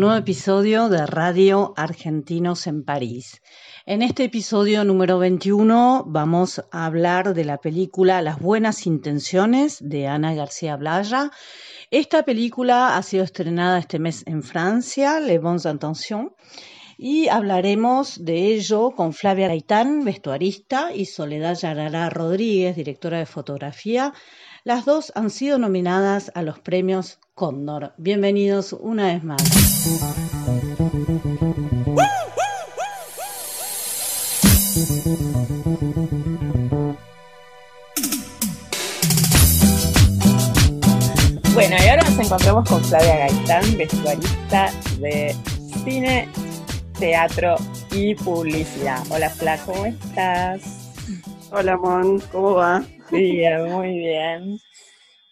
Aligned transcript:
nuevo 0.00 0.16
episodio 0.16 0.88
de 0.88 1.04
Radio 1.04 1.74
Argentinos 1.76 2.66
en 2.66 2.84
París. 2.84 3.42
En 3.84 4.00
este 4.00 4.24
episodio 4.24 4.82
número 4.82 5.18
21 5.18 6.04
vamos 6.06 6.62
a 6.72 6.86
hablar 6.86 7.34
de 7.34 7.44
la 7.44 7.58
película 7.58 8.22
Las 8.22 8.40
Buenas 8.40 8.86
Intenciones 8.86 9.76
de 9.78 10.06
Ana 10.06 10.34
García 10.34 10.76
Blaya. 10.76 11.30
Esta 11.90 12.22
película 12.22 12.96
ha 12.96 13.02
sido 13.02 13.24
estrenada 13.24 13.78
este 13.78 13.98
mes 13.98 14.22
en 14.26 14.42
Francia, 14.42 15.20
Les 15.20 15.38
Bonnes 15.38 15.66
Intentions, 15.66 16.32
y 16.96 17.28
hablaremos 17.28 18.24
de 18.24 18.54
ello 18.54 18.92
con 18.92 19.12
Flavia 19.12 19.48
Gaitán, 19.48 20.02
vestuarista, 20.04 20.94
y 20.94 21.04
Soledad 21.04 21.58
Yarará 21.58 22.08
Rodríguez, 22.08 22.74
directora 22.74 23.18
de 23.18 23.26
fotografía. 23.26 24.14
Las 24.64 24.86
dos 24.86 25.12
han 25.14 25.28
sido 25.28 25.58
nominadas 25.58 26.32
a 26.34 26.40
los 26.40 26.58
premios 26.58 27.18
Cóndor. 27.34 27.92
Bienvenidos 27.96 28.72
una 28.72 29.06
vez 29.06 29.24
más. 29.24 29.42
Bueno, 41.54 41.76
y 41.78 41.88
ahora 41.88 42.02
nos 42.02 42.18
encontramos 42.18 42.68
con 42.68 42.84
Flavia 42.84 43.16
Gaitán, 43.16 43.76
vestuarista 43.76 44.70
de 44.98 45.34
cine, 45.84 46.28
teatro 46.98 47.56
y 47.92 48.14
publicidad. 48.14 49.02
Hola 49.10 49.30
Fla, 49.30 49.58
¿cómo 49.64 49.86
estás? 49.86 50.92
Hola 51.52 51.76
Mon, 51.76 52.20
¿cómo 52.32 52.54
va? 52.54 52.84
Bien, 53.10 53.64
muy 53.70 53.98
bien. 53.98 54.60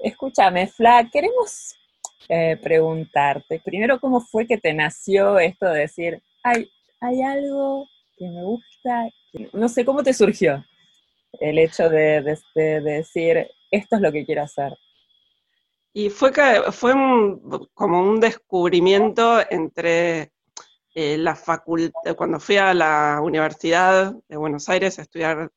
Escúchame, 0.01 0.67
Fla, 0.67 1.09
queremos 1.13 1.78
eh, 2.29 2.59
preguntarte, 2.63 3.61
primero, 3.65 3.99
¿cómo 4.01 4.21
fue 4.21 4.47
que 4.47 4.59
te 4.59 4.73
nació 4.75 5.39
esto 5.39 5.67
de 5.67 5.81
decir, 5.81 6.23
hay, 6.45 6.69
hay 7.01 7.23
algo 7.23 7.87
que 8.17 8.27
me 8.29 8.43
gusta? 8.45 9.09
No 9.53 9.69
sé, 9.69 9.85
¿cómo 9.85 10.03
te 10.03 10.13
surgió 10.15 10.65
el 11.41 11.59
hecho 11.59 11.89
de, 11.89 12.23
de- 12.23 12.39
de- 12.55 12.81
de 12.81 12.93
decir, 12.93 13.47
esto 13.71 13.97
es 13.97 14.03
lo 14.03 14.13
que 14.13 14.25
quiero 14.25 14.43
hacer? 14.43 14.73
Y 15.93 16.11
fue 16.11 16.33
que 16.33 16.63
fue 16.71 16.93
como 17.75 18.01
un 18.01 18.21
descubrimiento 18.21 19.41
entre 19.51 20.33
eh, 20.95 21.17
la 21.19 21.35
facultad, 21.35 22.15
cuando 22.17 22.39
fui 22.41 22.57
a 22.57 22.75
la 22.75 23.21
Universidad 23.23 24.15
de 24.29 24.37
Buenos 24.37 24.69
Aires 24.69 24.99
a 24.99 25.03
estudiar 25.03 25.51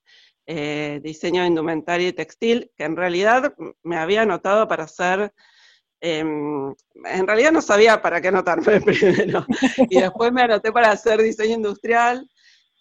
eh, 0.48 1.00
diseño 1.04 1.42
de 1.42 1.48
indumentaria 1.48 2.08
y 2.08 2.14
textil, 2.14 2.72
que 2.76 2.84
en 2.86 2.96
realidad 2.96 3.54
me 3.84 3.98
había 3.98 4.24
anotado 4.24 4.68
para 4.68 4.86
hacer, 4.86 5.32
em, 6.02 6.74
en 7.06 7.28
realidad 7.28 7.52
no 7.52 7.62
sabía 7.62 8.02
para 8.02 8.20
qué 8.20 8.28
anotarme 8.30 8.82
primero, 9.30 9.46
y 9.90 10.02
después 10.02 10.32
me 10.34 10.42
anoté 10.42 10.72
para 10.72 10.92
hacer 10.92 11.22
diseño 11.22 11.56
industrial, 11.56 12.28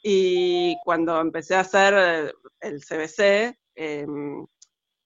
y 0.03 0.77
cuando 0.85 1.21
empecé 1.21 1.55
a 1.55 1.61
hacer 1.61 1.95
eh, 1.97 2.33
el 2.61 2.81
CBC, 2.83 3.57
em, 3.75 4.47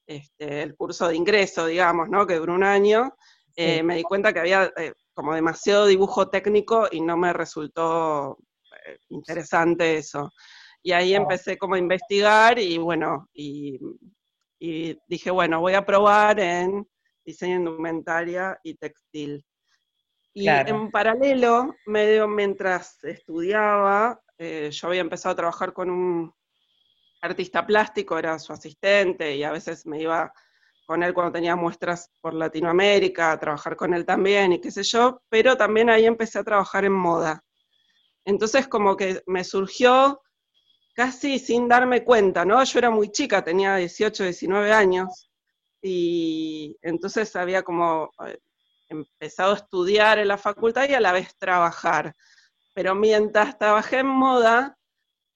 este, 0.06 0.62
el 0.62 0.76
curso 0.76 1.08
de 1.08 1.16
ingreso, 1.16 1.66
digamos, 1.66 2.08
¿no? 2.08 2.26
que 2.26 2.36
duró 2.36 2.54
un 2.54 2.62
año, 2.64 3.14
eh, 3.56 3.78
Sí. 3.78 3.82
me 3.82 3.96
di 3.96 4.02
cuenta 4.02 4.32
que 4.32 4.40
había 4.40 4.72
eh, 4.76 4.92
como 5.14 5.34
demasiado 5.34 5.86
dibujo 5.86 6.28
técnico 6.28 6.88
y 6.90 7.00
no 7.00 7.16
me 7.16 7.32
resultó 7.32 8.36
eh, 8.86 8.98
interesante 9.10 9.96
eso. 9.96 10.30
Y 10.82 10.92
ahí 10.92 11.14
Ah. 11.14 11.18
empecé 11.18 11.56
como 11.56 11.74
a 11.76 11.78
investigar 11.78 12.58
y 12.58 12.76
bueno, 12.78 13.28
y, 13.32 13.78
y 14.58 14.98
dije, 15.08 15.30
bueno, 15.30 15.60
voy 15.60 15.74
a 15.74 15.86
probar 15.86 16.38
en 16.40 16.86
diseño 17.24 17.56
indumentaria 17.56 18.58
y 18.62 18.74
textil. 18.74 19.44
Y 20.32 20.44
Claro. 20.44 20.68
en 20.68 20.90
paralelo, 20.90 21.76
medio 21.86 22.26
mientras 22.26 23.02
estudiaba, 23.04 24.20
eh, 24.38 24.70
yo 24.72 24.88
había 24.88 25.00
empezado 25.00 25.32
a 25.32 25.36
trabajar 25.36 25.72
con 25.72 25.90
un 25.90 26.34
artista 27.22 27.66
plástico, 27.66 28.18
era 28.18 28.38
su 28.38 28.52
asistente 28.52 29.34
y 29.34 29.44
a 29.44 29.52
veces 29.52 29.86
me 29.86 30.00
iba 30.00 30.32
con 30.86 31.02
él 31.02 31.14
cuando 31.14 31.32
tenía 31.32 31.56
muestras 31.56 32.10
por 32.20 32.34
Latinoamérica, 32.34 33.32
a 33.32 33.40
trabajar 33.40 33.76
con 33.76 33.94
él 33.94 34.04
también 34.04 34.52
y 34.52 34.60
qué 34.60 34.70
sé 34.70 34.82
yo, 34.82 35.22
pero 35.30 35.56
también 35.56 35.88
ahí 35.88 36.04
empecé 36.04 36.38
a 36.38 36.44
trabajar 36.44 36.84
en 36.84 36.92
moda. 36.92 37.42
Entonces 38.26 38.68
como 38.68 38.96
que 38.96 39.22
me 39.26 39.44
surgió 39.44 40.20
casi 40.94 41.38
sin 41.38 41.68
darme 41.68 42.04
cuenta, 42.04 42.44
¿no? 42.44 42.62
Yo 42.64 42.78
era 42.78 42.90
muy 42.90 43.10
chica, 43.10 43.42
tenía 43.42 43.76
18, 43.76 44.24
19 44.24 44.72
años, 44.72 45.30
y 45.86 46.78
entonces 46.80 47.36
había 47.36 47.62
como 47.62 48.10
eh, 48.26 48.38
empezado 48.88 49.52
a 49.52 49.56
estudiar 49.56 50.18
en 50.18 50.28
la 50.28 50.38
facultad 50.38 50.88
y 50.88 50.94
a 50.94 51.00
la 51.00 51.12
vez 51.12 51.36
trabajar. 51.36 52.14
Pero 52.74 52.94
mientras 52.94 53.58
trabajé 53.58 53.98
en 53.98 54.06
moda, 54.06 54.78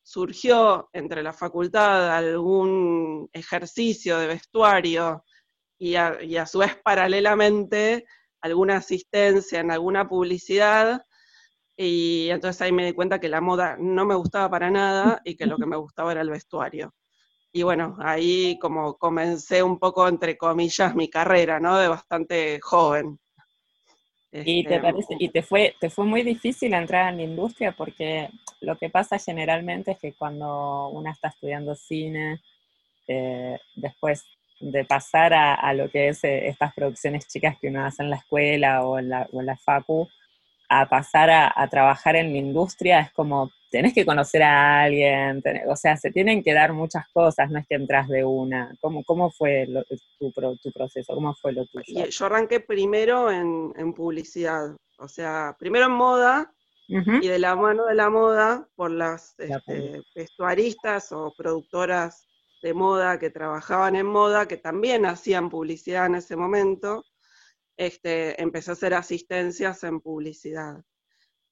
surgió 0.02 0.88
entre 0.94 1.22
la 1.22 1.34
facultad 1.34 2.16
algún 2.16 3.28
ejercicio 3.34 4.18
de 4.18 4.26
vestuario 4.28 5.22
y 5.78 5.96
a, 5.96 6.16
y 6.22 6.38
a 6.38 6.46
su 6.46 6.60
vez 6.60 6.76
paralelamente 6.82 8.06
alguna 8.40 8.78
asistencia 8.78 9.60
en 9.60 9.70
alguna 9.70 10.08
publicidad. 10.08 11.02
Y 11.76 12.30
entonces 12.30 12.62
ahí 12.62 12.72
me 12.72 12.86
di 12.86 12.94
cuenta 12.94 13.20
que 13.20 13.28
la 13.28 13.42
moda 13.42 13.76
no 13.78 14.06
me 14.06 14.14
gustaba 14.14 14.48
para 14.48 14.70
nada 14.70 15.20
y 15.24 15.36
que 15.36 15.46
lo 15.46 15.58
que 15.58 15.66
me 15.66 15.76
gustaba 15.76 16.12
era 16.12 16.22
el 16.22 16.30
vestuario. 16.30 16.94
Y 17.52 17.62
bueno, 17.62 17.96
ahí 18.00 18.58
como 18.58 18.96
comencé 18.98 19.62
un 19.62 19.78
poco, 19.78 20.08
entre 20.08 20.36
comillas, 20.36 20.94
mi 20.94 21.08
carrera, 21.10 21.60
¿no? 21.60 21.78
De 21.78 21.88
bastante 21.88 22.60
joven. 22.60 23.18
¿Y 24.44 24.64
te, 24.66 24.76
Este, 24.76 24.80
parece, 24.80 25.16
y 25.18 25.28
te 25.30 25.42
fue, 25.42 25.74
te 25.80 25.90
fue 25.90 26.04
muy 26.04 26.22
difícil 26.22 26.74
entrar 26.74 27.10
en 27.12 27.18
la 27.18 27.22
industria? 27.24 27.72
Porque 27.72 28.28
lo 28.60 28.76
que 28.78 28.90
pasa 28.90 29.18
generalmente 29.18 29.92
es 29.92 29.98
que 29.98 30.14
cuando 30.14 30.88
uno 30.90 31.10
está 31.10 31.28
estudiando 31.28 31.74
cine, 31.74 32.40
eh, 33.08 33.58
después 33.76 34.24
de 34.60 34.84
pasar 34.84 35.32
a, 35.34 35.54
a 35.54 35.74
lo 35.74 35.90
que 35.90 36.08
es 36.08 36.24
eh, 36.24 36.48
estas 36.48 36.74
producciones 36.74 37.26
chicas 37.28 37.56
que 37.60 37.68
uno 37.68 37.84
hace 37.84 38.02
en 38.02 38.10
la 38.10 38.16
escuela 38.16 38.84
o 38.86 38.98
en 38.98 39.08
la, 39.10 39.28
o 39.32 39.40
en 39.40 39.46
la 39.46 39.56
facu, 39.56 40.08
a 40.68 40.88
pasar 40.88 41.30
a, 41.30 41.52
a 41.54 41.68
trabajar 41.68 42.16
en 42.16 42.32
la 42.32 42.38
industria 42.38 43.00
es 43.00 43.12
como, 43.12 43.50
tenés 43.70 43.94
que 43.94 44.04
conocer 44.04 44.42
a 44.42 44.82
alguien, 44.82 45.42
tenés- 45.42 45.66
o 45.66 45.76
sea, 45.76 45.96
se 45.96 46.10
tienen 46.10 46.42
que 46.42 46.52
dar 46.52 46.72
muchas 46.72 47.06
cosas, 47.12 47.50
no 47.50 47.58
es 47.58 47.66
que 47.66 47.74
entras 47.76 48.08
de 48.08 48.24
una. 48.24 48.74
¿Cómo, 48.80 49.02
cómo 49.04 49.30
fue 49.30 49.66
lo- 49.66 49.84
tu, 50.18 50.30
tu 50.62 50.72
proceso? 50.72 51.14
¿Cómo 51.14 51.34
fue 51.34 51.52
lo 51.52 51.64
tuyo? 51.66 51.84
Y 51.86 52.10
yo 52.10 52.26
arranqué 52.26 52.60
primero 52.60 53.30
en, 53.30 53.72
en 53.76 53.92
publicidad, 53.94 54.76
o 54.98 55.08
sea, 55.08 55.56
primero 55.58 55.86
en 55.86 55.92
moda 55.92 56.52
y 57.22 57.28
de 57.28 57.38
la 57.38 57.54
mano 57.54 57.84
de 57.84 57.94
la 57.94 58.08
moda 58.08 58.66
por 58.74 58.90
las 58.90 59.34
La 59.38 59.56
este, 59.56 60.02
vestuaristas 60.14 61.12
o 61.12 61.34
productoras 61.36 62.26
de 62.62 62.72
moda 62.74 63.18
que 63.18 63.30
trabajaban 63.30 63.94
en 63.96 64.06
moda, 64.06 64.48
que 64.48 64.56
también 64.56 65.04
hacían 65.06 65.50
publicidad 65.50 66.06
en 66.06 66.14
ese 66.16 66.34
momento, 66.36 67.04
este, 67.78 68.40
empecé 68.42 68.70
a 68.70 68.74
hacer 68.74 68.92
asistencias 68.92 69.82
en 69.84 70.00
publicidad. 70.00 70.82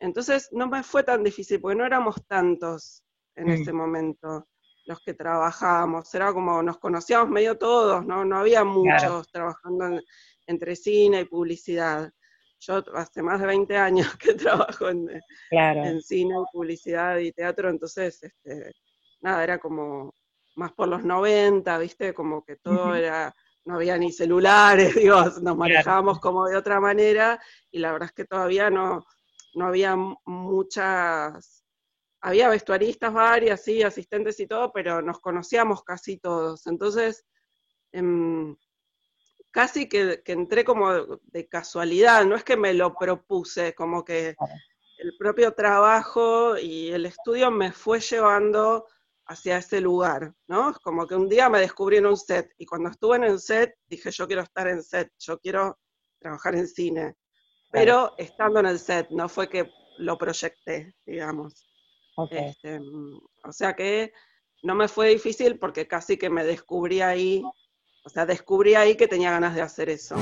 Entonces 0.00 0.49
no 0.52 0.67
me 0.69 0.82
fue 0.82 1.02
tan 1.05 1.23
difícil, 1.23 1.61
porque 1.61 1.76
no 1.76 1.87
éramos 1.87 2.17
tantos 2.26 3.02
en 3.37 3.46
Mm. 3.46 3.50
ese 3.52 3.73
momento 3.73 4.46
los 4.87 5.00
que 5.00 5.14
trabajábamos, 5.14 6.14
era 6.14 6.32
como 6.32 6.62
nos 6.62 6.78
conocíamos 6.78 7.28
medio 7.31 7.56
todos, 7.58 8.05
¿no? 8.06 8.25
No 8.25 8.38
había 8.38 8.62
muchos 8.64 9.26
trabajando 9.32 9.87
en- 9.87 10.02
entre 10.46 10.76
cine 10.76 11.23
y 11.23 11.25
publicidad. 11.25 12.11
yo 12.58 12.82
hace 12.94 13.22
más 13.22 13.38
de 13.40 13.46
20 13.46 13.76
años 13.76 14.06
que 14.20 14.34
trabajo 14.34 14.88
en, 14.88 15.08
claro. 15.50 15.84
en 15.84 16.00
cine, 16.00 16.34
publicidad 16.52 17.19
y 17.19 17.31
teatro, 17.32 17.69
entonces, 17.69 18.22
este, 18.22 18.72
nada, 19.20 19.44
era 19.44 19.58
como 19.58 20.14
más 20.56 20.72
por 20.72 20.88
los 20.88 21.05
90, 21.05 21.79
¿viste? 21.79 22.14
Como 22.14 22.43
que 22.43 22.56
todo 22.56 22.94
era, 22.94 23.34
no 23.66 23.74
había 23.74 23.98
ni 23.98 24.12
celulares, 24.12 24.94
digo, 24.96 25.22
nos 25.42 25.56
manejábamos 25.56 26.20
como 26.20 26.46
de 26.46 26.56
otra 26.56 26.80
manera 26.80 27.40
y 27.70 27.80
la 27.80 27.92
verdad 27.92 28.08
es 28.08 28.14
que 28.14 28.24
todavía 28.24 28.70
no, 28.70 29.04
no 29.54 29.66
había 29.66 29.96
muchas, 30.24 31.64
había 32.20 32.48
vestuaristas 32.48 33.12
varias, 33.12 33.62
sí, 33.62 33.82
asistentes 33.82 34.38
y 34.40 34.46
todo, 34.46 34.72
pero 34.72 35.02
nos 35.02 35.20
conocíamos 35.20 35.82
casi 35.82 36.18
todos. 36.18 36.66
Entonces, 36.66 37.24
em, 37.92 38.56
casi 39.50 39.88
que, 39.88 40.22
entré 40.26 40.64
como 40.64 41.19
de, 41.22 41.48
casualidad, 41.48 42.24
no 42.24 42.36
es 42.36 42.44
que 42.44 42.56
me 42.56 42.72
lo 42.72 42.94
propuse, 42.94 43.74
como 43.74 44.04
que 44.04 44.36
el 44.98 45.16
propio 45.19 45.54
trabajo 45.54 46.56
y 46.56 46.90
el 46.90 47.06
estudio 47.06 47.50
me 47.50 47.72
fue 47.72 48.00
llevando 48.00 48.86
hacia 49.26 49.58
ese 49.58 49.81
lugar, 49.81 50.32
¿no? 50.46 50.70
Es 50.70 50.78
como 50.78 51.06
que 51.06 51.14
un 51.14 51.28
día 51.28 51.49
me 51.49 51.61
descubrí 51.61 51.96
en 51.96 52.06
un 52.06 52.17
set 52.17 52.52
y 52.58 52.67
cuando 52.67 52.90
estuve 52.90 53.17
en 53.17 53.25
el 53.25 53.40
set 53.40 53.75
dije 53.87 54.11
yo 54.11 54.26
quiero 54.26 54.43
estar 54.43 54.69
en 54.69 54.82
set, 54.82 55.11
yo 55.19 55.38
quiero 55.38 55.78
trabajar 56.19 56.55
en 56.55 56.69
cine, 56.69 57.17
pero 57.70 58.14
estando 58.17 58.61
en 58.61 58.67
el 58.67 58.78
set, 58.78 59.08
no 59.11 59.28
fue 59.28 59.49
que 59.49 59.70
lo 59.99 60.17
proyecté, 60.17 60.94
digamos. 61.05 61.67
Este, 62.31 62.81
o 63.44 63.52
sea 63.52 63.75
que 63.75 64.12
no 64.62 64.75
me 64.75 64.88
fue 64.88 65.11
difícil 65.11 65.58
porque 65.58 65.87
casi 65.87 66.17
que 66.17 66.31
me 66.31 66.44
descubrí 66.44 67.02
ahí, 67.02 67.43
o 68.05 68.08
sea, 68.08 68.25
descubrí 68.25 68.75
ahí 68.75 68.96
que 68.96 69.08
tenía 69.08 69.31
ganas 69.31 69.55
de 69.55 69.62
hacer 69.62 69.90
eso. 69.90 70.17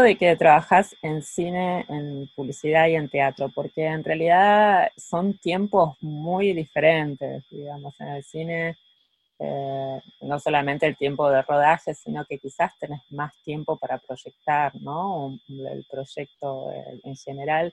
De 0.00 0.16
que 0.16 0.36
trabajas 0.36 0.94
en 1.02 1.22
cine, 1.22 1.84
en 1.88 2.28
publicidad 2.34 2.88
y 2.88 2.94
en 2.94 3.08
teatro, 3.08 3.50
porque 3.54 3.84
en 3.86 4.04
realidad 4.04 4.90
son 4.96 5.38
tiempos 5.38 5.96
muy 6.00 6.52
diferentes, 6.52 7.44
digamos, 7.50 7.94
en 8.00 8.08
el 8.08 8.24
cine, 8.24 8.78
eh, 9.38 10.00
no 10.22 10.38
solamente 10.40 10.86
el 10.86 10.96
tiempo 10.96 11.30
de 11.30 11.42
rodaje, 11.42 11.94
sino 11.94 12.24
que 12.24 12.38
quizás 12.38 12.72
tenés 12.78 13.00
más 13.10 13.32
tiempo 13.44 13.78
para 13.78 13.98
proyectar, 13.98 14.74
¿no? 14.80 15.38
El 15.48 15.86
proyecto 15.90 16.72
eh, 16.72 17.00
en 17.04 17.16
general, 17.16 17.72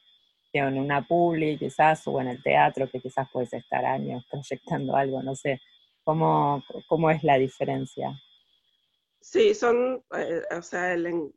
que 0.51 0.59
en 0.59 0.77
una 0.77 1.01
publi 1.07 1.57
quizás, 1.57 2.07
o 2.07 2.21
en 2.21 2.27
el 2.27 2.43
teatro, 2.43 2.89
que 2.89 3.01
quizás 3.01 3.27
puedes 3.31 3.53
estar 3.53 3.85
años 3.85 4.25
proyectando 4.31 4.95
algo, 4.95 5.23
no 5.23 5.35
sé, 5.35 5.59
¿cómo, 6.03 6.63
cómo 6.87 7.09
es 7.09 7.23
la 7.23 7.37
diferencia? 7.37 8.19
Sí, 9.21 9.55
son, 9.55 10.03
eh, 10.15 10.43
o 10.55 10.61
sea, 10.61 10.93
el, 10.93 11.33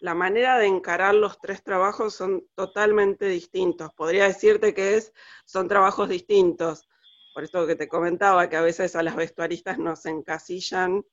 la 0.00 0.14
manera 0.14 0.58
de 0.58 0.66
encarar 0.66 1.14
los 1.14 1.38
tres 1.38 1.62
trabajos 1.62 2.14
son 2.14 2.46
totalmente 2.54 3.26
distintos. 3.26 3.92
Podría 3.94 4.24
decirte 4.24 4.74
que 4.74 4.96
es, 4.96 5.12
son 5.44 5.68
trabajos 5.68 6.08
distintos. 6.08 6.88
Por 7.34 7.44
esto 7.44 7.66
que 7.66 7.76
te 7.76 7.88
comentaba, 7.88 8.48
que 8.48 8.56
a 8.56 8.62
veces 8.62 8.96
a 8.96 9.02
las 9.02 9.14
vestuaristas 9.14 9.78
nos 9.78 10.04
encasillan 10.06 11.04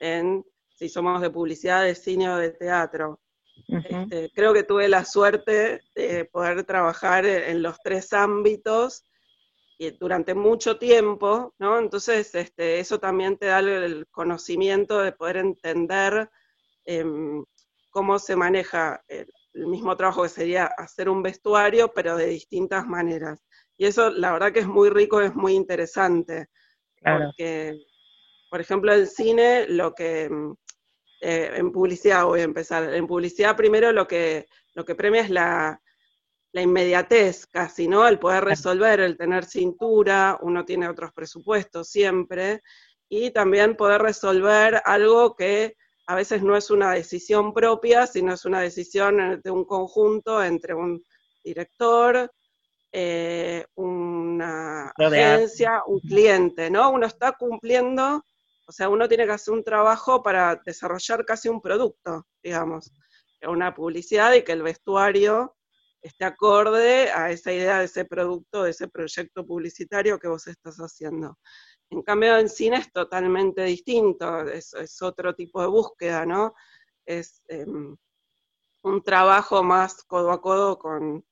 en 0.00 0.44
si 0.76 0.88
somos 0.88 1.20
de 1.20 1.30
publicidad, 1.30 1.84
de 1.84 1.94
cine 1.94 2.30
o 2.30 2.36
de 2.36 2.50
teatro. 2.50 3.20
Este, 3.68 4.30
creo 4.34 4.52
que 4.52 4.64
tuve 4.64 4.88
la 4.88 5.04
suerte 5.04 5.80
de 5.94 6.24
poder 6.26 6.64
trabajar 6.64 7.24
en 7.24 7.62
los 7.62 7.78
tres 7.82 8.12
ámbitos 8.12 9.04
y 9.78 9.90
durante 9.92 10.34
mucho 10.34 10.78
tiempo, 10.78 11.54
¿no? 11.58 11.78
Entonces, 11.78 12.34
este, 12.34 12.80
eso 12.80 12.98
también 12.98 13.36
te 13.38 13.46
da 13.46 13.60
el 13.60 14.06
conocimiento 14.10 15.00
de 15.00 15.12
poder 15.12 15.38
entender 15.38 16.30
em, 16.84 17.44
cómo 17.94 18.18
se 18.18 18.34
maneja 18.34 19.04
el, 19.06 19.28
mismo 19.54 19.96
trabajo 19.96 20.24
que 20.24 20.28
sería 20.28 20.66
hacer 20.66 21.08
un 21.08 21.22
vestuario, 21.22 21.92
pero 21.94 22.16
de 22.16 22.26
distintas 22.26 22.88
maneras. 22.88 23.40
Y 23.76 23.86
eso 23.86 24.10
la 24.10 24.32
verdad 24.32 24.52
que 24.52 24.58
es 24.58 24.66
muy 24.66 24.90
rico, 24.90 25.20
es 25.20 25.32
muy 25.36 25.54
interesante. 25.54 26.48
Porque, 27.00 27.78
por 28.50 28.60
ejemplo, 28.60 28.92
en 28.92 29.06
cine, 29.06 29.68
lo 29.68 29.94
que 29.94 30.28
mm, 30.28 30.54
eh, 31.20 31.52
en 31.54 31.70
publicidad 31.70 32.24
voy 32.24 32.40
a 32.40 32.44
empezar. 32.44 32.92
En 32.92 33.06
publicidad 33.06 33.56
primero 33.56 33.92
lo 33.92 34.08
que, 34.08 34.46
lo 34.74 34.84
que 34.84 34.96
premia 34.96 35.20
es 35.20 35.30
la, 35.30 35.80
la 36.52 36.62
inmediatez 36.62 37.46
casi, 37.46 37.86
¿no? 37.86 38.08
El 38.08 38.18
poder 38.18 38.42
resolver, 38.42 38.98
el 38.98 39.16
tener 39.16 39.44
cintura, 39.44 40.36
uno 40.42 40.64
tiene 40.64 40.88
otros 40.88 41.12
presupuestos 41.12 41.90
siempre, 41.90 42.60
y 43.08 43.30
también 43.30 43.76
poder 43.76 44.02
resolver 44.02 44.82
algo 44.84 45.36
que 45.36 45.76
a 46.06 46.14
veces 46.14 46.42
no 46.42 46.56
es 46.56 46.70
una 46.70 46.92
decisión 46.92 47.52
propia, 47.52 48.06
sino 48.06 48.34
es 48.34 48.44
una 48.44 48.60
decisión 48.60 49.40
de 49.42 49.50
un 49.50 49.64
conjunto 49.64 50.42
entre 50.42 50.74
un 50.74 51.02
director, 51.42 52.30
eh, 52.92 53.66
una 53.74 54.92
agencia, 54.96 55.82
un 55.86 56.00
cliente, 56.00 56.70
¿no? 56.70 56.90
Uno 56.90 57.06
está 57.06 57.32
cumpliendo, 57.32 58.24
o 58.66 58.72
sea, 58.72 58.88
uno 58.88 59.08
tiene 59.08 59.26
que 59.26 59.32
hacer 59.32 59.54
un 59.54 59.64
trabajo 59.64 60.22
para 60.22 60.60
desarrollar 60.64 61.24
casi 61.24 61.48
un 61.48 61.60
producto, 61.60 62.26
digamos, 62.42 62.92
una 63.42 63.74
publicidad 63.74 64.32
y 64.34 64.42
que 64.42 64.52
el 64.52 64.62
vestuario 64.62 65.56
esté 66.00 66.24
acorde 66.24 67.10
a 67.10 67.30
esa 67.30 67.52
idea 67.52 67.78
de 67.78 67.86
ese 67.86 68.04
producto, 68.04 68.62
de 68.62 68.70
ese 68.70 68.88
proyecto 68.88 69.44
publicitario 69.46 70.18
que 70.18 70.28
vos 70.28 70.46
estás 70.46 70.76
haciendo. 70.76 71.38
En 71.90 72.02
cambio, 72.02 72.38
en 72.38 72.48
cine 72.48 72.78
es 72.78 72.92
totalmente 72.92 73.62
distinto, 73.64 74.40
es, 74.48 74.74
otro 75.02 75.34
tipo 75.34 75.60
de 75.60 75.68
búsqueda, 75.68 76.26
¿no? 76.26 76.54
Es 77.04 77.42
em, 77.48 77.96
un 78.82 79.02
trabajo 79.02 79.62
más 79.62 80.02
codo 80.04 80.30
a 80.32 80.40
codo 80.40 80.78
con, 80.78 81.24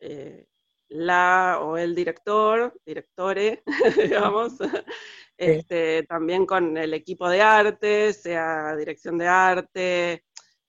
eh, 0.00 0.46
la 0.88 1.58
o 1.62 1.76
el 1.76 1.94
director, 1.94 2.74
directore, 2.84 3.62
digamos, 3.96 4.54
este, 5.36 6.04
también 6.04 6.46
con 6.46 6.76
el 6.76 6.94
equipo 6.94 7.28
de 7.28 7.42
arte, 7.42 8.12
sea 8.12 8.76
dirección 8.76 9.18
de 9.18 9.26
arte, 9.28 10.24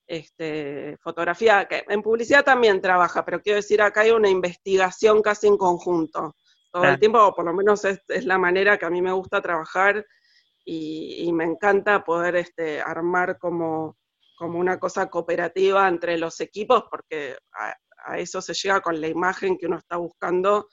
este, 0.06 0.96
fotografía, 1.00 1.66
que 1.66 1.84
en 1.88 2.02
publicidad 2.02 2.44
también 2.44 2.80
trabaja, 2.80 3.24
pero 3.24 3.40
quiero 3.40 3.56
decir, 3.56 3.80
acá 3.82 4.02
hay 4.02 4.10
una 4.10 4.28
investigación 4.28 5.22
casi 5.22 5.46
en 5.46 5.56
conjunto 5.56 6.36
todo 6.80 6.90
el 6.90 6.98
tiempo, 6.98 7.18
o 7.18 7.34
por 7.34 7.44
lo 7.44 7.54
menos 7.54 7.84
es, 7.84 8.00
la 8.24 8.38
manera 8.38 8.76
que 8.76 8.84
a 8.84 8.90
mí 8.90 9.00
me 9.00 9.12
gusta 9.12 9.40
trabajar 9.40 10.04
y, 10.64 11.32
me 11.32 11.44
encanta 11.44 12.04
poder 12.04 12.36
este, 12.36 12.80
armar 12.80 13.38
como, 13.38 13.96
como, 14.36 14.58
una 14.58 14.78
cosa 14.78 15.08
cooperativa 15.08 15.88
entre 15.88 16.18
los 16.18 16.40
equipos, 16.40 16.84
porque 16.90 17.36
a, 17.52 18.18
eso 18.18 18.40
se 18.42 18.54
llega 18.54 18.80
con 18.80 19.00
la 19.00 19.08
imagen 19.08 19.56
que 19.56 19.66
uno 19.66 19.78
está 19.78 19.96
buscando 19.96 20.68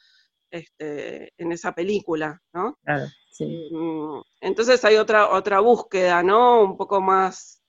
este, 0.51 1.33
en 1.37 1.51
esa 1.51 1.71
película, 1.73 2.39
¿no? 2.53 2.77
Mm, 3.39 4.21
entonces 4.41 4.83
hay 4.85 4.97
otra, 4.97 5.29
otra 5.29 5.59
búsqueda, 5.61 6.21
¿no? 6.21 6.63
Un 6.63 6.77
poco 6.77 7.01
más 7.01 7.62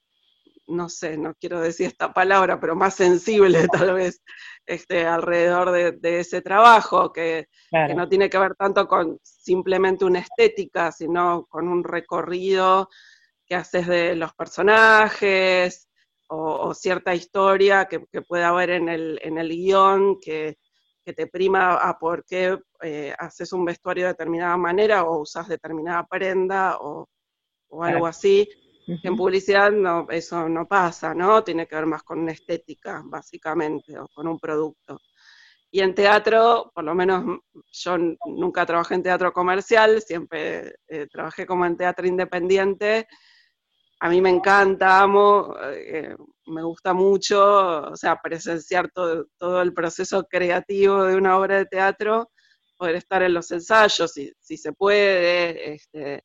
no 0.66 0.88
sé, 0.88 1.16
no 1.16 1.34
quiero 1.34 1.60
decir 1.60 1.88
esta 1.88 2.12
palabra, 2.12 2.58
pero 2.60 2.74
más 2.74 2.94
sensible 2.94 3.68
tal 3.72 3.94
vez 3.94 4.22
este, 4.66 5.06
alrededor 5.06 5.70
de, 5.72 6.20
ese 6.20 6.40
trabajo, 6.40 7.12
que, 7.12 7.48
no 7.94 8.08
tiene 8.08 8.30
que 8.30 8.38
ver 8.38 8.54
tanto 8.54 8.86
con 8.86 9.18
simplemente 9.22 10.04
una 10.04 10.20
estética, 10.20 10.92
sino 10.92 11.46
con 11.46 11.68
un 11.68 11.84
recorrido 11.84 12.88
que 13.46 13.54
haces 13.54 13.86
de 13.86 14.16
los 14.16 14.32
personajes 14.34 15.88
o, 16.28 16.72
cierta 16.74 17.14
historia 17.14 17.86
que, 17.86 18.00
puede 18.22 18.44
haber 18.44 18.70
en 18.70 18.88
el, 18.88 19.20
en 19.22 19.38
el 19.38 19.48
guion 19.48 20.18
que, 20.20 20.56
te 21.04 21.26
prima 21.26 21.74
a 21.74 21.98
por 21.98 22.24
qué 22.24 22.58
eh, 22.80 23.14
haces 23.18 23.52
un 23.52 23.66
vestuario 23.66 24.04
de 24.04 24.12
determinada 24.12 24.56
manera 24.56 25.04
o 25.04 25.20
usas 25.20 25.46
determinada 25.46 26.06
prenda 26.06 26.78
o, 26.80 27.10
algo 27.82 28.06
así 28.06 28.48
en 28.86 29.16
publicidad 29.16 29.72
no, 29.72 30.06
eso 30.10 30.48
no 30.48 30.66
pasa, 30.66 31.14
¿no? 31.14 31.42
Tiene 31.42 31.66
que 31.66 31.76
ver 31.76 31.86
más 31.86 32.02
con 32.02 32.20
una 32.20 32.32
estética, 32.32 33.02
básicamente, 33.04 33.98
o 33.98 34.08
con 34.08 34.28
un 34.28 34.38
producto. 34.38 35.00
Y 35.70 35.80
en 35.80 35.94
teatro, 35.94 36.70
por 36.74 36.84
lo 36.84 36.94
menos 36.94 37.40
yo 37.72 37.98
nunca 37.98 38.64
trabajé 38.64 38.94
en 38.94 39.02
teatro 39.02 39.32
comercial, 39.32 40.00
siempre 40.02 40.76
eh, 40.86 41.08
trabajé 41.10 41.46
como 41.46 41.66
en 41.66 41.76
teatro 41.76 42.06
independiente. 42.06 43.08
A 43.98 44.08
mí 44.08 44.20
me 44.20 44.30
encanta, 44.30 45.00
amo, 45.00 45.56
eh, 45.62 46.14
me 46.46 46.62
gusta 46.62 46.92
mucho, 46.92 47.90
o 47.90 47.96
sea, 47.96 48.20
presenciar 48.22 48.90
todo, 48.92 49.26
todo, 49.38 49.62
el 49.62 49.72
proceso 49.74 50.24
creativo 50.28 51.04
de 51.04 51.16
una 51.16 51.38
obra 51.38 51.58
de 51.58 51.66
teatro, 51.66 52.30
poder 52.76 52.96
estar 52.96 53.22
en 53.22 53.34
los 53.34 53.50
ensayos, 53.50 54.12
si, 54.12 54.32
si 54.38 54.56
se 54.56 54.72
puede, 54.72 55.74
este, 55.74 56.22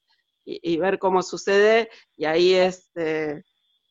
y, 0.61 0.77
ver 0.77 0.97
cómo 0.97 1.21
sucede, 1.21 1.89
y 2.15 2.25
ahí 2.25 2.53
es 2.53 2.89
eh, 2.95 3.43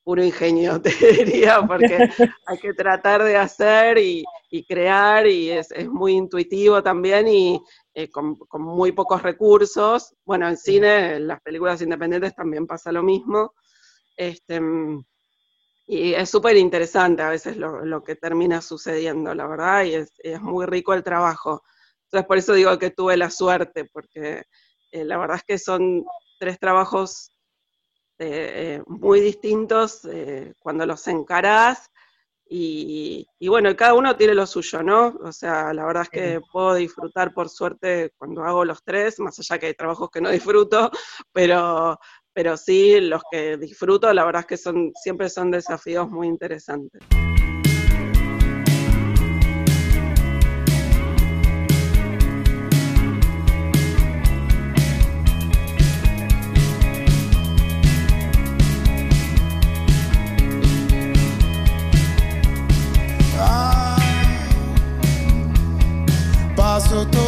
puro 0.03 0.25
ingenio, 0.25 0.81
te 0.83 0.91
diría, 1.13 1.63
porque 1.67 1.87
hay 2.47 2.59
que 2.59 2.73
tratar 2.75 3.23
de 3.23 3.37
hacer 3.37 3.99
y, 3.99 4.25
crear, 4.67 5.27
y 5.27 5.51
es, 5.51 5.69
muy 5.89 6.13
intuitivo 6.13 6.83
también, 6.83 7.29
y 7.29 7.61
eh, 7.95 8.11
con, 8.11 8.37
muy 8.53 8.93
pocos 8.93 9.23
recursos. 9.23 10.15
Bueno, 10.25 10.49
en 10.49 10.57
cine, 10.57 11.17
en 11.17 11.29
las 11.29 11.41
películas 11.43 11.83
independientes 11.83 12.35
también 12.35 12.67
pasa 12.67 12.91
lo 12.91 13.03
mismo. 13.03 13.55
Este, 14.17 14.61
y 15.87 16.13
es 16.15 16.29
súper 16.29 16.57
interesante 16.57 17.23
a 17.23 17.31
veces 17.31 17.57
lo, 17.57 18.03
que 18.03 18.17
termina 18.17 18.61
sucediendo, 18.61 19.35
la 19.35 19.47
verdad, 19.47 19.85
y 19.85 19.95
es, 19.95 20.13
es, 20.19 20.41
muy 20.41 20.67
rico 20.67 20.93
el 20.93 21.05
trabajo. 21.05 21.63
Entonces, 22.05 22.27
por 22.27 22.39
eso 22.39 22.55
digo 22.55 22.79
que 22.79 22.91
tuve 22.91 23.17
la 23.17 23.31
suerte, 23.31 23.85
porque 23.93 24.43
eh, 24.91 25.05
la 25.05 25.19
verdad 25.19 25.37
es 25.37 25.45
que 25.45 25.59
son 25.59 26.05
tres 26.39 26.59
trabajos 26.59 27.33
eh, 28.21 28.79
eh, 28.79 28.83
muy 28.87 29.21
distintos 29.21 30.05
eh, 30.05 30.53
cuando 30.61 30.87
los 30.87 31.07
encarás. 31.09 31.91
Y, 32.51 33.27
bueno, 33.47 33.77
cada 33.77 33.93
uno 33.93 34.17
tiene 34.17 34.35
lo 34.35 34.47
suyo, 34.47 34.83
¿no? 34.83 35.09
O 35.23 35.33
sea, 35.33 35.75
la 35.75 35.85
verdad 35.85 36.05
es 36.05 36.09
que 36.09 36.41
puedo 36.51 36.75
disfrutar 36.75 37.35
por 37.35 37.51
suerte 37.51 38.15
cuando 38.17 38.43
hago 38.43 38.65
los 38.65 38.83
tres, 38.83 39.21
más 39.21 39.39
allá 39.39 39.59
que 39.59 39.67
hay 39.67 39.75
trabajos 39.75 40.09
que 40.11 40.23
no 40.23 40.31
disfruto, 40.31 40.91
pero, 41.31 41.99
pero 42.33 42.57
sí, 42.57 43.03
los 43.03 43.23
que 43.31 43.59
disfruto, 43.59 44.11
la 44.15 44.25
verdad 44.25 44.41
es 44.41 44.47
que 44.47 44.57
son, 44.57 44.93
siempre 44.95 45.29
son 45.29 45.51
desafíos 45.51 46.09
muy 46.09 46.27
interesantes. 46.27 47.03
Todo 66.89 67.28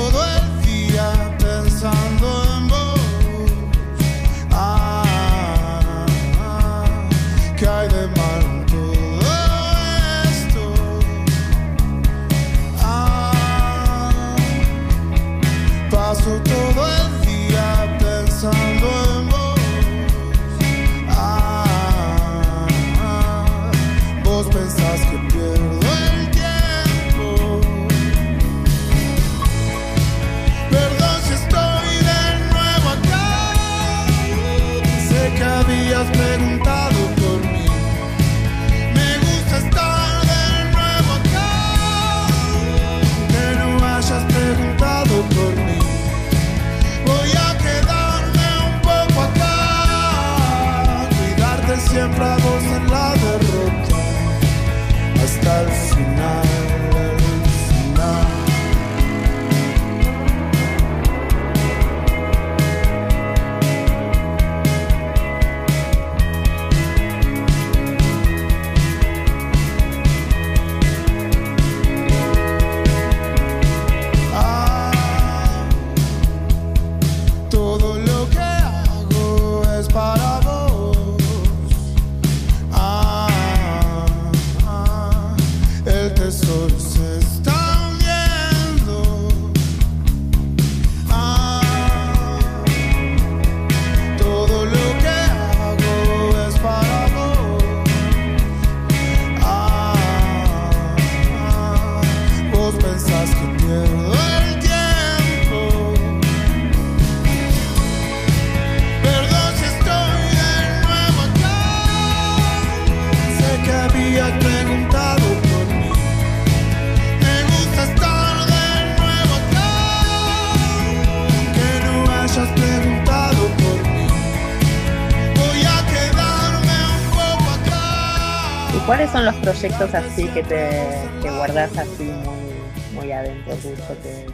son 129.20 129.26
los 129.26 129.36
proyectos 129.36 129.94
así 129.94 130.28
que 130.28 130.42
te 130.42 131.30
guardas 131.36 131.76
así 131.76 132.04
muy, 132.04 132.94
muy 132.94 133.12
adentro 133.12 133.52
justo 133.52 133.94
que, 134.02 134.26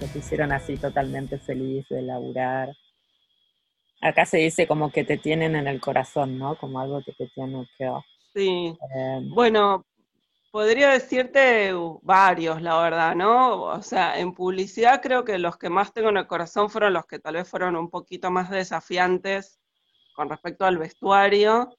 que 0.00 0.06
te 0.08 0.18
hicieron 0.18 0.50
así 0.50 0.76
totalmente 0.76 1.38
feliz 1.38 1.86
de 1.88 2.02
laburar? 2.02 2.74
Acá 4.00 4.26
se 4.26 4.38
dice 4.38 4.66
como 4.66 4.90
que 4.90 5.04
te 5.04 5.16
tienen 5.16 5.54
en 5.54 5.68
el 5.68 5.80
corazón, 5.80 6.38
¿no? 6.38 6.56
Como 6.56 6.80
algo 6.80 7.00
que 7.04 7.12
te 7.12 7.28
tiene 7.28 7.68
que... 7.78 7.88
Sí. 8.34 8.76
Eh, 8.96 9.20
bueno, 9.26 9.86
podría 10.50 10.90
decirte 10.90 11.72
varios, 12.02 12.60
la 12.62 12.80
verdad, 12.80 13.14
¿no? 13.14 13.62
O 13.62 13.82
sea, 13.82 14.18
en 14.18 14.34
publicidad 14.34 15.00
creo 15.00 15.24
que 15.24 15.38
los 15.38 15.56
que 15.56 15.70
más 15.70 15.92
tengo 15.92 16.08
en 16.08 16.16
el 16.16 16.26
corazón 16.26 16.68
fueron 16.68 16.94
los 16.94 17.06
que 17.06 17.20
tal 17.20 17.34
vez 17.34 17.48
fueron 17.48 17.76
un 17.76 17.90
poquito 17.90 18.28
más 18.32 18.50
desafiantes 18.50 19.60
con 20.16 20.28
respecto 20.28 20.64
al 20.64 20.78
vestuario 20.78 21.76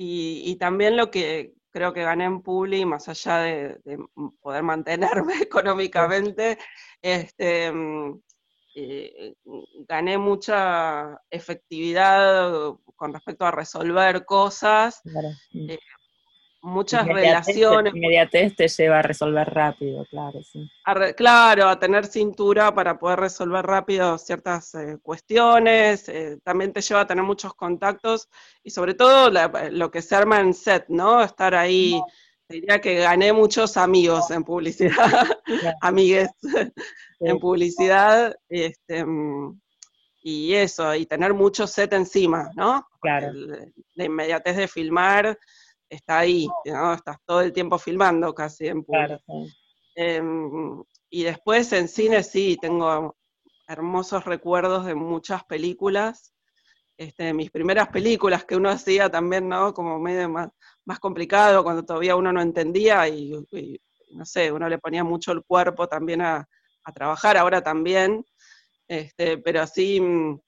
y, 0.00 0.54
también 0.56 0.96
lo 0.96 1.10
que 1.10 1.54
creo 1.70 1.92
que 1.92 2.02
gané 2.02 2.24
en 2.24 2.42
Publi, 2.42 2.84
más 2.84 3.08
allá 3.08 3.38
de, 3.38 3.80
poder 4.40 4.62
mantenerme 4.62 5.34
económicamente, 5.42 6.58
este, 7.02 7.72
mm, 7.72 8.20
eh, 8.74 9.34
gané 9.88 10.18
mucha 10.18 11.20
efectividad 11.30 12.76
con 12.94 13.12
respecto 13.12 13.44
a 13.44 13.50
resolver 13.50 14.24
cosas, 14.24 15.02
eh, 15.52 15.78
muchas 16.62 17.06
relaciones. 17.06 17.94
Inmediatez 17.94 18.56
te 18.56 18.68
lleva 18.68 18.98
a 18.98 19.02
resolver 19.02 19.48
rápido, 19.48 20.04
claro, 20.10 20.40
sí. 20.42 20.68
claro, 21.16 21.68
a 21.68 21.78
tener 21.78 22.06
cintura 22.06 22.74
para 22.74 22.98
poder 22.98 23.20
resolver 23.20 23.64
rápido 23.64 24.18
ciertas 24.18 24.74
eh, 24.74 24.98
cuestiones, 25.02 26.08
eh, 26.08 26.38
también 26.42 26.72
te 26.72 26.80
lleva 26.80 27.02
a 27.02 27.06
tener 27.06 27.24
muchos 27.24 27.54
contactos 27.54 28.28
y 28.62 28.70
sobre 28.70 28.94
todo 28.94 29.30
lo 29.70 29.90
que 29.90 30.02
se 30.02 30.16
arma 30.16 30.40
en 30.40 30.54
set, 30.54 30.86
¿no? 30.88 31.22
Estar 31.22 31.54
ahí, 31.54 32.00
diría 32.48 32.80
que 32.80 32.96
gané 32.96 33.32
muchos 33.32 33.76
amigos 33.76 34.30
en 34.30 34.44
publicidad, 34.44 35.26
amigues 35.80 36.30
en 37.20 37.38
publicidad, 37.38 38.34
este, 38.48 39.04
y 40.22 40.54
eso, 40.54 40.94
y 40.94 41.06
tener 41.06 41.32
mucho 41.32 41.66
set 41.66 41.92
encima, 41.92 42.50
¿no? 42.54 42.86
Claro. 43.00 43.32
la 43.94 44.04
inmediatez 44.04 44.56
de 44.56 44.68
filmar, 44.68 45.38
está 45.88 46.18
ahí, 46.18 46.48
¿no? 46.64 46.94
Estás 46.94 47.18
todo 47.24 47.40
el 47.40 47.52
tiempo 47.52 47.78
filmando 47.78 48.34
casi 48.34 48.68
en 48.68 48.84
público. 48.84 49.46
Em, 49.94 50.82
y 51.10 51.22
después 51.24 51.72
en 51.72 51.88
cine 51.88 52.22
sí, 52.22 52.56
tengo 52.60 53.16
hermosos 53.66 54.24
recuerdos 54.24 54.86
de 54.86 54.94
muchas 54.94 55.44
películas. 55.44 56.34
Este, 56.96 57.32
mis 57.32 57.50
primeras 57.50 57.88
películas 57.88 58.44
que 58.44 58.56
uno 58.56 58.70
hacía 58.70 59.08
también, 59.08 59.48
¿no? 59.48 59.72
Como 59.72 59.98
medio 59.98 60.28
más, 60.28 60.48
más 60.84 60.98
complicado, 60.98 61.62
cuando 61.62 61.84
todavía 61.84 62.16
uno 62.16 62.32
no 62.32 62.40
entendía 62.40 63.08
y, 63.08 63.32
no 64.12 64.24
sé, 64.24 64.50
uno 64.50 64.68
le 64.68 64.78
ponía 64.78 65.04
mucho 65.04 65.32
el 65.32 65.44
cuerpo 65.44 65.86
también 65.86 66.22
a, 66.22 66.48
a 66.84 66.92
trabajar, 66.92 67.36
ahora 67.36 67.62
también. 67.62 68.24
Este, 68.88 69.38
pero 69.38 69.60
así 69.60 70.00
mm, 70.00 70.40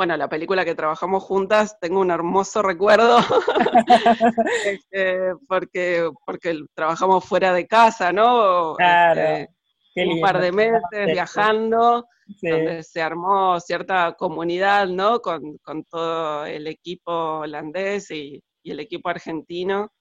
bueno, 0.00 0.16
la 0.16 0.30
película 0.30 0.64
que 0.64 0.74
trabajamos 0.74 1.22
juntas, 1.24 1.78
tengo 1.78 2.00
un 2.00 2.10
hermoso 2.10 2.62
recuerdo, 2.62 3.18
este, 4.64 5.34
porque, 5.46 6.08
porque 6.24 6.58
trabajamos 6.72 7.22
fuera 7.22 7.52
de 7.52 7.66
casa, 7.66 8.10
¿no? 8.10 8.76
Claro. 8.76 9.20
Este, 9.20 10.06
un 10.08 10.22
par 10.22 10.40
de 10.40 10.52
meses 10.52 10.80
viajando, 11.04 12.06
donde 12.40 12.82
se 12.82 13.02
armó 13.02 13.60
cierta 13.60 14.14
comunidad, 14.14 14.88
¿no? 14.88 15.20
Con, 15.20 15.58
todo 15.90 16.46
el 16.46 16.66
equipo 16.66 17.40
holandés 17.40 18.10
y, 18.10 18.42
el 18.64 18.80
equipo 18.80 19.10
argentino. 19.10 19.92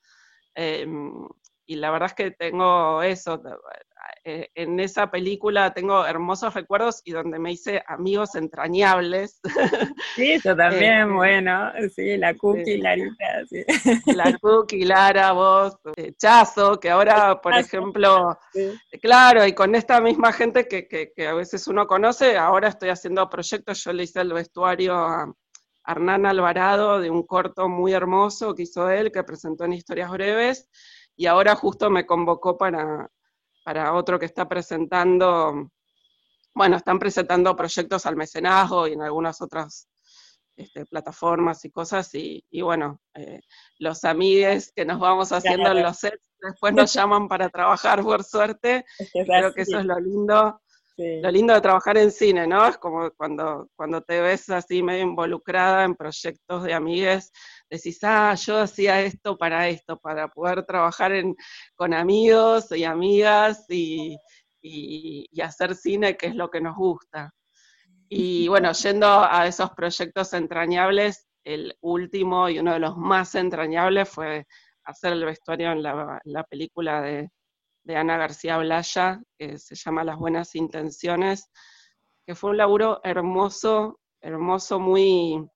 Em, 0.56 1.28
y 1.70 1.76
la 1.76 1.92
verdad 1.92 2.08
es 2.08 2.16
que 2.16 2.32
tengo 2.32 3.04
eso, 3.04 3.40
eh, 4.24 4.50
en 4.56 4.80
esa 4.80 5.12
película 5.12 5.72
tengo 5.72 6.04
hermosos 6.04 6.56
recuerdos 6.56 7.04
y 7.06 7.12
donde 7.12 7.38
me 7.38 7.52
hice 7.52 7.84
amigos 7.88 8.34
entrañables. 8.34 9.40
Sí, 10.16 10.32
eso 10.32 10.56
también, 10.56 11.02
este, 11.02 11.14
bueno, 11.14 11.72
sí, 11.96 12.18
la 12.18 12.34
Cookie, 12.34 12.80
Larita, 12.80 13.46
sí. 13.48 13.64
La 14.08 14.36
Cookie, 14.42 14.84
Lara, 14.84 15.32
vos, 15.32 15.78
eh, 15.96 16.14
Chazo, 16.18 16.80
que 16.80 16.90
ahora, 16.90 17.40
por 17.40 17.54
ejemplo, 17.54 18.38
claro, 19.00 19.46
y 19.46 19.54
con 19.54 19.76
esta 19.76 20.02
misma 20.02 20.34
gente 20.34 20.68
que, 20.68 20.88
que, 20.88 21.28
a 21.28 21.36
veces 21.36 21.68
uno 21.68 21.86
conoce, 21.86 22.36
ahora 22.36 22.70
estoy 22.70 22.90
haciendo 22.90 23.30
proyectos, 23.30 23.84
yo 23.84 23.94
le 23.94 24.04
hice 24.04 24.22
el 24.22 24.34
vestuario 24.34 24.96
a 24.96 25.32
Hernán 25.86 26.26
Alvarado 26.26 27.00
de 27.00 27.10
un 27.12 27.24
corto 27.24 27.70
muy 27.70 27.94
hermoso 27.94 28.56
que 28.56 28.64
hizo 28.64 28.90
él, 28.90 29.12
que 29.12 29.24
presentó 29.24 29.66
en 29.66 29.74
Historias 29.74 30.10
Breves, 30.12 30.68
y 31.20 31.26
ahora 31.26 31.54
justo 31.54 31.90
me 31.90 32.06
convocó 32.06 32.58
para, 32.58 33.12
para 33.66 33.94
otro 33.94 34.18
que 34.18 34.26
está 34.26 34.48
presentando, 34.48 35.70
bueno, 36.56 36.78
están 36.78 36.98
presentando 36.98 37.58
proyectos 37.58 38.06
al 38.06 38.16
mecenazgo 38.16 38.88
y 38.88 38.94
en 38.94 39.02
algunas 39.02 39.42
otras 39.42 39.90
este, 40.56 40.86
plataformas 40.86 41.66
y 41.66 41.72
cosas, 41.72 42.10
y, 42.14 42.42
bueno, 42.62 43.02
eh, 43.16 43.42
los 43.80 44.06
amigues 44.06 44.72
que 44.74 44.86
nos 44.86 44.98
vamos 45.02 45.34
haciendo 45.34 45.72
en 45.72 45.84
los 45.84 45.98
sets 45.98 46.24
después 46.42 46.74
nos 46.74 46.94
llaman 46.94 47.28
para 47.28 47.50
trabajar, 47.50 48.02
por 48.02 48.24
suerte. 48.24 48.86
Creo 49.28 49.54
que 49.54 49.64
eso 49.64 49.80
es 49.80 49.86
lo 49.86 50.00
lindo. 50.00 50.62
Lo 50.98 51.32
lindo 51.32 51.54
de 51.54 51.62
trabajar 51.62 51.98
en 51.98 52.12
cine, 52.12 52.46
¿no? 52.46 52.68
Es 52.68 52.78
como 52.78 53.10
cuando, 53.12 53.70
cuando 53.78 54.02
te 54.02 54.20
ves 54.20 54.50
así 54.50 54.84
medio 54.84 55.04
involucrada 55.04 55.86
en 55.86 55.96
proyectos 55.96 56.64
de 56.64 56.74
amigues, 56.74 57.32
decís, 57.70 58.00
ah, 58.04 58.34
yo 58.36 58.60
hacía 58.60 59.02
esto 59.02 59.38
para 59.38 59.68
esto, 59.68 59.98
para 60.00 60.28
poder 60.28 60.66
trabajar 60.66 61.12
con 61.76 61.94
amigos 61.94 62.72
y 62.72 62.84
amigas 62.84 63.66
y, 63.70 64.18
hacer 65.42 65.76
cine, 65.76 66.18
que 66.18 66.28
es 66.28 66.36
lo 66.36 66.50
que 66.50 66.62
nos 66.62 66.76
gusta. 66.76 67.34
Y 68.10 68.48
bueno, 68.48 68.72
yendo 68.74 69.08
a 69.08 69.48
esos 69.48 69.72
proyectos 69.72 70.34
entrañables, 70.34 71.28
el 71.44 71.78
último 71.82 72.50
y 72.50 72.60
uno 72.60 72.74
de 72.74 72.80
los 72.80 72.98
más 72.98 73.36
entrañables 73.36 74.10
fue 74.10 74.46
hacer 74.84 75.14
el 75.14 75.26
vestuario 75.26 75.72
en 75.72 75.84
la, 75.84 76.44
película 76.50 77.02
de, 77.02 77.30
de, 77.84 77.96
Ana 77.96 78.18
García 78.18 78.58
Blaya, 78.58 79.22
que 79.38 79.58
se 79.58 79.76
llama 79.76 80.04
Las 80.04 80.18
Buenas 80.18 80.56
Intenciones, 80.56 81.50
que 82.26 82.36
fue 82.36 82.50
un 82.52 82.58
laburo 82.58 83.00
hermoso, 83.04 84.00
hermoso, 84.22 84.80
muy, 84.80 85.48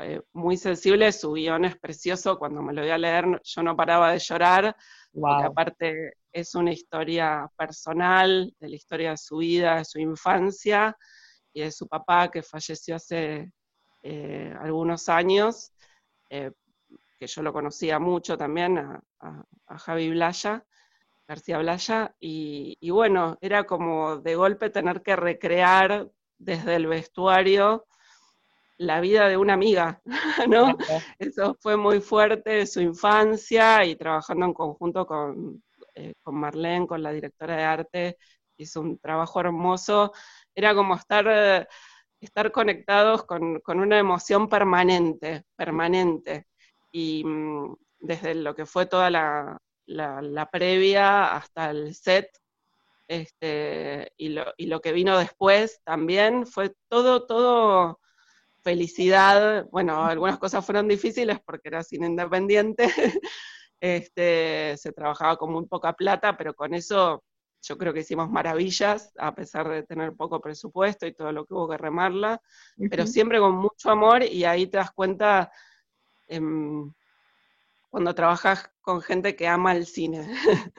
eh, 0.00 0.22
muy 0.32 0.56
sensible, 0.56 1.10
su 1.12 1.32
guion 1.32 1.64
es 1.64 1.76
precioso, 1.76 2.38
cuando 2.38 2.62
me 2.62 2.72
lo 2.72 2.82
voy 2.82 2.90
a 2.90 2.98
leer 2.98 3.40
yo 3.42 3.62
no 3.62 3.76
paraba 3.76 4.12
de 4.12 4.18
llorar, 4.18 4.76
porque 5.12 5.44
aparte 5.44 6.12
es 6.32 6.54
una 6.54 6.72
historia 6.72 7.50
personal, 7.56 8.54
de 8.60 8.68
la 8.68 8.76
historia 8.76 9.10
de 9.10 9.16
su 9.16 9.38
vida, 9.38 9.76
de 9.78 9.84
su 9.84 9.98
infancia, 9.98 10.96
y 11.52 11.62
de 11.62 11.72
su 11.72 11.88
papá 11.88 12.30
que 12.30 12.42
falleció 12.42 12.96
hace 12.96 13.50
eh, 14.02 14.54
algunos 14.60 15.08
años, 15.08 15.72
eh, 16.30 16.52
que 17.18 17.26
yo 17.26 17.42
lo 17.42 17.52
conocía 17.52 17.98
mucho 17.98 18.38
también, 18.38 18.78
a, 18.78 19.02
Javi 19.78 20.10
Blaya, 20.10 20.64
García 21.26 21.58
Blaya, 21.58 22.14
y, 22.20 22.76
y 22.80 22.90
bueno, 22.90 23.36
era 23.40 23.64
como 23.64 24.18
de 24.18 24.36
golpe 24.36 24.70
tener 24.70 25.02
que 25.02 25.16
recrear 25.16 26.08
desde 26.38 26.76
el 26.76 26.86
vestuario 26.86 27.86
la 28.78 29.00
vida 29.00 29.28
de 29.28 29.36
una 29.36 29.54
amiga, 29.54 30.00
¿no? 30.48 30.76
Eso 31.18 31.56
fue 31.60 31.76
muy 31.76 32.00
fuerte, 32.00 32.66
su 32.66 32.80
infancia 32.80 33.84
y 33.84 33.96
trabajando 33.96 34.46
en 34.46 34.54
conjunto 34.54 35.06
con, 35.06 35.62
eh, 35.94 36.14
con 36.22 36.36
Marlene, 36.36 36.86
con 36.86 37.02
la 37.02 37.12
directora 37.12 37.56
de 37.56 37.64
arte, 37.64 38.16
hizo 38.56 38.80
un 38.80 38.98
trabajo 38.98 39.40
hermoso. 39.40 40.12
Era 40.54 40.74
como 40.74 40.94
estar, 40.94 41.26
eh, 41.28 41.66
estar 42.20 42.52
conectados 42.52 43.24
con, 43.24 43.60
una 43.66 43.98
emoción 43.98 44.48
permanente, 44.48 45.44
permanente. 45.56 46.46
Y 46.92 47.24
mm, 47.24 47.74
desde 47.98 48.34
lo 48.36 48.54
que 48.54 48.66
fue 48.66 48.86
toda 48.86 49.10
la, 49.10 49.58
previa 50.52 51.34
hasta 51.34 51.70
el 51.70 51.94
set, 51.94 52.30
este, 53.08 54.12
y, 54.16 54.30
lo, 54.30 54.44
y 54.56 54.66
lo 54.66 54.80
que 54.80 54.92
vino 54.92 55.18
después 55.18 55.80
también, 55.84 56.46
fue 56.46 56.74
todo, 56.88 57.26
todo 57.26 58.00
felicidad, 58.62 59.66
bueno, 59.70 60.04
algunas 60.04 60.38
cosas 60.38 60.64
fueron 60.64 60.88
difíciles 60.88 61.38
porque 61.44 61.68
era 61.68 61.82
cine 61.82 62.06
independiente, 62.06 62.84
este, 63.80 64.76
se 64.76 64.92
trabajaba 64.92 65.36
con 65.36 65.52
muy 65.52 65.66
poca 65.66 65.92
plata, 65.92 66.36
pero 66.36 66.54
con 66.54 66.74
eso 66.74 67.22
yo 67.62 67.76
creo 67.76 67.92
que 67.92 68.00
hicimos 68.00 68.30
maravillas, 68.30 69.12
a 69.18 69.34
pesar 69.34 69.68
de 69.68 69.82
tener 69.82 70.14
poco 70.14 70.40
presupuesto 70.40 71.06
y 71.06 71.14
todo 71.14 71.32
lo 71.32 71.44
que 71.44 71.54
hubo 71.54 71.68
que 71.68 71.76
remarla, 71.76 72.40
pero 72.90 73.06
siempre 73.06 73.40
con 73.40 73.56
mucho 73.56 73.90
amor 73.90 74.22
y 74.22 74.44
ahí 74.44 74.66
te 74.68 74.78
das 74.78 74.92
cuenta 74.92 75.50
em, 76.28 76.92
cuando 77.90 78.14
trabajas 78.14 78.70
con 78.80 79.00
gente 79.00 79.34
que 79.34 79.48
ama 79.48 79.72
el 79.72 79.86
cine. 79.86 80.26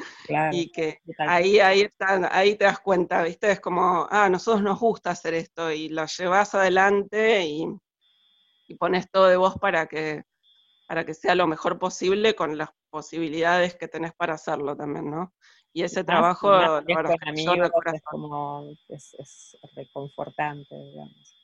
y 0.52 0.72
que 0.72 1.02
ahí, 1.18 1.60
ahí, 1.60 1.82
está, 1.82 2.30
ahí 2.32 2.56
te 2.56 2.66
das 2.66 2.80
cuenta, 2.80 3.24
¿viste? 3.24 3.52
Es 3.52 3.60
como, 3.60 4.08
ah, 4.10 4.26
a 4.26 4.30
nosotros 4.30 4.62
nos 4.62 4.80
gusta 4.80 5.12
hacer 5.12 5.34
esto 5.34 5.72
y 5.72 5.90
lo 5.90 6.06
llevas 6.06 6.54
adelante 6.56 7.46
y, 7.46 7.68
pones 8.78 9.10
todo 9.10 9.26
de 9.26 9.36
vos 9.36 9.58
para 9.58 9.88
que, 9.88 10.24
para 10.88 11.04
que 11.04 11.16
sea 11.16 11.34
lo 11.34 11.48
mejor 11.48 11.80
posible 11.80 12.36
con 12.36 12.56
las 12.56 12.70
posibilidades 12.92 13.76
que 13.76 13.88
tenés 13.88 14.14
para 14.14 14.36
hacerlo 14.36 14.76
también, 14.76 15.10
¿no? 15.10 15.34
Y 15.74 15.82
ese 15.82 16.04
trabajo, 16.04 16.50
verdad, 16.50 16.84
es, 16.86 18.04
como, 18.04 18.72
es, 18.88 19.16
es 19.18 19.58
reconfortante, 19.76 20.76
digamos. 20.76 21.36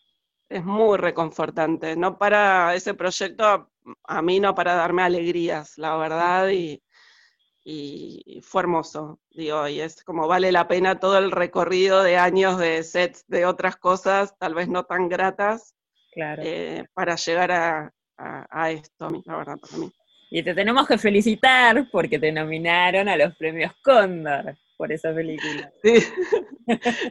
Es 0.49 0.63
muy 0.63 0.97
reconfortante, 0.97 1.95
no 1.95 2.19
para 2.19 2.75
ese 2.75 2.93
proyecto, 2.93 3.71
a 4.03 4.21
mí 4.21 4.39
no 4.39 4.55
para 4.55 4.75
darme 4.75 5.03
alegrías, 5.03 5.77
la 5.77 5.95
verdad, 5.97 6.49
y, 6.49 6.81
y 7.63 8.41
fue 8.43 8.61
hermoso, 8.61 9.19
digo, 9.31 9.67
y 9.67 9.81
es 9.81 10.03
como 10.03 10.27
vale 10.27 10.51
la 10.51 10.67
pena 10.67 10.99
todo 10.99 11.17
el 11.17 11.31
recorrido 11.31 12.03
de 12.03 12.17
años 12.17 12.59
de 12.59 12.83
sets 12.83 13.25
de 13.27 13.45
otras 13.45 13.75
cosas, 13.77 14.37
tal 14.37 14.53
vez 14.53 14.67
no 14.67 14.83
tan 14.83 15.09
gratas, 15.09 15.75
claro. 16.13 16.43
Eh, 16.45 16.85
para 16.93 17.15
llegar 17.15 17.51
a, 17.51 17.91
a, 18.17 18.71
esto, 18.71 19.09
la 19.25 19.37
verdad, 19.37 19.57
para 19.57 19.77
mí. 19.77 19.91
Y 20.31 20.43
te 20.43 20.53
tenemos 20.53 20.87
que 20.87 20.97
felicitar 20.97 21.87
porque 21.91 22.19
te 22.19 22.31
nominaron 22.31 23.07
a 23.07 23.17
los 23.17 23.35
premios 23.35 23.71
Cóndor 23.83 24.55
por 24.77 24.91
esa 24.91 25.13
película. 25.13 25.71
Sí, 25.83 26.03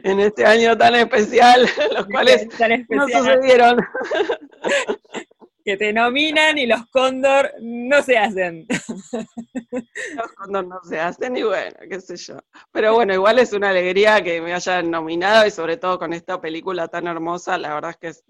en 0.03 0.19
este 0.19 0.45
año 0.45 0.77
tan 0.77 0.95
especial, 0.95 1.65
los 1.95 2.05
cuales 2.07 2.47
no 2.89 3.07
sucedieron. 3.07 3.77
Que 5.65 5.77
te 5.77 5.91
nominan 5.91 6.59
y 6.59 6.67
los 6.67 6.85
Cóndor 6.91 7.51
no 7.59 8.03
se 8.03 8.17
hacen. 8.17 8.67
Los 10.15 10.31
Cóndor 10.33 10.67
no 10.67 10.79
se 10.87 10.99
hacen 10.99 11.35
y 11.35 11.43
bueno, 11.43 11.75
qué 11.89 11.99
sé 11.99 12.15
yo. 12.17 12.37
Pero 12.71 12.93
bueno, 12.93 13.13
igual 13.13 13.39
es 13.39 13.51
una 13.51 13.69
alegría 13.69 14.23
que 14.23 14.39
me 14.41 14.53
hayan 14.53 14.91
nominado 14.91 15.47
y 15.47 15.51
sobre 15.51 15.77
todo 15.77 15.97
con 15.97 16.13
esta 16.13 16.39
película 16.39 16.87
tan 16.87 17.07
hermosa, 17.07 17.57
la 17.57 17.73
verdad 17.73 17.91
es 17.91 17.97
que 17.97 18.07
es 18.09 18.23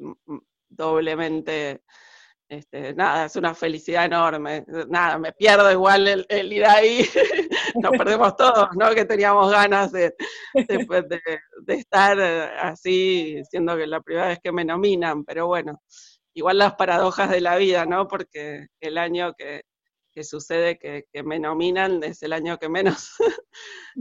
doblemente 0.69 1.81
este, 2.47 2.93
nada, 2.93 3.25
es 3.25 3.35
una 3.35 3.55
felicidad 3.55 4.05
enorme. 4.05 4.63
Nada, 4.87 5.17
me 5.17 5.33
pierdo 5.33 5.71
igual 5.71 6.25
el, 6.29 6.53
ir 6.53 6.65
ahí. 6.65 7.05
Nos 7.81 7.91
perdemos 7.97 8.35
todos, 8.35 8.69
¿no? 8.75 8.93
Que 8.93 9.05
teníamos 9.05 9.51
ganas 9.51 9.91
de, 9.91 10.13
de, 10.53 11.73
estar 11.73 12.19
así, 12.21 13.41
siendo 13.49 13.75
que 13.75 13.87
la 13.87 13.99
primera 14.01 14.27
vez 14.27 14.39
que 14.43 14.51
me 14.51 14.63
nominan, 14.63 15.25
pero 15.25 15.47
bueno, 15.47 15.81
igual 16.35 16.59
las 16.59 16.75
paradojas 16.75 17.31
de 17.31 17.41
la 17.41 17.55
vida, 17.57 17.85
¿no? 17.85 18.07
Porque 18.07 18.67
el 18.79 18.97
año 18.99 19.33
que, 19.37 19.61
que 20.15 20.23
sucede 20.23 20.77
que, 20.77 21.03
me 21.23 21.39
nominan, 21.39 22.01
es 22.03 22.23
el 22.23 22.31
año 22.31 22.57
que 22.57 22.69
menos 22.69 23.11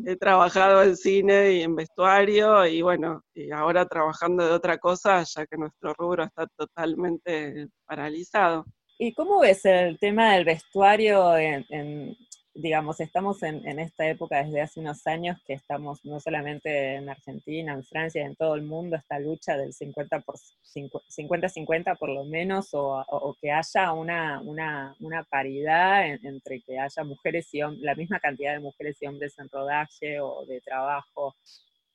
he 0.07 0.17
trabajado 0.17 0.83
en 0.85 0.97
cine 0.97 1.55
y 1.55 1.63
en 1.63 1.75
vestuario, 1.75 2.65
y 2.67 2.83
bueno, 2.83 3.23
y 3.35 3.51
ahora 3.51 3.85
trabajando 3.87 4.47
de 4.47 4.53
otra 4.53 4.79
cosa, 4.79 5.25
ya 5.25 5.45
que 5.45 5.57
nuestro 5.57 5.93
rubro 5.95 6.25
está 6.25 6.47
totalmente 6.57 7.67
paralizado. 7.85 8.65
¿Y 8.97 9.13
cómo 9.13 9.41
ves 9.41 9.65
el 9.65 9.99
tema 9.99 10.35
del 10.35 10.45
vestuario 10.45 11.37
en, 11.37 12.17
digamos, 12.55 13.01
estamos 13.01 13.43
en, 13.43 13.79
esta 13.81 14.09
época 14.09 14.43
desde 14.45 14.61
hace 14.61 14.81
unos 14.81 15.07
años 15.07 15.39
que 15.45 15.55
estamos 15.55 16.05
no 16.05 16.21
solamente 16.21 16.95
en 16.95 17.09
Argentina, 17.09 17.73
en 17.73 17.83
Francia, 17.83 18.25
en 18.25 18.37
todo 18.37 18.55
el 18.55 18.63
mundo, 18.63 18.97
esta 18.97 19.19
lucha 19.19 19.57
del 19.57 19.73
50 19.73 20.21
por 20.21 20.37
50-50 20.37 21.99
por 21.99 22.11
lo 22.11 22.25
menos, 22.25 22.69
o, 22.73 23.37
que 23.41 23.51
haya 23.51 23.93
una, 23.93 24.41
una, 24.43 24.95
paridad 25.29 26.07
entre 26.07 26.61
que 26.61 26.79
haya 26.79 27.03
mujeres 27.03 27.53
y 27.53 27.63
hombres, 27.63 27.83
la 27.83 27.95
misma 27.97 28.21
cantidad 28.21 28.53
de 28.53 28.61
mujeres 28.61 28.97
y 29.01 29.07
hombres 29.07 29.37
en 29.39 29.49
rodaje 29.49 30.21
o 30.21 30.47
de 30.47 30.61
trabajo 30.61 31.35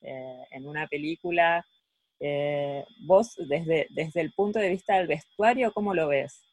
eh, 0.02 0.44
en 0.50 0.68
una 0.68 0.86
película. 0.86 1.64
Eh, 2.18 2.84
vos, 3.06 3.34
desde, 3.48 3.86
desde 3.90 4.20
el 4.20 4.32
punto 4.32 4.58
de 4.58 4.68
vista 4.68 4.98
del 4.98 5.06
vestuario, 5.06 5.72
¿cómo 5.72 5.94
lo 5.94 6.08
ves? 6.08 6.49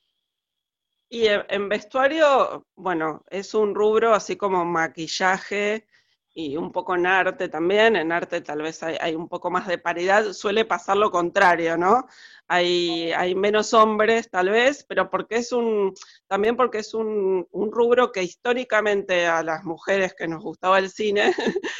Y 1.10 1.28
en 1.28 1.70
vestuario, 1.70 2.66
bueno, 2.76 3.24
es 3.30 3.54
un 3.54 3.74
rubro 3.74 4.14
así 4.14 4.36
como 4.36 4.66
maquillaje 4.66 5.88
y 6.34 6.58
un 6.58 6.72
poco 6.72 6.96
en 6.96 7.08
arte 7.08 7.48
también. 7.48 7.96
En 7.96 8.12
arte 8.12 8.42
tal 8.42 8.62
vez 8.62 8.84
hay, 8.84 9.16
un 9.16 9.30
poco 9.30 9.50
más 9.50 9.68
de 9.68 9.78
paridad. 9.78 10.34
Suele 10.34 10.66
pasar 10.66 10.98
lo 10.98 11.10
contrario, 11.10 11.78
¿no? 11.78 12.08
Hay, 12.48 13.12
hay 13.12 13.36
menos 13.36 13.74
hombres 13.74 14.30
tal 14.30 14.50
vez, 14.50 14.86
pero 14.88 15.10
porque 15.10 15.38
es 15.38 15.52
un, 15.52 15.94
también 16.28 16.56
porque 16.56 16.80
es 16.80 16.94
un, 16.94 17.46
rubro 17.52 18.12
que 18.12 18.24
históricamente 18.24 19.28
a 19.28 19.44
las 19.44 19.64
mujeres 19.66 20.16
que 20.18 20.28
nos 20.28 20.42
gustaba 20.42 20.80
el 20.80 20.90
cine, 20.90 21.34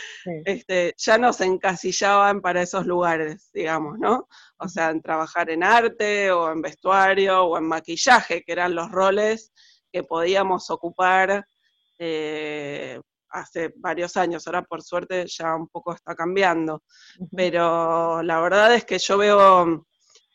este, 0.46 0.94
ya 0.98 1.18
nos 1.18 1.40
encasillaban 1.42 2.42
para 2.42 2.62
esos 2.62 2.86
lugares, 2.86 3.50
digamos, 3.54 3.98
¿no? 3.98 4.28
o 4.60 4.68
sea, 4.68 4.90
en 4.90 5.02
trabajar 5.02 5.50
en 5.50 5.64
arte 5.64 6.32
o 6.32 6.52
en 6.52 6.62
vestuario 6.62 7.44
o 7.44 7.58
en 7.58 7.68
maquillaje, 7.68 8.44
que 8.44 8.52
eran 8.52 8.76
los 8.76 8.92
roles 8.92 9.52
que 9.92 10.04
podíamos 10.04 10.70
ocupar 10.70 11.46
eh, 12.00 13.00
hace 13.30 13.74
varios 13.78 14.18
años. 14.18 14.46
Ahora, 14.48 14.64
por 14.64 14.82
suerte, 14.82 15.26
ya 15.28 15.56
un 15.56 15.68
poco 15.68 15.94
está 15.94 16.16
cambiando. 16.16 16.84
Pero 17.36 18.22
la 18.24 18.42
verdad 18.42 18.74
es 18.76 18.86
que 18.86 19.00
yo 19.00 19.18
veo, 19.18 19.86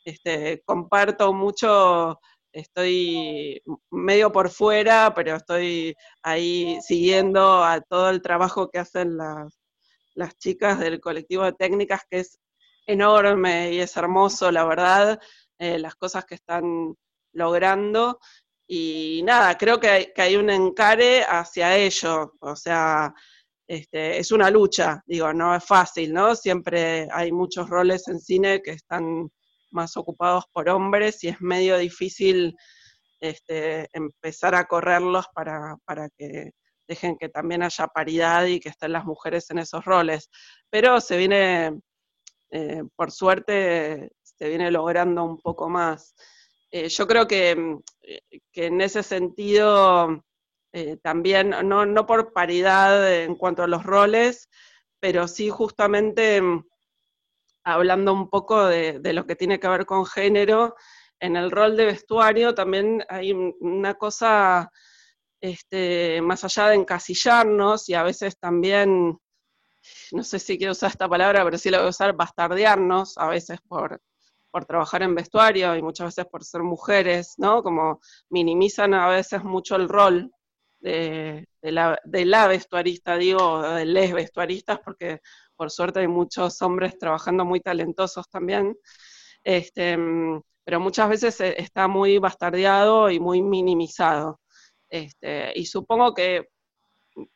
este, 0.05 0.63
comparto 0.65 1.33
mucho, 1.33 2.21
estoy 2.53 3.63
medio 3.91 4.31
por 4.33 4.51
fuera, 4.51 5.13
pero 5.15 5.37
estoy 5.37 5.95
ahí 6.23 6.79
siguiendo 6.83 7.65
a 7.65 7.81
todo 7.81 8.11
el 8.11 8.23
trabajo 8.23 8.71
que 8.71 8.79
hacen 8.79 9.17
las, 9.17 9.59
las 10.15 10.37
chicas 10.39 10.79
del 10.79 11.01
colectivo 11.01 11.45
de 11.45 11.53
técnicas, 11.53 12.03
que 12.11 12.21
es 12.21 12.39
enorme 12.87 13.73
y 13.73 13.81
es 13.81 13.97
hermoso, 13.97 14.51
la 14.51 14.65
verdad, 14.65 15.21
eh, 15.59 15.79
las 15.79 15.95
cosas 15.95 16.25
que 16.25 16.35
están 16.35 16.95
logrando. 17.33 18.19
Y 18.67 19.23
nada, 19.25 19.57
creo 19.59 19.79
que 19.81 20.13
hay, 20.17 20.37
un 20.37 20.51
encare 20.51 21.23
hacia 21.25 21.77
ello, 21.77 22.35
o 22.41 22.57
sea, 22.57 23.13
este, 23.67 24.19
es 24.19 24.33
una 24.33 24.51
lucha, 24.51 25.03
digo, 25.07 25.33
no 25.33 25.55
es 25.55 25.65
fácil, 25.65 26.13
¿no? 26.13 26.35
Siempre 26.35 27.09
hay 27.13 27.33
muchos 27.33 27.69
roles 27.69 28.09
en 28.09 28.21
cine 28.21 28.63
que 28.63 28.73
están 28.73 29.31
más 29.73 29.97
ocupados 29.97 30.45
por 30.53 30.69
hombres 30.69 31.23
y 31.25 31.29
es 31.29 31.41
medio 31.41 31.79
difícil 31.79 32.57
este, 33.21 33.89
empezar 33.93 34.55
a 34.55 34.67
correrlos 34.67 35.27
para, 35.35 35.77
para 35.85 36.09
que 36.17 36.53
dejen 36.89 37.17
que 37.17 37.29
también 37.29 37.63
haya 37.63 37.87
paridad 37.87 38.45
y 38.47 38.61
que 38.61 38.69
estén 38.69 38.93
las 38.93 39.05
mujeres 39.05 39.51
en 39.51 39.59
esos 39.59 39.85
roles. 39.85 40.31
Pero 40.71 41.01
se 41.01 41.17
viene 41.17 41.81
eh, 42.55 42.83
por 42.97 43.11
suerte 43.11 44.13
se 44.23 44.49
viene 44.49 44.71
logrando 44.71 45.25
un 45.25 45.39
poco 45.39 45.71
más. 45.71 46.15
Eh, 46.71 46.89
yo 46.91 47.07
creo 47.07 47.27
que, 47.27 47.57
mm, 47.57 47.81
eh, 48.03 48.41
que, 48.53 48.67
en 48.67 48.81
ese 48.81 49.03
sentido 49.03 50.23
también, 51.03 51.51
no, 51.51 52.07
por 52.07 52.33
paridad 52.33 53.23
en 53.25 53.35
cuanto 53.37 53.63
a 53.63 53.67
los 53.67 53.83
roles, 53.85 54.49
pero 55.01 55.29
sí 55.29 55.51
justamente 55.51 56.41
mm, 56.41 56.65
hablando 57.65 58.13
un 58.13 58.29
poco 58.29 58.67
de, 58.67 59.01
lo 59.13 59.27
que 59.27 59.37
tiene 59.37 59.61
que 59.61 59.69
ver 59.69 59.87
con 59.87 60.07
género, 60.07 60.75
en 61.21 61.37
el 61.37 61.51
rol 61.51 61.77
de 61.77 61.87
vestuario 61.87 62.55
también 62.55 63.05
hay 63.09 63.33
una 63.33 63.95
cosa, 63.95 64.71
este, 65.41 66.21
más 66.23 66.45
allá 66.45 66.69
de 66.69 66.77
encasillarnos 66.77 67.89
y 67.89 67.95
a 67.95 68.03
veces 68.03 68.39
también 68.39 69.19
no 70.13 70.23
sé 70.23 70.39
si 70.39 70.59
quiero 70.59 70.73
usar 70.73 70.91
esta 70.91 71.09
palabra, 71.09 71.45
pero 71.45 71.59
sí 71.59 71.71
la 71.71 71.79
voy 71.79 71.89
a 71.89 71.91
usar, 71.91 72.15
bastardearnos 72.15 73.19
a 73.19 73.29
veces 73.29 73.61
por, 73.67 74.01
por 74.51 74.65
trabajar 74.65 75.03
en 75.03 75.15
vestuario 75.15 75.75
y 75.77 75.83
muchas 75.83 76.09
veces 76.09 76.27
por 76.27 76.45
ser 76.45 76.63
mujeres, 76.63 77.35
¿no? 77.39 77.63
Como 77.63 78.01
minimizan 78.29 78.95
a 78.95 79.09
veces 79.09 79.43
mucho 79.45 79.77
el 79.77 79.89
rol 79.89 80.31
de, 80.81 81.49
la, 81.63 81.99
de 82.05 82.25
la, 82.25 82.47
vestuarista, 82.49 83.17
digo, 83.17 83.63
de 83.63 83.85
les 83.85 84.13
vestuaristas, 84.13 84.81
porque 84.81 85.21
por 85.57 85.71
suerte 85.71 86.01
hay 86.01 86.09
muchos 86.09 86.61
hombres 86.63 86.99
trabajando 86.99 87.45
muy 87.45 87.61
talentosos 87.61 88.29
también. 88.29 88.77
Este, 89.45 89.99
pero 90.65 90.81
muchas 90.81 91.09
veces 91.09 91.41
e, 91.41 91.61
está 91.61 91.89
muy 91.89 92.19
bastardeado 92.19 93.11
y 93.11 93.21
muy 93.21 93.43
minimizado. 93.43 94.41
Este, 94.89 95.53
y 95.55 95.67
supongo 95.67 96.15
que 96.15 96.49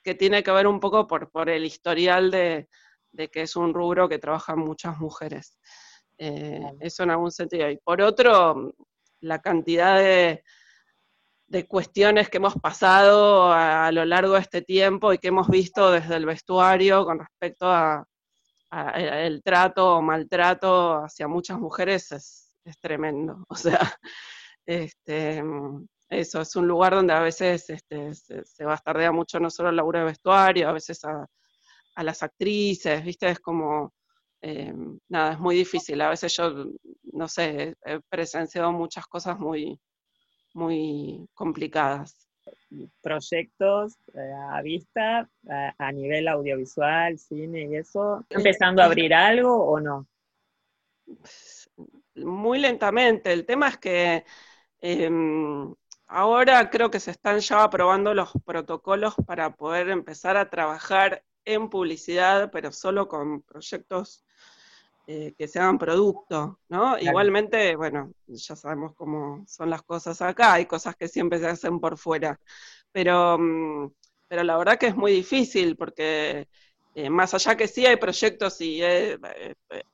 que 0.03 0.15
tiene 0.15 0.43
que 0.43 0.51
ver 0.51 0.67
un 0.67 0.81
poco 0.81 1.07
por, 1.07 1.31
por 1.31 1.49
el 1.51 1.65
historial 1.65 2.31
de, 2.31 2.69
que 3.31 3.43
es 3.43 3.57
un 3.57 3.75
rubro 3.75 4.09
que 4.09 4.19
trabajan 4.19 4.59
muchas 4.59 4.99
mujeres. 4.99 5.59
Eh, 6.19 6.63
eso 6.81 7.03
en 7.03 7.11
algún 7.11 7.31
sentido. 7.31 7.71
Y 7.71 7.79
por 7.79 8.01
otro, 8.01 8.75
la 9.21 9.41
cantidad 9.41 9.99
de, 9.99 10.43
cuestiones 11.69 12.29
que 12.29 12.39
hemos 12.39 12.55
pasado 12.55 13.53
a, 13.53 13.91
lo 13.93 14.05
largo 14.05 14.35
de 14.35 14.41
este 14.41 14.63
tiempo 14.63 15.13
y 15.13 15.19
que 15.19 15.29
hemos 15.29 15.49
visto 15.49 15.91
desde 15.91 16.17
el 16.17 16.27
vestuario 16.27 17.05
con 17.05 17.21
respecto 17.21 17.71
a, 17.71 18.07
el 18.95 19.43
trato 19.43 19.97
o 19.97 20.03
maltrato 20.03 21.05
hacia 21.05 21.29
muchas 21.29 21.59
mujeres 21.59 22.13
es, 22.13 22.53
es 22.65 22.79
tremendo. 22.79 23.45
O 23.49 23.55
sea, 23.55 23.97
este, 24.67 25.43
eso, 26.11 26.41
es 26.41 26.57
un 26.57 26.67
lugar 26.69 26.95
donde 26.95 27.13
a 27.15 27.21
veces 27.21 27.71
este, 27.71 28.15
se, 28.15 28.45
se, 28.45 28.65
bastardea 28.65 29.13
mucho 29.13 29.41
no 29.41 29.51
solo 29.51 29.71
el 29.71 29.77
laburo 29.77 30.01
de 30.01 30.05
vestuario, 30.07 30.69
a 30.69 30.73
veces 30.73 31.05
a, 31.05 31.27
las 32.03 32.23
actrices, 32.23 33.05
¿viste? 33.05 33.29
Es 33.31 33.41
como, 33.41 33.95
eh, 34.43 34.75
nada, 35.09 35.33
es 35.33 35.39
muy 35.39 35.57
difícil. 35.57 36.01
A 36.03 36.11
veces 36.11 36.37
yo, 36.37 36.67
no 37.05 37.29
sé, 37.29 37.75
he 37.85 38.01
presenciado 38.11 38.71
muchas 38.73 39.07
cosas 39.07 39.39
muy, 39.39 39.81
muy 40.57 41.29
complicadas. 41.35 42.27
Proyectos 43.03 43.95
eh, 44.15 44.33
a 44.51 44.63
vista, 44.63 45.29
a, 45.79 45.93
nivel 45.93 46.27
audiovisual, 46.29 47.19
cine 47.19 47.69
y 47.71 47.77
eso, 47.77 48.25
¿empezando 48.31 48.83
a 48.83 48.87
abrir 48.87 49.15
algo 49.15 49.55
o 49.55 49.79
no? 49.79 50.07
Muy 52.15 52.59
lentamente. 52.59 53.33
El 53.33 53.45
tema 53.45 53.69
es 53.69 53.77
que 53.77 54.25
em, 54.81 55.75
ahora 56.07 56.71
creo 56.71 56.91
que 56.91 57.01
se 57.01 57.11
están 57.11 57.39
ya 57.41 57.63
aprobando 57.63 58.15
los 58.15 58.33
protocolos 58.45 59.15
para 59.27 59.55
poder 59.55 59.91
empezar 59.91 60.37
a 60.37 60.49
trabajar 60.49 61.23
en 61.45 61.69
publicidad, 61.69 62.51
pero 62.51 62.73
solo 62.73 63.09
con 63.09 63.43
proyectos 63.43 64.26
eh, 65.07 65.35
que 65.39 65.47
se 65.47 65.61
hagan 65.61 65.79
producto, 65.79 66.61
¿no? 66.69 66.99
Igualmente, 66.99 67.77
bueno, 67.77 68.13
ya 68.27 68.57
sabemos 68.57 68.93
cómo 68.97 69.45
son 69.47 69.71
las 69.71 69.83
cosas 69.83 70.21
acá, 70.21 70.55
hay 70.55 70.67
cosas 70.67 70.97
que 70.97 71.07
siempre 71.09 71.39
se 71.39 71.47
hacen 71.47 71.79
por 71.79 71.97
fuera, 71.97 72.41
pero, 72.91 73.39
mm, 73.39 73.93
pero 74.29 74.43
la 74.43 74.57
verdad 74.57 74.79
que 74.79 74.89
es 74.89 74.97
muy 74.97 75.13
difícil 75.13 75.77
porque 75.77 76.49
eh, 76.95 77.11
más 77.11 77.35
allá 77.35 77.57
que 77.57 77.69
sí 77.69 77.87
hay 77.87 77.97
proyectos 77.97 78.61
y 78.61 78.83
eh, 78.83 79.19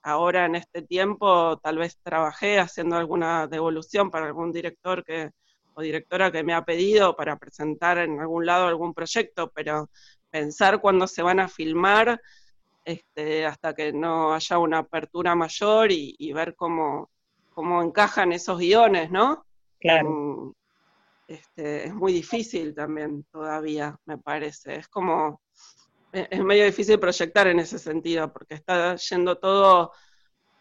ahora 0.03 0.47
en 0.47 0.55
este 0.55 0.83
tiempo 0.83 1.59
tal 1.59 1.79
vez 1.79 1.99
trabajé 2.03 2.59
haciendo 2.59 2.97
alguna 2.97 3.47
devolución 3.49 4.11
para 4.11 4.27
algún 4.27 4.53
director 4.53 5.05
que, 5.05 5.31
o 5.75 5.83
directora 5.83 6.31
que 6.33 6.45
me 6.45 6.55
ha 6.55 6.65
pedido 6.65 7.17
para 7.17 7.37
presentar 7.37 7.99
en 7.99 8.21
algún 8.21 8.47
lado 8.47 8.67
algún 8.67 8.95
proyecto, 8.95 9.51
pero 9.55 9.91
pensar 10.31 10.81
cuándo 10.81 11.07
se 11.07 11.23
van 11.23 11.41
a 11.41 11.49
filmar 11.49 12.21
este, 12.85 13.47
hasta 13.47 13.75
que 13.75 13.93
no 13.93 14.35
haya 14.35 14.59
una 14.59 14.79
apertura 14.79 15.35
mayor 15.35 15.93
y, 15.93 16.33
ver 16.33 16.55
cómo, 16.57 17.11
cómo, 17.51 17.83
encajan 17.83 18.33
esos 18.33 18.59
guiones, 18.59 19.11
¿no? 19.11 19.47
Claro. 19.81 20.11
Mm, 20.11 20.53
este, 21.29 21.87
es 21.87 21.95
muy 21.95 22.13
difícil 22.13 22.75
también 22.75 23.25
todavía, 23.31 23.97
me 24.05 24.19
parece. 24.19 24.77
Es 24.77 24.89
como, 24.89 25.41
e, 26.13 26.29
es 26.31 26.45
medio 26.45 26.65
difícil 26.65 26.99
proyectar 26.99 27.47
en 27.47 27.61
ese 27.61 27.79
sentido, 27.79 28.33
porque 28.33 28.55
está 28.55 28.97
yendo 28.97 29.39
todo 29.39 29.93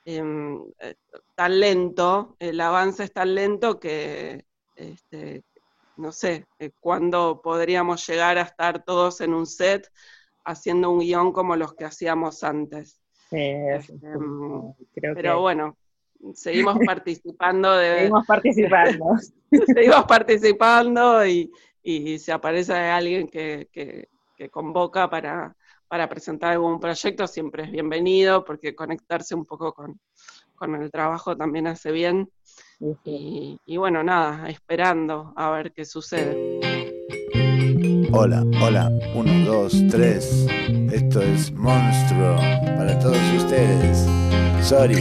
em, 0.06 0.60
eh, 0.80 0.96
tan 1.36 1.60
lento, 1.60 2.36
el 2.40 2.60
avance 2.62 3.04
es 3.04 3.14
tan 3.14 3.36
lento 3.36 3.80
que, 3.80 4.46
este, 4.76 5.44
no 5.98 6.12
sé, 6.12 6.46
eh, 6.60 6.72
cuándo 6.80 7.42
podríamos 7.44 8.08
llegar 8.08 8.38
a 8.38 8.44
estar 8.44 8.84
todos 8.84 9.22
en 9.22 9.34
un 9.34 9.46
set 9.46 9.88
haciendo 10.44 10.92
un 10.92 11.00
guion 11.00 11.32
como 11.32 11.56
los 11.56 11.74
que 11.74 11.86
hacíamos 11.86 12.44
antes. 12.44 13.02
Este, 13.32 13.96
pero 15.16 15.42
bueno, 15.42 15.78
seguimos 16.34 16.78
participando 16.86 17.72
de... 17.78 17.96
Seguimos 17.96 18.26
participando. 18.26 19.06
seguimos 19.74 20.06
participando 20.06 21.26
y, 21.26 21.52
y 21.82 22.20
si 22.20 22.32
aparece 22.32 22.74
alguien 22.74 23.28
que, 23.28 23.70
que, 23.72 24.08
convoca 24.50 25.08
para, 25.08 25.56
para, 25.88 26.10
presentar 26.10 26.54
algún 26.54 26.80
proyecto, 26.80 27.28
siempre 27.28 27.66
es 27.66 27.72
bienvenido, 27.72 28.44
porque 28.44 28.74
conectarse 28.74 29.36
un 29.36 29.46
poco 29.46 29.72
con, 29.72 30.00
con 30.56 30.74
el 30.82 30.90
trabajo 30.90 31.38
también 31.38 31.68
hace 31.68 31.92
bien. 31.92 32.28
Y, 33.06 33.60
y 33.64 33.78
bueno, 33.78 34.02
nada, 34.04 34.50
esperando 34.50 35.32
a 35.36 35.52
ver 35.52 35.72
qué 35.72 35.86
sucede. 35.86 36.71
Hola, 38.13 38.43
hola, 38.62 38.91
uno, 39.15 39.45
dos, 39.45 39.74
tres. 39.89 40.45
Esto 40.91 41.21
es 41.21 41.50
Monstruo 41.54 42.36
para 42.78 43.00
todos 43.00 43.17
ustedes. 43.38 44.06
Sorry. 44.62 44.95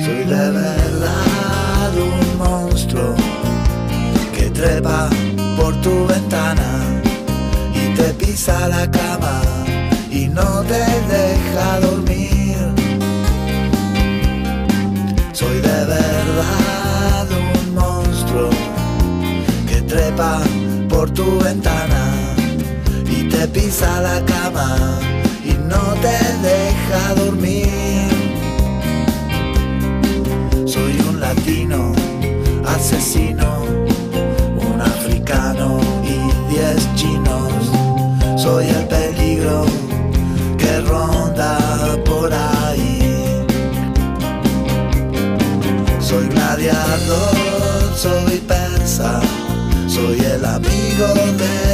Soy 0.00 0.24
de 0.24 0.50
verdad 0.50 1.92
un 1.96 2.38
monstruo 2.38 3.14
que 4.34 4.50
trepa 4.50 5.08
por 5.56 5.80
tu 5.80 6.06
ventana 6.08 7.02
y 7.72 7.94
te 7.94 8.14
pisa 8.14 8.68
la 8.68 8.90
cama 8.90 9.42
y 10.10 10.26
no 10.26 10.62
te 10.62 10.74
deja 10.74 11.80
dormir. 11.80 11.97
Tu 21.18 21.40
ventana 21.40 22.04
y 23.10 23.24
te 23.28 23.48
pisa 23.48 24.00
la 24.00 24.24
cama 24.24 24.76
y 25.44 25.52
no 25.72 25.82
te 26.04 26.18
deja 26.48 27.14
dormir. 27.16 28.08
Soy 30.64 30.92
un 31.08 31.18
latino 31.18 31.92
asesino, 32.64 33.50
un 34.68 34.80
africano 34.80 35.80
y 36.04 36.18
diez 36.52 36.80
chinos. 36.94 37.52
Soy 38.36 38.68
el 38.68 38.86
peligro 38.86 39.64
que 40.56 40.80
ronda 40.82 41.58
por 42.04 42.32
ahí. 42.32 43.44
Soy 45.98 46.28
gladiador 46.28 47.38
soy 47.98 48.38
persa, 48.46 49.20
soy 49.88 50.20
el 50.20 50.27
amigo 50.58 51.06
de 51.36 51.67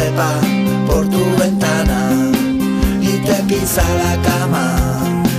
trepa 0.00 0.32
por 0.86 1.08
tu 1.10 1.22
ventana 1.38 2.10
y 3.00 3.20
te 3.26 3.34
pisa 3.48 3.82
la 4.02 4.14
cama 4.22 4.66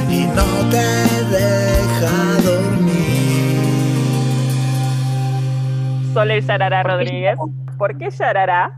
y 0.10 0.26
no 0.38 0.70
te 0.70 0.88
deja 1.36 2.18
dormir. 2.44 2.94
Sole 6.14 6.42
Sarara 6.42 6.84
Rodríguez. 6.84 7.38
¿Por 7.78 7.98
qué 7.98 8.10
Yarará? 8.12 8.78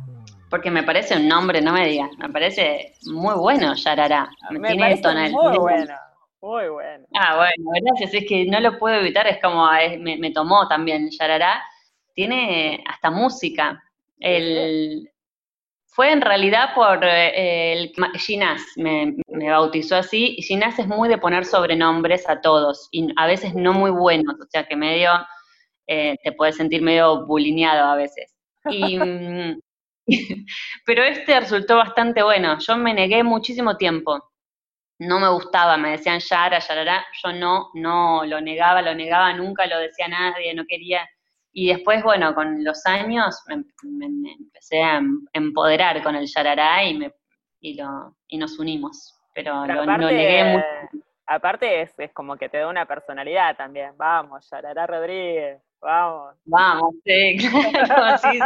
porque 0.49 0.69
me 0.69 0.83
parece 0.83 1.17
un 1.17 1.27
nombre, 1.27 1.61
no 1.63 1.73
me 1.73 1.87
digas, 1.87 2.11
me 2.19 2.29
parece 2.29 2.93
muy 3.07 3.33
bueno 3.33 3.73
Yarará. 3.73 4.29
Me, 4.51 4.67
tiene 4.67 4.97
parece 5.01 5.31
muy 5.31 5.57
bueno. 5.57 5.95
Muy 6.41 6.67
bueno. 6.67 7.07
Ah, 7.15 7.37
bueno, 7.37 7.71
gracias. 7.81 8.13
Es 8.13 8.25
que 8.29 8.45
no 8.45 8.59
lo 8.59 8.77
puedo 8.77 8.95
evitar, 8.97 9.25
es 9.25 9.41
como, 9.41 9.67
me, 9.99 10.31
tomó 10.31 10.67
también 10.67 11.09
Yarará. 11.09 11.63
Tiene 12.13 12.83
hasta 12.87 13.09
música. 13.09 13.81
El, 14.19 15.09
fue 15.93 16.11
en 16.11 16.21
realidad 16.21 16.73
por 16.73 17.03
eh, 17.05 17.73
el 17.73 17.93
Ginás, 18.15 18.61
me, 18.75 19.15
bautizó 19.27 19.95
así, 19.97 20.35
Ginás 20.41 20.79
es 20.79 20.87
muy 20.87 21.07
de 21.07 21.19
poner 21.19 21.45
sobrenombres 21.45 22.27
a 22.27 22.41
todos, 22.41 22.89
y 22.91 23.09
a 23.15 23.27
veces 23.27 23.53
no 23.53 23.73
muy 23.73 23.91
buenos, 23.91 24.35
o 24.35 24.45
sea 24.49 24.65
que 24.65 24.75
medio, 24.75 25.11
eh, 25.87 26.15
te 26.23 26.31
puedes 26.31 26.57
sentir 26.57 26.81
medio 26.81 27.25
bulineado 27.27 27.85
a 27.85 27.95
veces. 27.95 28.33
Y, 28.65 28.97
mm, 28.97 29.59
pero 30.85 31.03
este 31.03 31.39
resultó 31.39 31.77
bastante 31.77 32.23
bueno, 32.23 32.57
yo 32.59 32.75
me 32.77 32.93
negué 32.93 33.23
muchísimo 33.23 33.77
tiempo, 33.77 34.19
no 34.97 35.19
me 35.19 35.29
gustaba, 35.29 35.77
me 35.77 35.91
decían 35.91 36.19
Yara, 36.19 36.59
Yarara, 36.59 37.05
yo 37.23 37.33
no, 37.33 37.69
no 37.75 38.25
lo 38.25 38.41
negaba, 38.41 38.81
lo 38.81 38.95
negaba, 38.95 39.33
nunca 39.33 39.67
lo 39.67 39.79
decía 39.79 40.07
nadie, 40.07 40.53
no 40.53 40.65
quería. 40.65 41.07
Y 41.53 41.67
después, 41.67 42.03
bueno, 42.03 42.33
con 42.33 42.63
los 42.63 42.85
años 42.85 43.41
me, 43.47 43.63
empecé 44.31 44.81
a 44.81 45.01
empoderar 45.33 46.01
con 46.01 46.15
el 46.15 46.25
Yarará 46.25 46.83
y, 46.83 46.97
me, 46.97 47.13
y, 47.61 47.75
lo, 47.75 48.17
y 48.27 48.37
nos 48.37 48.57
unimos. 48.57 49.15
Pero, 49.35 49.65
lo, 49.65 49.85
negué 49.85 50.43
mucho. 50.45 51.05
Aparte 51.27 51.81
es, 51.81 51.93
es, 51.97 52.11
como 52.11 52.35
que 52.35 52.49
te 52.49 52.57
da 52.57 52.67
una 52.67 52.85
personalidad 52.85 53.55
también. 53.55 53.95
Vamos, 53.97 54.49
Yarará 54.51 54.87
Rodríguez, 54.87 55.61
vamos. 55.79 56.35
Vamos, 56.45 56.95
sí, 57.05 57.37
claro, 57.85 58.17
sí, 58.17 58.39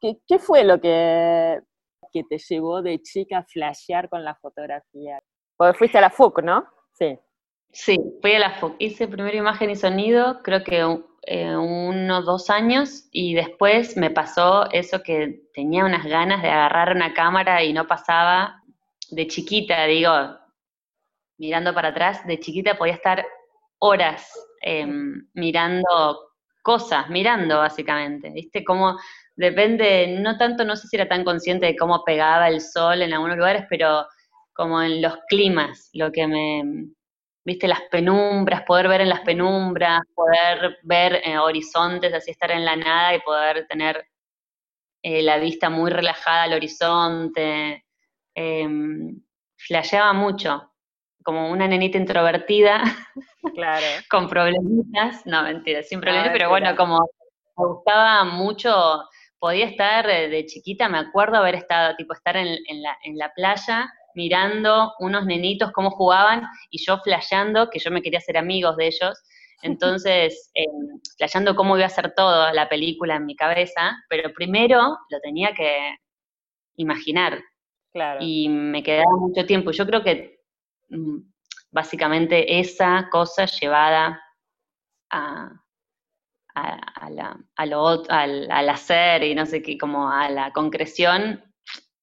¿Qué, 0.00 0.16
¿Qué, 0.26 0.38
fue 0.38 0.64
lo 0.64 0.80
que 0.80 1.60
que 2.12 2.24
te 2.24 2.38
llevó 2.38 2.82
de 2.82 3.00
chica 3.00 3.38
a 3.38 3.44
flashear 3.44 4.08
con 4.08 4.24
la 4.24 4.34
fotografía? 4.34 5.20
Porque 5.56 5.78
fuiste 5.78 5.98
a 5.98 6.02
la 6.02 6.10
FUC, 6.10 6.42
¿no? 6.42 6.66
Sí. 6.92 7.18
Sí, 7.72 7.98
fui 8.20 8.34
a 8.34 8.38
la 8.40 8.50
FUC. 8.58 8.76
Hice 8.78 9.06
primera 9.06 9.36
imagen 9.36 9.70
y 9.70 9.76
sonido, 9.76 10.42
creo 10.42 10.64
que 10.64 10.84
eh, 11.22 11.56
unos 11.56 12.24
dos 12.24 12.50
años, 12.50 13.08
y 13.12 13.34
después 13.34 13.96
me 13.96 14.10
pasó 14.10 14.70
eso 14.70 15.02
que 15.02 15.42
tenía 15.54 15.84
unas 15.84 16.04
ganas 16.04 16.42
de 16.42 16.48
agarrar 16.50 16.94
una 16.94 17.12
cámara 17.14 17.62
y 17.62 17.72
no 17.72 17.86
pasaba. 17.86 18.56
De 19.10 19.26
chiquita, 19.26 19.84
digo, 19.86 20.10
mirando 21.38 21.74
para 21.74 21.88
atrás, 21.88 22.26
de 22.26 22.38
chiquita 22.38 22.78
podía 22.78 22.94
estar 22.94 23.26
horas 23.78 24.30
em, 24.62 25.26
mirando 25.34 26.30
cosas, 26.62 27.08
mirando 27.10 27.58
básicamente, 27.58 28.30
¿viste? 28.30 28.64
Como 28.64 28.98
depende, 29.36 30.18
no 30.20 30.36
tanto, 30.36 30.64
no 30.64 30.76
sé 30.76 30.86
si 30.88 30.96
era 30.96 31.08
tan 31.08 31.24
consciente 31.24 31.66
de 31.66 31.76
cómo 31.76 32.04
pegaba 32.04 32.48
el 32.48 32.60
sol 32.60 33.02
en 33.02 33.12
algunos 33.14 33.36
lugares, 33.36 33.64
pero 33.70 34.06
como 34.52 34.82
en 34.82 35.00
los 35.02 35.14
climas, 35.28 35.90
lo 35.94 36.12
que 36.12 36.26
me, 36.26 36.62
viste, 37.44 37.68
las 37.68 37.82
penumbras, 37.90 38.62
poder 38.62 38.88
ver 38.88 39.00
en 39.02 39.08
las 39.08 39.20
penumbras, 39.20 40.00
poder 40.14 40.78
ver 40.82 41.20
eh, 41.24 41.38
horizontes, 41.38 42.12
así 42.12 42.30
estar 42.30 42.50
en 42.50 42.64
la 42.64 42.76
nada 42.76 43.14
y 43.14 43.20
poder 43.20 43.66
tener 43.66 44.06
eh, 45.02 45.22
la 45.22 45.38
vista 45.38 45.70
muy 45.70 45.90
relajada 45.90 46.44
al 46.44 46.54
horizonte. 46.54 47.84
Eh, 48.34 48.68
flasheaba 49.56 50.12
mucho, 50.12 50.72
como 51.22 51.50
una 51.50 51.66
nenita 51.66 51.98
introvertida, 51.98 52.82
claro. 53.54 53.86
con 54.10 54.28
problemitas, 54.28 55.26
no 55.26 55.42
mentira, 55.42 55.82
sin 55.82 56.00
problemas, 56.00 56.30
pero 56.32 56.48
bueno, 56.48 56.74
como 56.76 56.98
me 57.56 57.66
gustaba 57.66 58.24
mucho 58.24 59.04
podía 59.40 59.66
estar 59.66 60.06
de 60.06 60.44
chiquita, 60.46 60.88
me 60.88 60.98
acuerdo 60.98 61.38
haber 61.38 61.54
estado, 61.54 61.96
tipo, 61.96 62.12
estar 62.12 62.36
en, 62.36 62.46
la, 62.82 62.96
en 63.02 63.16
la 63.16 63.32
playa 63.32 63.90
mirando 64.14 64.92
unos 64.98 65.26
nenitos 65.26 65.72
cómo 65.72 65.90
jugaban 65.90 66.42
y 66.70 66.84
yo 66.84 66.98
flasheando 66.98 67.70
que 67.70 67.78
yo 67.78 67.90
me 67.90 68.02
quería 68.02 68.18
hacer 68.18 68.36
amigos 68.36 68.76
de 68.76 68.86
ellos. 68.86 69.22
Entonces, 69.62 70.50
eh, 70.54 70.64
flasheando 71.18 71.54
cómo 71.54 71.76
iba 71.76 71.86
a 71.86 71.90
ser 71.90 72.14
todo 72.14 72.52
la 72.52 72.68
película 72.68 73.16
en 73.16 73.26
mi 73.26 73.36
cabeza, 73.36 73.96
pero 74.08 74.32
primero 74.32 74.96
lo 75.10 75.20
tenía 75.20 75.52
que 75.52 75.96
imaginar. 76.76 77.42
Claro. 77.92 78.20
Y 78.22 78.48
me 78.48 78.82
quedaba 78.82 79.16
mucho 79.18 79.44
tiempo. 79.44 79.70
Yo 79.72 79.86
creo 79.86 80.02
que 80.02 80.40
mm, 80.88 81.18
básicamente 81.70 82.60
esa 82.60 83.08
cosa 83.10 83.46
llevada 83.46 84.20
a, 85.10 85.50
a, 86.54 87.10
la, 87.10 87.36
lo, 87.66 88.02
al, 88.08 88.50
al, 88.50 88.68
hacer 88.68 89.22
y 89.24 89.34
no 89.34 89.46
sé 89.46 89.62
qué, 89.62 89.78
como 89.78 90.10
a 90.10 90.30
la 90.30 90.52
concreción, 90.52 91.44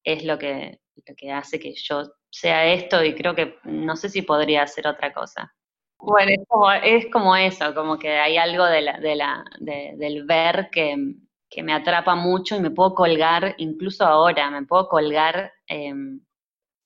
es 0.03 0.23
lo 0.23 0.37
que, 0.37 0.79
lo 1.05 1.15
que 1.15 1.31
hace 1.31 1.59
que 1.59 1.73
yo 1.73 2.03
sea 2.29 2.65
esto 2.73 3.03
y 3.03 3.15
creo 3.15 3.35
que 3.35 3.57
no 3.63 3.95
sé 3.95 4.09
si 4.09 4.21
podría 4.21 4.63
hacer 4.63 4.87
otra 4.87 5.13
cosa. 5.13 5.53
Bueno, 5.99 6.31
es 6.31 6.47
como, 6.47 6.71
es 6.71 7.05
como 7.11 7.35
eso, 7.35 7.73
como 7.73 7.97
que 7.97 8.09
hay 8.09 8.37
algo 8.37 8.65
de 8.65 8.81
la, 8.81 8.99
de 8.99 9.15
la, 9.15 9.43
del 9.59 10.25
ver 10.25 10.69
que, 10.71 10.95
que, 11.49 11.63
me 11.63 11.73
atrapa 11.73 12.15
mucho 12.15 12.55
y 12.55 12.59
me 12.59 12.69
puedo 12.69 12.93
colgar, 12.93 13.55
incluso 13.57 14.05
ahora, 14.05 14.51
me 14.51 14.63
puedo 14.65 14.87
colgar 14.87 15.51
em, 15.65 16.21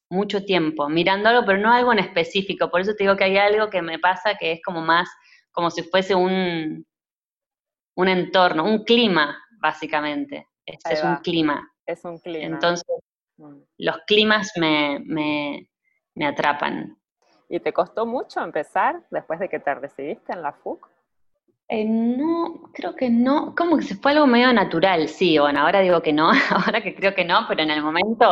mucho 0.10 0.46
tiempo 0.46 0.88
mirando 0.88 1.30
algo, 1.30 1.46
pero 1.46 1.58
no 1.58 1.74
algo 1.74 1.92
en 1.92 2.00
específico. 2.00 2.70
Por 2.70 2.82
eso 2.82 2.96
te 2.96 3.04
digo 3.04 3.18
que 3.18 3.26
hay 3.26 3.38
algo 3.38 3.70
que 3.70 3.82
me 3.82 4.00
pasa 4.00 4.36
que 4.40 4.54
es 4.54 4.62
como 4.64 4.82
más, 4.82 5.10
como 5.52 5.70
si 5.72 5.84
fuese 5.84 6.16
un, 6.16 6.86
un 7.96 8.08
entorno, 8.08 8.64
un 8.64 8.84
clima, 8.84 9.38
básicamente. 9.60 10.48
Este 10.66 10.94
es 10.94 11.04
un 11.04 11.18
clima. 11.18 11.70
Es 11.86 12.06
un 12.06 12.18
clima. 12.20 12.46
Entonces. 12.46 12.86
Los 13.78 13.98
climas 14.08 14.52
me, 14.58 15.00
me, 15.06 15.68
me, 16.16 16.26
atrapan. 16.26 16.98
¿Y 17.50 17.60
te 17.60 17.74
costó 17.74 18.06
mucho 18.06 18.42
empezar 18.42 19.04
después 19.10 19.40
de 19.40 19.50
que 19.50 19.60
te 19.60 19.74
recibiste 19.76 20.34
en 20.34 20.42
la 20.42 20.54
FUC? 20.54 20.88
Eh, 21.68 21.86
no, 21.86 22.70
creo 22.74 22.96
que 22.96 23.10
no. 23.10 23.56
Como 23.56 23.78
que 23.78 23.84
se 23.84 23.96
fue 23.96 24.12
algo 24.12 24.28
medio 24.28 24.52
natural, 24.54 25.08
sí. 25.08 25.38
Bueno, 25.38 25.62
ahora 25.62 25.80
digo 25.80 26.02
que 26.02 26.14
no, 26.14 26.32
ahora 26.50 26.82
que 26.82 26.96
creo 26.96 27.14
que 27.14 27.26
no, 27.26 27.46
pero 27.48 27.64
en 27.64 27.72
el 27.72 27.82
momento 27.82 28.28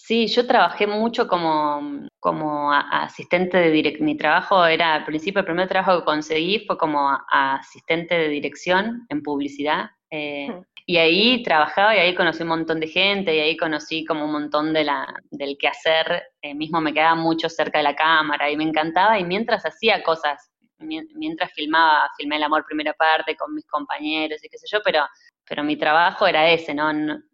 Sí, 0.00 0.28
yo 0.28 0.46
trabajé 0.46 0.86
mucho 0.86 1.26
como, 1.26 2.06
como 2.20 2.72
asistente 2.72 3.58
de 3.58 3.70
dirección. 3.70 4.06
Mi 4.06 4.16
trabajo 4.16 4.64
era, 4.64 4.94
al 4.94 5.04
principio, 5.04 5.40
el 5.40 5.44
primer 5.44 5.68
trabajo 5.68 5.98
que 5.98 6.04
conseguí 6.04 6.64
fue 6.66 6.78
como 6.78 7.18
asistente 7.28 8.14
de 8.14 8.28
dirección 8.28 9.06
en 9.08 9.22
publicidad. 9.24 9.90
Eh, 10.10 10.48
y 10.86 10.96
ahí 10.96 11.42
trabajaba 11.42 11.94
y 11.94 11.98
ahí 11.98 12.14
conocí 12.14 12.42
un 12.42 12.48
montón 12.48 12.80
de 12.80 12.88
gente 12.88 13.34
y 13.36 13.40
ahí 13.40 13.56
conocí 13.56 14.04
como 14.04 14.24
un 14.24 14.32
montón 14.32 14.72
de 14.72 14.84
la, 14.84 15.06
del 15.30 15.56
quehacer. 15.58 16.22
Eh, 16.40 16.54
mismo 16.54 16.80
me 16.80 16.94
quedaba 16.94 17.14
mucho 17.14 17.48
cerca 17.48 17.78
de 17.78 17.84
la 17.84 17.96
cámara 17.96 18.50
y 18.50 18.56
me 18.56 18.64
encantaba. 18.64 19.18
Y 19.18 19.24
mientras 19.24 19.66
hacía 19.66 20.02
cosas, 20.02 20.50
mientras 20.78 21.52
filmaba, 21.52 22.10
filmé 22.16 22.36
El 22.36 22.44
Amor 22.44 22.64
Primera 22.64 22.94
Parte 22.94 23.36
con 23.36 23.54
mis 23.54 23.66
compañeros 23.66 24.42
y 24.44 24.48
qué 24.48 24.58
sé 24.58 24.66
yo, 24.70 24.80
pero, 24.84 25.04
pero 25.46 25.62
mi 25.62 25.76
trabajo 25.76 26.26
era 26.26 26.50
ese, 26.50 26.74
¿no? 26.74 26.90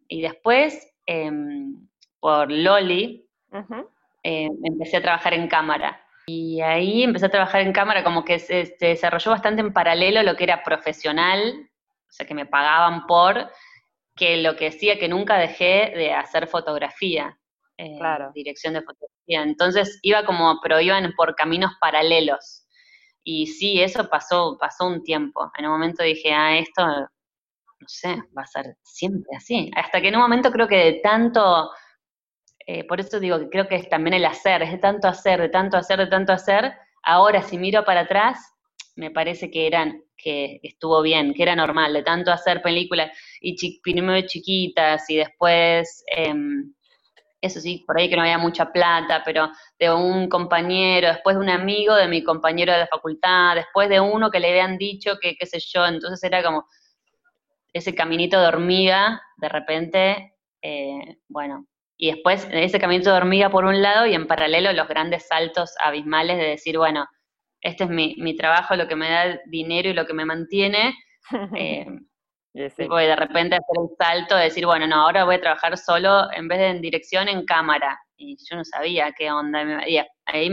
Y 0.07 0.21
después... 0.21 0.91
Em, 1.07 1.87
por 2.25 2.51
Loli, 2.51 3.23
eh, 4.23 4.49
empecé 4.63 4.97
a 4.97 5.01
trabajar 5.03 5.35
en 5.35 5.47
cámara. 5.47 6.01
Y 6.25 6.59
ahí 6.61 7.03
empecé 7.03 7.27
a 7.27 7.29
trabajar 7.29 7.61
en 7.61 7.71
cámara, 7.71 8.03
como 8.03 8.25
que 8.25 8.39
se, 8.39 8.75
desarrolló 8.79 9.29
bastante 9.29 9.61
en 9.61 9.71
paralelo 9.71 10.23
lo 10.23 10.35
que 10.35 10.45
era 10.45 10.63
profesional, 10.63 11.69
sea, 12.15 12.25
que 12.25 12.33
me 12.33 12.45
pagaban 12.45 13.05
por, 13.05 13.51
que 14.15 14.37
lo 14.37 14.55
que 14.55 14.65
decía 14.65 14.97
que 14.97 15.07
nunca 15.07 15.37
dejé 15.37 15.91
de 15.95 16.13
hacer 16.13 16.47
fotografía, 16.47 17.37
eh, 17.77 17.99
dirección 18.33 18.73
de 18.73 18.81
fotografía. 18.81 19.43
Entonces 19.43 19.99
iba 20.01 20.25
como, 20.25 20.59
pero 20.61 20.79
iban 20.79 21.13
por 21.15 21.35
caminos 21.35 21.71
paralelos. 21.79 22.65
Y 23.23 23.47
sí, 23.47 23.81
eso 23.81 24.07
pasó, 24.09 24.57
pasó 24.59 24.85
un 24.87 25.03
tiempo. 25.03 25.51
En 25.57 25.65
un 25.65 25.71
momento 25.71 26.03
dije, 26.03 26.31
ah, 26.31 26.57
esto, 26.57 26.85
no 26.85 27.87
sé, 27.87 28.15
va 28.37 28.43
a 28.43 28.47
ser 28.47 28.77
siempre 28.83 29.35
así. 29.35 29.71
Hasta 29.75 29.99
que 29.99 30.09
en 30.09 30.15
un 30.15 30.21
momento 30.21 30.51
creo 30.51 30.67
que 30.67 30.77
de 30.77 30.93
tanto 31.03 31.71
eh, 32.67 32.83
por 32.85 32.99
eso 32.99 33.19
digo 33.19 33.39
que 33.39 33.49
creo 33.49 33.67
que 33.67 33.75
es 33.75 33.89
también 33.89 34.15
el 34.15 34.25
hacer, 34.25 34.63
es 34.63 34.71
de 34.71 34.77
tanto 34.79 35.07
hacer, 35.07 35.39
de 35.39 35.49
tanto 35.49 35.77
hacer, 35.77 35.99
de 35.99 36.07
tanto 36.07 36.33
hacer. 36.33 36.73
Ahora, 37.03 37.43
si 37.43 37.57
miro 37.57 37.85
para 37.85 38.01
atrás, 38.01 38.39
me 38.95 39.11
parece 39.11 39.51
que 39.51 39.67
eran, 39.67 40.03
que 40.25 40.59
estuvo 40.63 41.03
bien, 41.03 41.35
que 41.35 41.43
era 41.43 41.55
normal, 41.55 41.93
de 41.93 42.01
tanto 42.01 42.31
hacer 42.31 42.63
películas 42.63 43.11
y 43.39 43.79
primero 43.81 44.27
chiquitas 44.27 45.07
y 45.07 45.17
después, 45.17 46.03
em, 46.07 46.73
eso 47.39 47.59
sí, 47.61 47.83
por 47.85 47.99
ahí 47.99 48.09
que 48.09 48.15
no 48.15 48.23
había 48.23 48.39
mucha 48.39 48.71
plata, 48.71 49.21
pero 49.23 49.51
de 49.77 49.93
un 49.93 50.27
compañero, 50.27 51.09
después 51.09 51.35
de 51.35 51.43
un 51.43 51.49
amigo 51.49 51.93
de 51.93 52.07
mi 52.07 52.23
compañero 52.23 52.73
de 52.73 52.79
la 52.79 52.87
facultad, 52.87 53.53
después 53.53 53.87
de 53.87 53.99
uno 53.99 54.31
que 54.31 54.39
le 54.39 54.49
habían 54.49 54.79
dicho 54.79 55.17
que, 55.21 55.35
qué 55.35 55.45
sé 55.45 55.59
yo, 55.59 55.85
entonces 55.85 56.23
era 56.23 56.41
como 56.41 56.65
ese 57.71 57.93
caminito 57.93 58.41
de 58.41 58.47
hormiga, 58.47 59.21
de 59.37 59.49
repente, 59.49 60.33
eh, 60.63 61.17
bueno, 61.27 61.67
y 61.97 62.11
después 62.11 62.47
ese 62.51 62.79
caminito 62.79 63.11
de 63.11 63.17
hormiga 63.17 63.51
por 63.51 63.65
un 63.65 63.79
lado 63.83 64.07
y 64.07 64.15
en 64.15 64.25
paralelo 64.25 64.73
los 64.73 64.87
grandes 64.87 65.27
saltos 65.27 65.75
abismales 65.79 66.37
de 66.37 66.45
decir, 66.45 66.79
bueno, 66.79 67.05
este 67.65 67.85
es 67.85 67.89
mi, 67.89 68.15
mi 68.19 68.35
trabajo, 68.35 68.75
lo 68.75 68.87
que 68.87 68.95
me 68.95 69.09
da 69.09 69.39
dinero 69.47 69.89
y 69.89 69.93
lo 69.93 70.05
que 70.05 70.13
me 70.13 70.25
mantiene. 70.25 70.95
Eh, 71.57 71.87
y 72.53 72.61
de 72.61 73.15
repente 73.17 73.55
hacer 73.55 73.77
un 73.77 73.89
salto, 73.97 74.35
de 74.37 74.43
decir, 74.43 74.65
bueno, 74.65 74.87
no, 74.87 74.95
ahora 75.01 75.25
voy 75.25 75.35
a 75.35 75.41
trabajar 75.41 75.75
solo 75.77 76.31
en 76.31 76.47
vez 76.47 76.59
de 76.59 76.67
en 76.67 76.81
dirección, 76.81 77.27
en 77.27 77.43
cámara. 77.45 77.99
Y 78.15 78.37
yo 78.49 78.55
no 78.55 78.63
sabía 78.63 79.11
qué 79.11 79.29
onda. 79.29 79.85
Y 79.89 79.97
ahí 80.25 80.51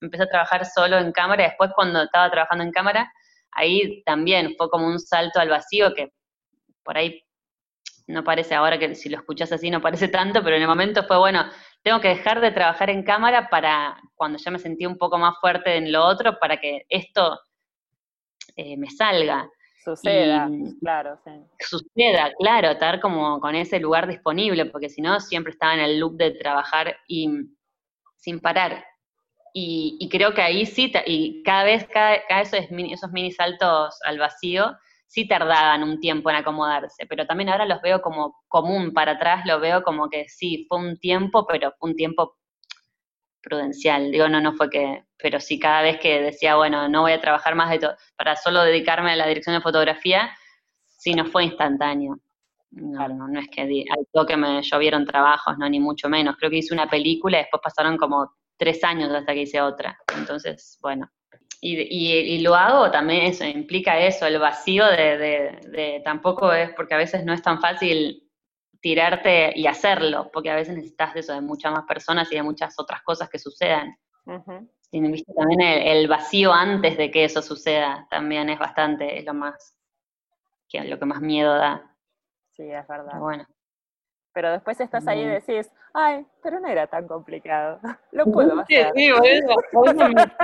empecé 0.00 0.22
a 0.22 0.28
trabajar 0.28 0.64
solo 0.64 0.96
en 0.98 1.12
cámara, 1.12 1.44
después 1.44 1.70
cuando 1.74 2.04
estaba 2.04 2.30
trabajando 2.30 2.64
en 2.64 2.70
cámara, 2.70 3.12
ahí 3.50 4.02
también 4.04 4.54
fue 4.56 4.70
como 4.70 4.86
un 4.86 4.98
salto 4.98 5.40
al 5.40 5.48
vacío 5.48 5.92
que 5.92 6.12
por 6.82 6.96
ahí 6.96 7.22
no 8.06 8.24
parece 8.24 8.54
ahora 8.54 8.78
que 8.78 8.94
si 8.94 9.08
lo 9.08 9.18
escuchas 9.18 9.52
así 9.52 9.70
no 9.70 9.80
parece 9.80 10.08
tanto, 10.08 10.42
pero 10.42 10.56
en 10.56 10.62
el 10.62 10.68
momento 10.68 11.04
fue, 11.04 11.18
bueno, 11.18 11.44
tengo 11.82 12.00
que 12.00 12.08
dejar 12.08 12.40
de 12.40 12.52
trabajar 12.52 12.90
en 12.90 13.02
cámara 13.02 13.48
para 13.50 14.00
cuando 14.14 14.38
ya 14.38 14.50
me 14.50 14.58
sentí 14.58 14.86
un 14.86 14.96
poco 14.96 15.18
más 15.18 15.38
fuerte 15.40 15.76
en 15.76 15.90
lo 15.92 16.04
otro, 16.04 16.38
para 16.38 16.58
que 16.58 16.86
esto 16.88 17.40
eh, 18.56 18.76
me 18.76 18.88
salga. 18.90 19.48
Suceda, 19.84 20.48
claro, 20.80 21.18
sí. 21.24 21.30
Suceda, 21.58 22.32
claro, 22.38 22.70
estar 22.70 23.00
como 23.00 23.40
con 23.40 23.56
ese 23.56 23.80
lugar 23.80 24.06
disponible, 24.06 24.66
porque 24.66 24.88
si 24.88 25.02
no, 25.02 25.18
siempre 25.18 25.52
estaba 25.52 25.74
en 25.74 25.80
el 25.80 25.98
loop 25.98 26.16
de 26.16 26.30
trabajar 26.30 26.96
y 27.08 27.28
sin 28.16 28.38
parar. 28.38 28.84
Y, 29.54 30.08
creo 30.10 30.32
que 30.32 30.40
ahí 30.40 30.64
sí, 30.64 30.90
y 31.04 31.42
cada 31.42 31.64
vez, 31.64 31.86
cada, 31.88 32.24
cada 32.26 32.40
esos, 32.40 32.60
esos 32.70 33.10
mini 33.12 33.32
saltos 33.32 33.98
al 34.06 34.18
vacío, 34.18 34.74
sí 35.12 35.28
tardaban 35.28 35.82
un 35.82 36.00
tiempo 36.00 36.30
en 36.30 36.36
acomodarse, 36.36 37.04
pero 37.06 37.26
también 37.26 37.50
ahora 37.50 37.66
los 37.66 37.82
veo 37.82 38.00
como 38.00 38.42
común 38.48 38.94
para 38.94 39.12
atrás, 39.12 39.44
lo 39.44 39.60
veo 39.60 39.82
como 39.82 40.08
que 40.08 40.26
sí, 40.26 40.64
fue 40.66 40.78
un 40.78 40.98
tiempo, 40.98 41.46
pero 41.46 41.70
fue 41.78 41.90
un 41.90 41.96
tiempo 41.96 42.38
prudencial. 43.42 44.10
Digo, 44.10 44.26
no, 44.28 44.40
no 44.40 44.54
fue 44.54 44.70
que, 44.70 45.04
pero 45.18 45.38
sí 45.38 45.58
cada 45.58 45.82
vez 45.82 45.98
que 46.00 46.22
decía, 46.22 46.56
bueno, 46.56 46.88
no 46.88 47.02
voy 47.02 47.12
a 47.12 47.20
trabajar 47.20 47.54
más 47.54 47.68
de 47.68 47.78
todo, 47.80 47.94
para 48.16 48.36
solo 48.36 48.62
dedicarme 48.62 49.12
a 49.12 49.16
la 49.16 49.26
dirección 49.26 49.54
de 49.54 49.60
fotografía, 49.60 50.34
sí 50.86 51.12
no 51.14 51.26
fue 51.26 51.44
instantáneo. 51.44 52.18
No, 52.70 53.06
no, 53.06 53.28
no 53.28 53.38
es 53.38 53.48
que 53.50 53.60
al 53.60 54.06
toque 54.14 54.34
me 54.38 54.62
llovieron 54.62 55.04
trabajos, 55.04 55.58
no, 55.58 55.68
ni 55.68 55.78
mucho 55.78 56.08
menos. 56.08 56.36
Creo 56.38 56.50
que 56.50 56.56
hice 56.58 56.72
una 56.72 56.88
película 56.88 57.36
y 57.36 57.42
después 57.42 57.60
pasaron 57.62 57.98
como 57.98 58.32
tres 58.56 58.82
años 58.82 59.12
hasta 59.12 59.34
que 59.34 59.42
hice 59.42 59.60
otra. 59.60 59.98
Entonces, 60.16 60.78
bueno. 60.80 61.10
Y, 61.64 61.76
y, 61.80 62.40
lo 62.40 62.56
hago 62.56 62.90
también, 62.90 63.26
eso 63.26 63.44
implica 63.44 63.96
eso, 64.00 64.26
el 64.26 64.40
vacío 64.40 64.84
de, 64.84 65.16
de, 65.16 65.60
de, 65.68 66.02
tampoco 66.04 66.52
es, 66.52 66.70
porque 66.74 66.94
a 66.94 66.96
veces 66.96 67.24
no 67.24 67.32
es 67.32 67.40
tan 67.40 67.60
fácil 67.60 68.28
tirarte 68.80 69.56
y 69.56 69.68
hacerlo, 69.68 70.28
porque 70.32 70.50
a 70.50 70.56
veces 70.56 70.74
necesitas 70.74 71.14
de 71.14 71.20
eso, 71.20 71.32
de 71.32 71.40
muchas 71.40 71.70
más 71.70 71.84
personas 71.84 72.30
y 72.32 72.34
de 72.34 72.42
muchas 72.42 72.74
otras 72.80 73.02
cosas 73.02 73.30
que 73.30 73.38
sucedan. 73.38 73.96
Y 74.90 75.00
viste 75.00 75.32
también 75.34 75.60
el, 75.60 76.08
vacío 76.08 76.52
antes 76.52 76.98
de 76.98 77.12
que 77.12 77.24
eso 77.24 77.40
suceda, 77.40 78.08
también 78.10 78.50
es 78.50 78.58
bastante, 78.58 79.20
es 79.20 79.24
lo 79.24 79.32
más, 79.32 79.76
que, 80.68 80.82
lo 80.82 80.98
que 80.98 81.06
más 81.06 81.20
miedo 81.20 81.54
da. 81.54 81.94
Sí, 82.50 82.64
es 82.64 82.88
verdad. 82.88 83.20
bueno. 83.20 83.46
Pero 84.34 84.50
después 84.50 84.80
estás 84.80 85.06
ahí 85.06 85.20
y 85.20 85.26
decís, 85.26 85.70
ay, 85.92 86.24
pero 86.42 86.58
no 86.58 86.68
era 86.68 86.86
tan 86.86 87.06
complicado, 87.06 87.80
lo 88.12 88.24
puedo 88.26 88.60
hacer. 88.60 88.92
Sí, 88.94 89.10
por 89.10 89.26
eso, 89.26 89.48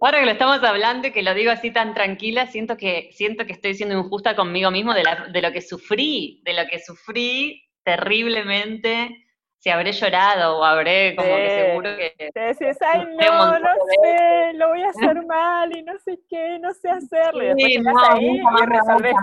ahora, 0.00 0.20
que, 0.20 0.26
lo 0.26 0.30
estamos 0.30 0.62
hablando 0.62 1.08
y 1.08 1.12
que 1.12 1.22
lo 1.22 1.34
digo 1.34 1.50
así 1.50 1.72
tan 1.72 1.94
tranquila, 1.94 2.46
siento 2.46 2.76
que, 2.76 3.10
siento 3.12 3.46
que 3.46 3.52
estoy 3.52 3.74
siendo 3.74 3.98
injusta 3.98 4.36
conmigo 4.36 4.70
mismo 4.70 4.94
de, 4.94 5.02
de 5.32 5.42
lo 5.42 5.52
que 5.52 5.60
sufrí, 5.60 6.42
de 6.44 6.54
lo 6.54 6.66
que 6.68 6.78
sufrí 6.78 7.64
terriblemente, 7.82 9.28
si 9.58 9.70
habré 9.70 9.92
llorado 9.92 10.58
o 10.58 10.64
habré 10.64 11.16
como 11.16 11.28
que 11.28 11.50
seguro 11.50 11.96
que... 11.96 12.30
Te 12.32 12.40
decís, 12.40 12.78
ay 12.80 13.04
no, 13.06 13.58
no 13.58 13.68
sé, 14.02 14.52
lo 14.54 14.68
voy 14.68 14.82
a 14.82 14.90
hacer 14.90 15.26
mal 15.26 15.76
y 15.76 15.82
no 15.82 15.98
sé 15.98 16.20
qué, 16.28 16.58
no 16.60 16.72
sé 16.74 16.90
hacerlo. 16.90 17.42
Y 17.42 17.46
después 17.46 17.72
sí, 17.72 17.80
no, 17.80 17.98
ahí 18.04 18.36
y 18.36 18.66
resolvés 18.66 19.14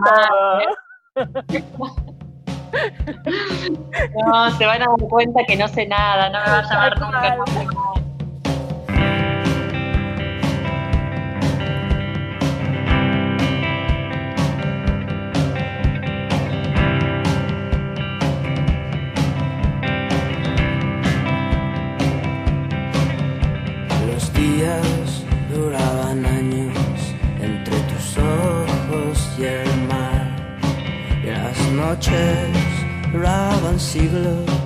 todo. 1.15 1.95
No, 4.25 4.57
se 4.57 4.65
van 4.65 4.81
a 4.81 4.85
dar 4.85 5.09
cuenta 5.09 5.41
que 5.47 5.55
no 5.55 5.67
sé 5.67 5.85
nada, 5.87 6.29
no 6.29 6.39
me 6.39 6.45
va 6.45 6.59
a 6.59 6.63
llamar 6.63 6.99
nunca. 6.99 7.37
Los 24.07 24.33
días 24.33 25.23
duraban 25.53 26.25
años 26.25 26.77
entre 27.41 27.77
tus 27.81 28.17
ojos 28.17 29.35
y 29.37 29.43
el 29.45 29.87
mar 29.87 30.35
y 31.23 31.27
las 31.27 31.59
noches 31.71 32.54
duraban 33.75 33.79
siglos 33.79 34.64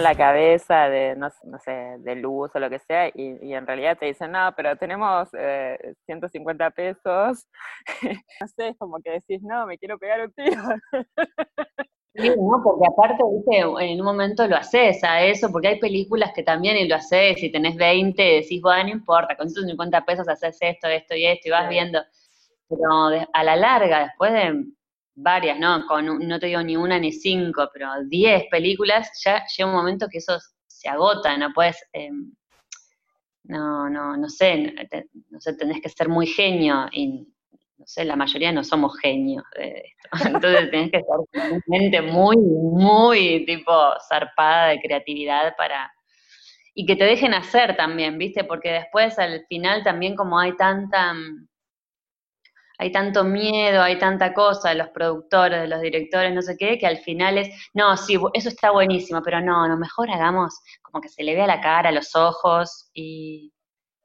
la 0.00 0.14
cabeza 0.14 0.88
de, 0.88 1.14
no, 1.16 1.28
no 1.44 1.58
sé, 1.58 1.72
de 1.98 2.16
luz 2.16 2.50
o 2.54 2.58
lo 2.58 2.70
que 2.70 2.78
sea, 2.80 3.08
y, 3.08 3.38
y 3.42 3.54
en 3.54 3.66
realidad 3.66 3.98
te 3.98 4.06
dicen, 4.06 4.32
no, 4.32 4.52
pero 4.56 4.76
tenemos 4.76 5.28
eh, 5.38 5.94
150 6.06 6.70
pesos. 6.70 7.46
no 8.40 8.46
sé, 8.48 8.68
es 8.68 8.78
como 8.78 8.98
que 9.02 9.10
decís, 9.12 9.42
no, 9.42 9.66
me 9.66 9.78
quiero 9.78 9.98
pegar 9.98 10.20
un 10.22 10.32
tiro. 10.32 10.62
Sí, 12.14 12.28
no, 12.36 12.60
porque 12.62 12.86
aparte, 12.86 13.22
viste, 13.32 13.58
en 13.60 13.98
un 14.00 14.04
momento 14.04 14.46
lo 14.46 14.56
haces 14.56 15.02
a 15.02 15.22
eso, 15.22 15.50
porque 15.50 15.68
hay 15.68 15.80
películas 15.80 16.32
que 16.34 16.42
también 16.42 16.76
y 16.76 16.86
lo 16.86 16.96
haces, 16.96 17.38
si 17.40 17.50
tenés 17.50 17.74
20, 17.76 18.22
decís, 18.22 18.60
bueno, 18.60 18.84
no 18.84 18.90
importa, 18.90 19.34
con 19.34 19.48
150 19.48 20.04
pesos 20.04 20.28
haces 20.28 20.58
esto, 20.60 20.88
esto 20.88 21.14
y 21.16 21.24
esto, 21.24 21.48
y 21.48 21.50
vas 21.52 21.64
Sí. 21.64 21.70
viendo. 21.70 22.02
Pero 22.68 23.26
a 23.32 23.44
la 23.44 23.56
larga, 23.56 24.00
después 24.04 24.32
de 24.32 24.64
varias, 25.14 25.58
¿no? 25.58 25.86
Con, 25.86 26.26
no 26.26 26.38
te 26.38 26.46
digo 26.46 26.62
ni 26.62 26.76
una 26.76 26.98
ni 26.98 27.12
cinco, 27.12 27.68
pero 27.72 27.88
10 28.04 28.44
películas, 28.50 29.10
ya 29.24 29.44
llega 29.56 29.68
un 29.68 29.76
momento 29.76 30.08
que 30.08 30.18
eso 30.18 30.38
se 30.66 30.88
agota, 30.88 31.36
no 31.36 31.52
puedes, 31.52 31.76
eh, 31.92 32.10
no, 33.44 33.88
no, 33.90 34.16
no 34.16 34.28
sé, 34.28 34.74
no 35.30 35.40
sé, 35.40 35.54
tenés 35.54 35.80
que 35.80 35.88
ser 35.88 36.08
muy 36.08 36.26
genio 36.26 36.88
y 36.92 37.26
no 37.82 37.86
sé, 37.88 38.04
la 38.04 38.14
mayoría 38.14 38.52
no 38.52 38.62
somos 38.62 38.96
genios 39.00 39.42
de 39.56 39.82
esto. 39.84 40.08
Entonces 40.28 40.70
tenés 40.70 40.90
que 40.92 40.98
estar 40.98 41.16
con 41.16 41.62
mente 41.66 42.00
muy, 42.00 42.36
muy 42.36 43.44
tipo 43.44 43.72
zarpada 44.08 44.68
de 44.68 44.80
creatividad 44.80 45.56
para... 45.56 45.92
Y 46.74 46.86
que 46.86 46.94
te 46.94 47.04
dejen 47.04 47.34
hacer 47.34 47.76
también, 47.76 48.16
¿viste? 48.18 48.44
Porque 48.44 48.70
después 48.70 49.18
al 49.18 49.44
final 49.48 49.82
también 49.82 50.14
como 50.14 50.38
hay 50.38 50.56
tanta... 50.56 51.12
Hay 52.82 52.92
tanto 52.92 53.24
miedo, 53.24 53.82
hay 53.82 53.98
tanta 53.98 54.34
cosa 54.34 54.70
de 54.70 54.74
los 54.76 54.88
productores, 54.90 55.60
de 55.62 55.68
los 55.68 55.80
directores, 55.80 56.34
no 56.34 56.42
sé 56.42 56.56
qué, 56.56 56.78
que 56.78 56.86
al 56.86 56.98
final 56.98 57.38
es, 57.38 57.48
no, 57.74 57.96
sí, 57.96 58.18
eso 58.34 58.48
está 58.48 58.70
buenísimo, 58.72 59.22
pero 59.22 59.40
no, 59.40 59.68
no, 59.68 59.76
mejor 59.78 60.10
hagamos 60.10 60.54
como 60.82 61.00
que 61.00 61.08
se 61.08 61.22
le 61.22 61.34
vea 61.34 61.46
la 61.46 61.60
cara, 61.60 61.92
los 61.92 62.14
ojos 62.16 62.90
y, 62.94 63.52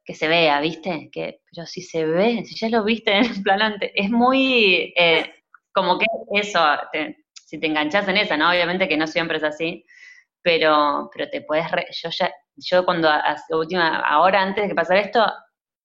que 0.05 0.13
se 0.15 0.27
vea, 0.27 0.61
¿viste? 0.61 1.09
Que, 1.11 1.41
pero 1.51 1.65
si 1.67 1.81
se 1.81 2.05
ve, 2.05 2.43
si 2.45 2.55
ya 2.55 2.69
lo 2.69 2.83
viste 2.83 3.11
en 3.17 3.25
el 3.25 3.43
plan 3.43 3.61
antes, 3.61 3.91
es 3.95 4.09
muy, 4.09 4.93
eh, 4.97 5.33
como 5.73 5.97
que 5.99 6.05
eso, 6.33 6.59
te- 6.91 7.17
si 7.33 7.59
te 7.59 7.67
enganchas 7.67 8.07
en 8.07 8.17
esa, 8.17 8.37
¿no? 8.37 8.49
Obviamente 8.49 8.87
que 8.87 8.97
no 8.97 9.07
siempre 9.07 9.37
es 9.37 9.43
así, 9.43 9.85
pero, 10.41 11.09
pero 11.13 11.29
te 11.29 11.41
puedes, 11.41 11.71
re- 11.71 11.87
yo 11.91 12.09
ya, 12.11 12.31
yo 12.57 12.85
cuando, 12.85 13.09
última, 13.51 13.99
ahora 14.01 14.41
antes 14.41 14.63
de 14.65 14.69
que 14.69 14.75
pasara 14.75 15.01
esto, 15.01 15.25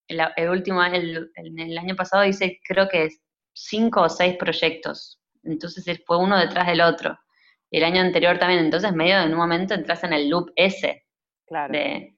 el, 0.08 0.20
el 0.36 0.48
último, 0.48 0.82
el, 0.84 1.30
el, 1.34 1.78
año 1.78 1.96
pasado 1.96 2.24
hice 2.24 2.60
creo 2.64 2.88
que 2.88 3.08
cinco 3.54 4.02
o 4.02 4.08
seis 4.08 4.36
proyectos, 4.36 5.20
entonces 5.42 5.86
es- 5.88 6.02
fue 6.06 6.18
uno 6.18 6.38
detrás 6.38 6.66
del 6.66 6.80
otro, 6.80 7.18
y 7.70 7.78
el 7.78 7.84
año 7.84 8.00
anterior 8.00 8.38
también, 8.38 8.64
entonces 8.64 8.92
medio 8.92 9.18
en 9.20 9.32
un 9.32 9.38
momento 9.38 9.74
entras 9.74 10.04
en 10.04 10.12
el 10.12 10.28
loop 10.28 10.50
ese, 10.56 11.06
Claro. 11.46 11.72
de 11.72 12.16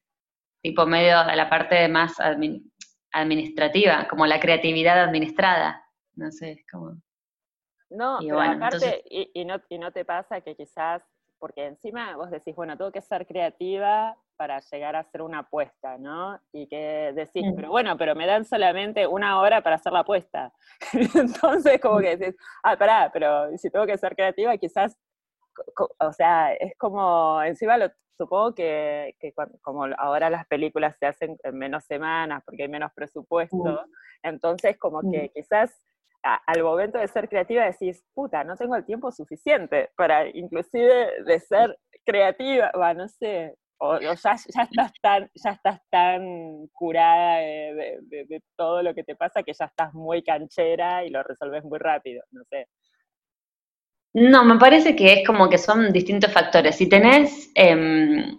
tipo 0.62 0.86
medio 0.86 1.18
a 1.18 1.34
la 1.36 1.48
parte 1.50 1.88
más 1.88 2.18
admin- 2.18 2.70
administrativa, 3.12 4.06
como 4.08 4.26
la 4.26 4.40
creatividad 4.40 4.98
administrada. 5.02 5.84
No 6.14 6.30
sé, 6.30 6.52
es 6.52 6.66
como... 6.70 6.96
No, 7.90 8.18
pero 8.20 8.40
aparte, 8.40 9.02
y, 9.08 9.44
no, 9.44 9.60
y 9.68 9.78
no 9.78 9.92
te 9.92 10.04
pasa 10.04 10.40
que 10.40 10.56
quizás, 10.56 11.02
porque 11.38 11.66
encima 11.66 12.16
vos 12.16 12.30
decís, 12.30 12.54
bueno, 12.56 12.76
tengo 12.76 12.90
que 12.90 13.02
ser 13.02 13.26
creativa 13.26 14.16
para 14.36 14.60
llegar 14.60 14.96
a 14.96 15.00
hacer 15.00 15.22
una 15.22 15.40
apuesta, 15.40 15.98
¿no? 15.98 16.40
Y 16.52 16.66
que 16.66 17.12
decís, 17.14 17.44
pero 17.54 17.70
bueno, 17.70 17.96
pero 17.96 18.14
me 18.14 18.26
dan 18.26 18.44
solamente 18.44 19.06
una 19.06 19.40
hora 19.40 19.62
para 19.62 19.76
hacer 19.76 19.92
la 19.92 20.00
apuesta. 20.00 20.52
Entonces, 21.14 21.80
como 21.80 21.98
que 22.00 22.16
decís, 22.16 22.36
ah, 22.62 22.76
pará, 22.76 23.10
pero 23.12 23.56
si 23.58 23.70
tengo 23.70 23.86
que 23.86 23.98
ser 23.98 24.14
creativa, 24.14 24.56
quizás, 24.56 24.96
o 26.00 26.12
sea, 26.12 26.52
es 26.54 26.76
como, 26.76 27.42
encima 27.42 27.76
lo, 27.76 27.90
supongo 28.16 28.54
que, 28.54 29.14
como 29.62 29.86
ahora 29.98 30.30
las 30.30 30.46
películas 30.46 30.96
se 30.98 31.06
hacen 31.06 31.36
en 31.42 31.58
menos 31.58 31.84
semanas 31.84 32.42
porque 32.44 32.62
hay 32.62 32.68
menos 32.68 32.92
presupuesto, 32.92 33.84
entonces 34.22 34.78
como 34.78 35.00
que 35.10 35.30
quizás 35.34 35.76
al 36.22 36.62
momento 36.62 36.98
de 36.98 37.08
ser 37.08 37.28
creativa 37.28 37.64
decís, 37.64 38.02
puta, 38.14 38.44
no 38.44 38.56
tengo 38.56 38.76
el 38.76 38.84
tiempo 38.84 39.12
suficiente 39.12 39.90
para 39.96 40.26
inclusive 40.28 41.22
de 41.22 41.40
ser 41.40 41.78
creativa, 42.04 42.70
va, 42.78 42.94
no 42.94 43.08
sé, 43.08 43.54
o, 43.78 43.98
ya, 44.00 44.14
ya, 44.14 44.32
estás 44.34 44.92
tan, 45.00 45.30
ya 45.34 45.50
estás 45.50 45.80
tan 45.90 46.66
curada 46.72 47.38
de, 47.38 48.42
todo 48.56 48.82
lo 48.82 48.94
que 48.94 49.04
te 49.04 49.16
pasa 49.16 49.42
que 49.42 49.52
ya 49.52 49.66
estás 49.66 49.92
muy 49.94 50.22
canchera 50.22 51.04
y 51.04 51.10
lo 51.10 51.22
resolves 51.22 51.64
muy 51.64 51.78
rápido, 51.78 52.22
no 52.30 52.42
sé. 52.48 52.68
No, 54.14 54.44
me 54.44 54.58
parece 54.58 54.94
que 54.94 55.12
es 55.12 55.26
como 55.26 55.48
que 55.48 55.58
son 55.58 55.92
distintos 55.92 56.32
factores. 56.32 56.76
Si 56.76 56.88
tenés, 56.88 57.50
em, 57.54 58.38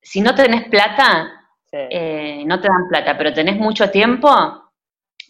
si 0.00 0.22
no 0.22 0.34
tenés 0.34 0.68
plata, 0.68 1.30
eh, 1.70 2.42
no 2.46 2.60
te 2.60 2.68
dan 2.68 2.88
plata, 2.88 3.16
pero 3.16 3.32
tenés 3.32 3.56
mucho 3.56 3.90
tiempo, 3.90 4.30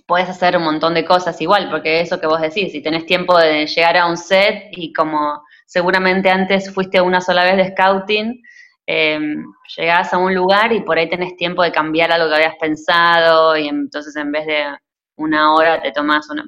puedes 0.07 0.29
hacer 0.29 0.57
un 0.57 0.65
montón 0.65 0.95
de 0.95 1.05
cosas 1.05 1.41
igual, 1.41 1.69
porque 1.71 2.01
eso 2.01 2.21
que 2.21 2.27
vos 2.27 2.41
decís, 2.41 2.73
si 2.73 2.83
tenés 2.83 3.07
tiempo 3.07 3.37
de 3.39 3.67
llegar 3.67 3.97
a 3.97 4.07
un 4.07 4.17
set 4.17 4.69
y 4.73 4.93
como 4.93 5.43
seguramente 5.67 6.31
antes 6.31 6.73
fuiste 6.73 7.01
una 7.01 7.21
sola 7.21 7.45
vez 7.45 7.57
de 7.57 7.71
scouting, 7.71 8.43
eh, 8.95 9.19
llegás 9.75 10.13
a 10.13 10.19
un 10.19 10.35
lugar 10.35 10.71
y 10.71 10.81
por 10.81 10.99
ahí 10.99 11.09
tenés 11.09 11.35
tiempo 11.37 11.63
de 11.63 11.73
cambiar 11.73 12.13
algo 12.13 12.29
que 12.29 12.35
habías 12.35 12.57
pensado 12.57 13.57
y 13.57 13.67
entonces 13.67 14.15
en 14.17 14.31
vez 14.31 14.45
de 14.45 14.65
una 15.17 15.55
hora 15.55 15.81
te 15.81 15.93
tomás 15.93 16.29
una... 16.29 16.45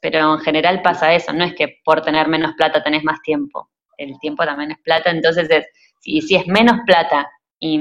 Pero 0.00 0.34
en 0.34 0.40
general 0.40 0.80
pasa 0.80 1.12
eso, 1.12 1.34
no 1.34 1.44
es 1.44 1.54
que 1.54 1.80
por 1.84 2.00
tener 2.00 2.28
menos 2.28 2.54
plata 2.56 2.82
tenés 2.82 3.04
más 3.04 3.20
tiempo, 3.20 3.68
el 3.98 4.18
tiempo 4.20 4.42
también 4.46 4.70
es 4.70 4.78
plata, 4.78 5.10
entonces 5.10 5.50
es, 5.50 5.66
si, 6.00 6.22
si 6.22 6.34
es 6.34 6.46
menos 6.46 6.78
plata 6.86 7.30
y, 7.60 7.78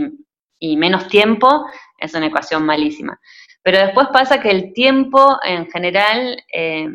menos 0.75 1.07
tiempo, 1.07 1.65
es 1.97 2.13
una 2.13 2.25
ecuación 2.25 2.65
malísima. 2.65 3.17
Pero 3.63 3.79
después 3.79 4.09
pasa 4.11 4.41
que 4.41 4.51
el 4.51 4.73
tiempo 4.73 5.39
en 5.41 5.71
general 5.71 6.37
eh, 6.53 6.89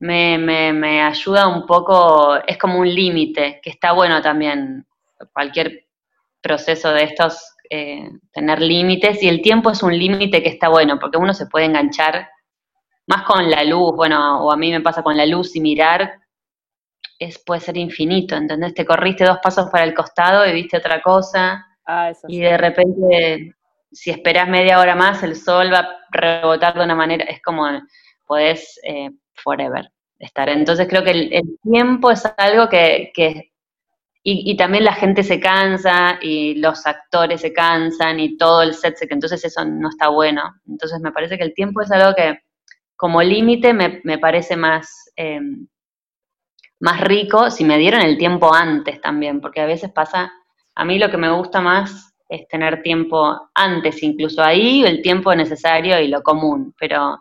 me, 0.00 0.38
me, 0.38 0.72
me, 0.72 1.02
ayuda 1.02 1.46
un 1.46 1.64
poco, 1.66 2.36
es 2.46 2.58
como 2.58 2.80
un 2.80 2.92
límite, 2.92 3.60
que 3.62 3.70
está 3.70 3.92
bueno 3.92 4.20
también 4.20 4.84
cualquier 5.32 5.86
proceso 6.40 6.92
de 6.92 7.04
estos 7.04 7.56
eh, 7.70 8.08
tener 8.32 8.60
límites 8.60 9.22
y 9.22 9.28
el 9.28 9.42
tiempo 9.42 9.70
es 9.70 9.82
un 9.82 9.96
límite 9.96 10.42
que 10.42 10.48
está 10.48 10.68
bueno 10.68 10.98
porque 10.98 11.18
uno 11.18 11.34
se 11.34 11.46
puede 11.46 11.66
enganchar 11.66 12.28
más 13.08 13.22
con 13.22 13.50
la 13.50 13.64
luz, 13.64 13.94
bueno, 13.94 14.44
o 14.44 14.52
a 14.52 14.56
mí 14.56 14.70
me 14.70 14.80
pasa 14.80 15.02
con 15.02 15.16
la 15.16 15.26
luz 15.26 15.54
y 15.56 15.60
mirar 15.60 16.20
es 17.18 17.42
puede 17.44 17.60
ser 17.60 17.76
infinito, 17.76 18.36
¿entendés? 18.36 18.74
Te 18.74 18.84
corriste 18.84 19.24
dos 19.24 19.38
pasos 19.42 19.70
para 19.70 19.84
el 19.84 19.94
costado 19.94 20.46
y 20.46 20.52
viste 20.52 20.76
otra 20.76 21.00
cosa 21.00 21.66
ah, 21.86 22.12
y 22.28 22.40
de 22.40 22.56
repente 22.58 23.54
si 23.90 24.10
esperas 24.10 24.48
media 24.48 24.80
hora 24.80 24.94
más 24.94 25.22
el 25.22 25.36
sol 25.36 25.72
va 25.72 25.78
a 25.78 25.98
rebotar 26.10 26.74
de 26.74 26.84
una 26.84 26.94
manera, 26.94 27.24
es 27.24 27.40
como 27.42 27.66
podés 28.26 28.78
eh, 28.84 29.10
forever 29.34 29.90
estar. 30.18 30.48
Entonces 30.48 30.86
creo 30.88 31.02
que 31.04 31.10
el, 31.10 31.58
tiempo 31.62 32.10
es 32.10 32.24
algo 32.36 32.68
que, 32.68 33.12
que 33.14 33.52
y, 34.28 34.56
también 34.56 34.82
la 34.82 34.92
gente 34.92 35.22
se 35.22 35.38
cansa 35.38 36.18
y 36.20 36.56
los 36.56 36.84
actores 36.84 37.42
se 37.42 37.52
cansan 37.52 38.18
y 38.18 38.36
todo 38.36 38.62
el 38.62 38.74
set 38.74 38.96
se 38.96 39.06
entonces 39.08 39.44
eso 39.44 39.64
no 39.64 39.88
está 39.88 40.08
bueno. 40.08 40.42
Entonces 40.66 41.00
me 41.00 41.12
parece 41.12 41.38
que 41.38 41.44
el 41.44 41.54
tiempo 41.54 41.80
es 41.80 41.92
algo 41.92 42.12
que 42.16 42.40
como 42.96 43.22
límite 43.22 43.72
me, 43.72 44.18
parece 44.18 44.56
más, 44.56 45.12
em, 45.14 45.68
más 46.80 47.00
rico 47.02 47.52
si 47.52 47.64
me 47.64 47.78
dieron 47.78 48.02
el 48.02 48.18
tiempo 48.18 48.52
antes 48.52 49.00
también, 49.00 49.40
porque 49.40 49.60
a 49.60 49.66
veces 49.66 49.92
pasa, 49.92 50.32
a 50.74 50.84
mí 50.84 50.98
lo 50.98 51.08
que 51.08 51.18
me 51.18 51.30
gusta 51.30 51.60
más 51.60 52.12
es 52.28 52.48
tener 52.48 52.82
tiempo 52.82 53.50
antes, 53.54 54.02
incluso 54.02 54.42
ahí 54.42 54.82
el 54.84 55.02
tiempo 55.02 55.32
necesario 55.36 56.00
y 56.00 56.08
lo 56.08 56.24
común, 56.24 56.74
pero 56.80 57.16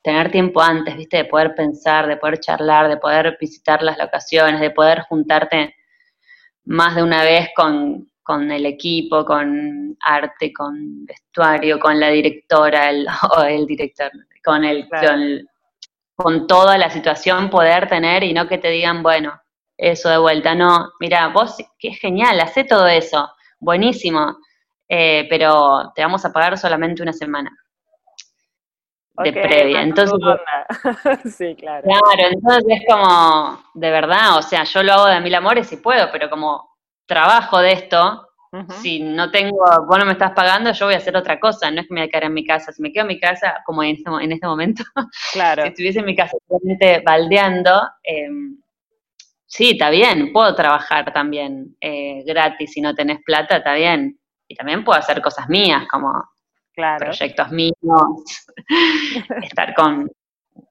tener 0.00 0.30
tiempo 0.30 0.62
antes, 0.62 0.96
viste, 0.96 1.16
de 1.16 1.24
poder 1.24 1.56
pensar, 1.56 2.06
de 2.06 2.18
poder 2.18 2.38
charlar, 2.38 2.88
de 2.88 2.98
poder 2.98 3.36
visitar 3.40 3.82
las 3.82 3.98
locaciones, 3.98 4.60
de 4.60 4.70
poder 4.70 5.00
juntarte 5.08 5.74
más 6.66 6.94
de 6.96 7.02
una 7.02 7.22
vez 7.22 7.48
con, 7.54 8.08
el 8.50 8.66
equipo, 8.66 9.24
con 9.24 9.96
arte, 10.00 10.52
con 10.52 11.06
vestuario, 11.06 11.78
con 11.78 11.98
la 11.98 12.08
directora 12.08 12.90
el, 12.90 13.06
o 13.36 13.42
el 13.42 13.66
director, 13.66 14.10
con 14.44 14.64
el, 14.64 14.88
con, 16.16 16.46
toda 16.46 16.76
la 16.78 16.90
situación 16.90 17.50
poder 17.50 17.88
tener 17.88 18.22
y 18.22 18.32
no 18.32 18.48
que 18.48 18.58
te 18.58 18.68
digan, 18.68 19.02
bueno, 19.02 19.40
eso 19.76 20.08
de 20.08 20.18
vuelta, 20.18 20.54
no, 20.54 20.92
mira, 21.00 21.28
vos, 21.28 21.56
que 21.78 21.88
es 21.88 21.98
genial, 21.98 22.40
hace 22.40 22.64
todo 22.64 22.86
eso, 22.86 23.30
buenísimo, 23.58 24.38
eh, 24.88 25.26
pero 25.28 25.92
te 25.94 26.02
vamos 26.02 26.24
a 26.24 26.32
pagar 26.32 26.56
solamente 26.56 27.02
una 27.02 27.12
semana 27.12 27.50
de 29.22 29.32
previa. 29.32 29.82
Entonces, 29.82 30.18
sí, 31.36 31.54
claro. 31.56 31.84
Claro, 31.84 32.30
entonces 32.32 32.64
es 32.68 32.82
como, 32.88 33.62
de 33.74 33.90
verdad, 33.90 34.38
o 34.38 34.42
sea, 34.42 34.64
yo 34.64 34.82
lo 34.82 34.92
hago 34.92 35.06
de 35.06 35.20
mil 35.20 35.34
amores 35.34 35.66
si 35.66 35.76
puedo, 35.76 36.08
pero 36.12 36.28
como 36.30 36.76
trabajo 37.06 37.60
de 37.60 37.72
esto, 37.72 38.26
si 38.80 39.00
no 39.00 39.30
tengo, 39.30 39.58
vos 39.86 39.98
no 39.98 40.06
me 40.06 40.12
estás 40.12 40.32
pagando, 40.32 40.72
yo 40.72 40.86
voy 40.86 40.94
a 40.94 40.98
hacer 40.98 41.16
otra 41.16 41.38
cosa, 41.38 41.70
no 41.70 41.80
es 41.80 41.88
que 41.88 41.94
me 41.94 42.00
voy 42.00 42.08
a 42.08 42.10
quedar 42.10 42.24
en 42.24 42.34
mi 42.34 42.44
casa, 42.44 42.72
si 42.72 42.80
me 42.80 42.92
quedo 42.92 43.02
en 43.02 43.08
mi 43.08 43.20
casa, 43.20 43.62
como 43.66 43.82
en 43.82 43.96
este, 43.96 44.10
en 44.10 44.32
este 44.32 44.46
momento, 44.46 44.82
claro. 45.32 45.62
si 45.62 45.68
estuviese 45.68 45.98
en 45.98 46.06
mi 46.06 46.16
casa 46.16 46.36
realmente 46.48 47.02
baldeando, 47.04 47.82
em, 48.02 48.58
sí, 49.46 49.72
está 49.72 49.90
bien, 49.90 50.32
puedo 50.32 50.54
trabajar 50.54 51.12
también 51.12 51.76
eh, 51.80 52.22
gratis 52.26 52.72
si 52.72 52.80
no 52.80 52.94
tenés 52.94 53.18
plata, 53.24 53.58
está 53.58 53.74
bien, 53.74 54.18
y 54.48 54.54
también 54.54 54.84
puedo 54.84 54.98
hacer 54.98 55.20
cosas 55.20 55.48
mías, 55.48 55.86
como 55.90 56.24
proyectos 56.76 57.50
míos, 57.50 57.74
estar 59.42 59.74
con 59.74 60.10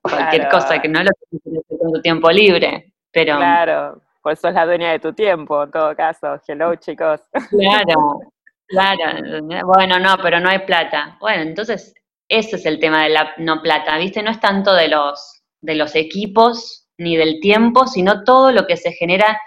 cualquier 0.02 0.50
cosa 0.50 0.82
que 0.82 0.88
no 0.88 1.04
lo 1.04 1.12
tienes 1.30 1.64
con 1.68 1.94
tu 1.94 2.02
tiempo 2.02 2.32
libre. 2.32 2.94
Pero, 3.12 3.38
claro, 3.38 4.02
pues 4.22 4.40
sos 4.40 4.54
la 4.54 4.66
dueña 4.66 4.92
de 4.92 5.00
tu 5.00 5.14
tiempo, 5.14 5.64
en 5.64 5.72
todo 5.72 5.96
caso. 5.96 6.40
Hello, 6.48 6.76
chicos. 6.76 7.22
Claro, 7.50 8.20
claro. 8.68 9.44
Bueno, 9.66 10.00
no, 10.00 10.18
pero 10.22 10.40
no 10.40 10.50
hay 10.50 10.60
plata. 10.60 11.18
Bueno, 11.20 11.44
entonces, 11.44 11.94
ese 12.28 12.58
es 12.58 12.66
el 12.66 12.80
tema 12.80 13.04
de 13.04 13.10
la 13.10 13.34
no 13.38 13.62
plata, 13.62 13.98
¿viste? 13.98 14.22
No 14.22 14.32
es 14.32 14.40
tanto 14.40 14.74
de 14.74 14.88
los, 14.88 15.44
de 15.62 15.76
los 15.76 15.96
equipos 15.96 16.88
ni 16.98 17.16
del 17.16 17.40
tiempo, 17.40 17.88
sino 17.88 18.24
todo 18.24 18.52
lo 18.52 18.66
que 18.68 18.78
se 18.78 18.92
genera, 18.94 19.40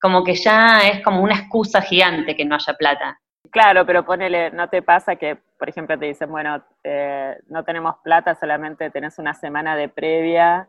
como 0.00 0.24
que 0.24 0.34
ya 0.34 0.88
es 0.88 1.02
como 1.02 1.22
una 1.22 1.36
excusa 1.36 1.80
gigante 1.82 2.36
que 2.36 2.44
no 2.44 2.56
haya 2.56 2.74
plata. 2.74 3.20
Claro, 3.50 3.86
pero 3.86 4.04
ponele, 4.04 4.50
¿no 4.50 4.68
te 4.68 4.82
pasa 4.82 5.16
que, 5.16 5.38
por 5.64 5.70
ejemplo, 5.70 5.98
te 5.98 6.04
dicen, 6.04 6.30
bueno, 6.30 6.62
eh, 6.82 7.38
no 7.46 7.64
tenemos 7.64 7.94
plata, 8.04 8.34
solamente 8.34 8.90
tenés 8.90 9.18
una 9.18 9.32
semana 9.32 9.74
de 9.74 9.88
previa, 9.88 10.68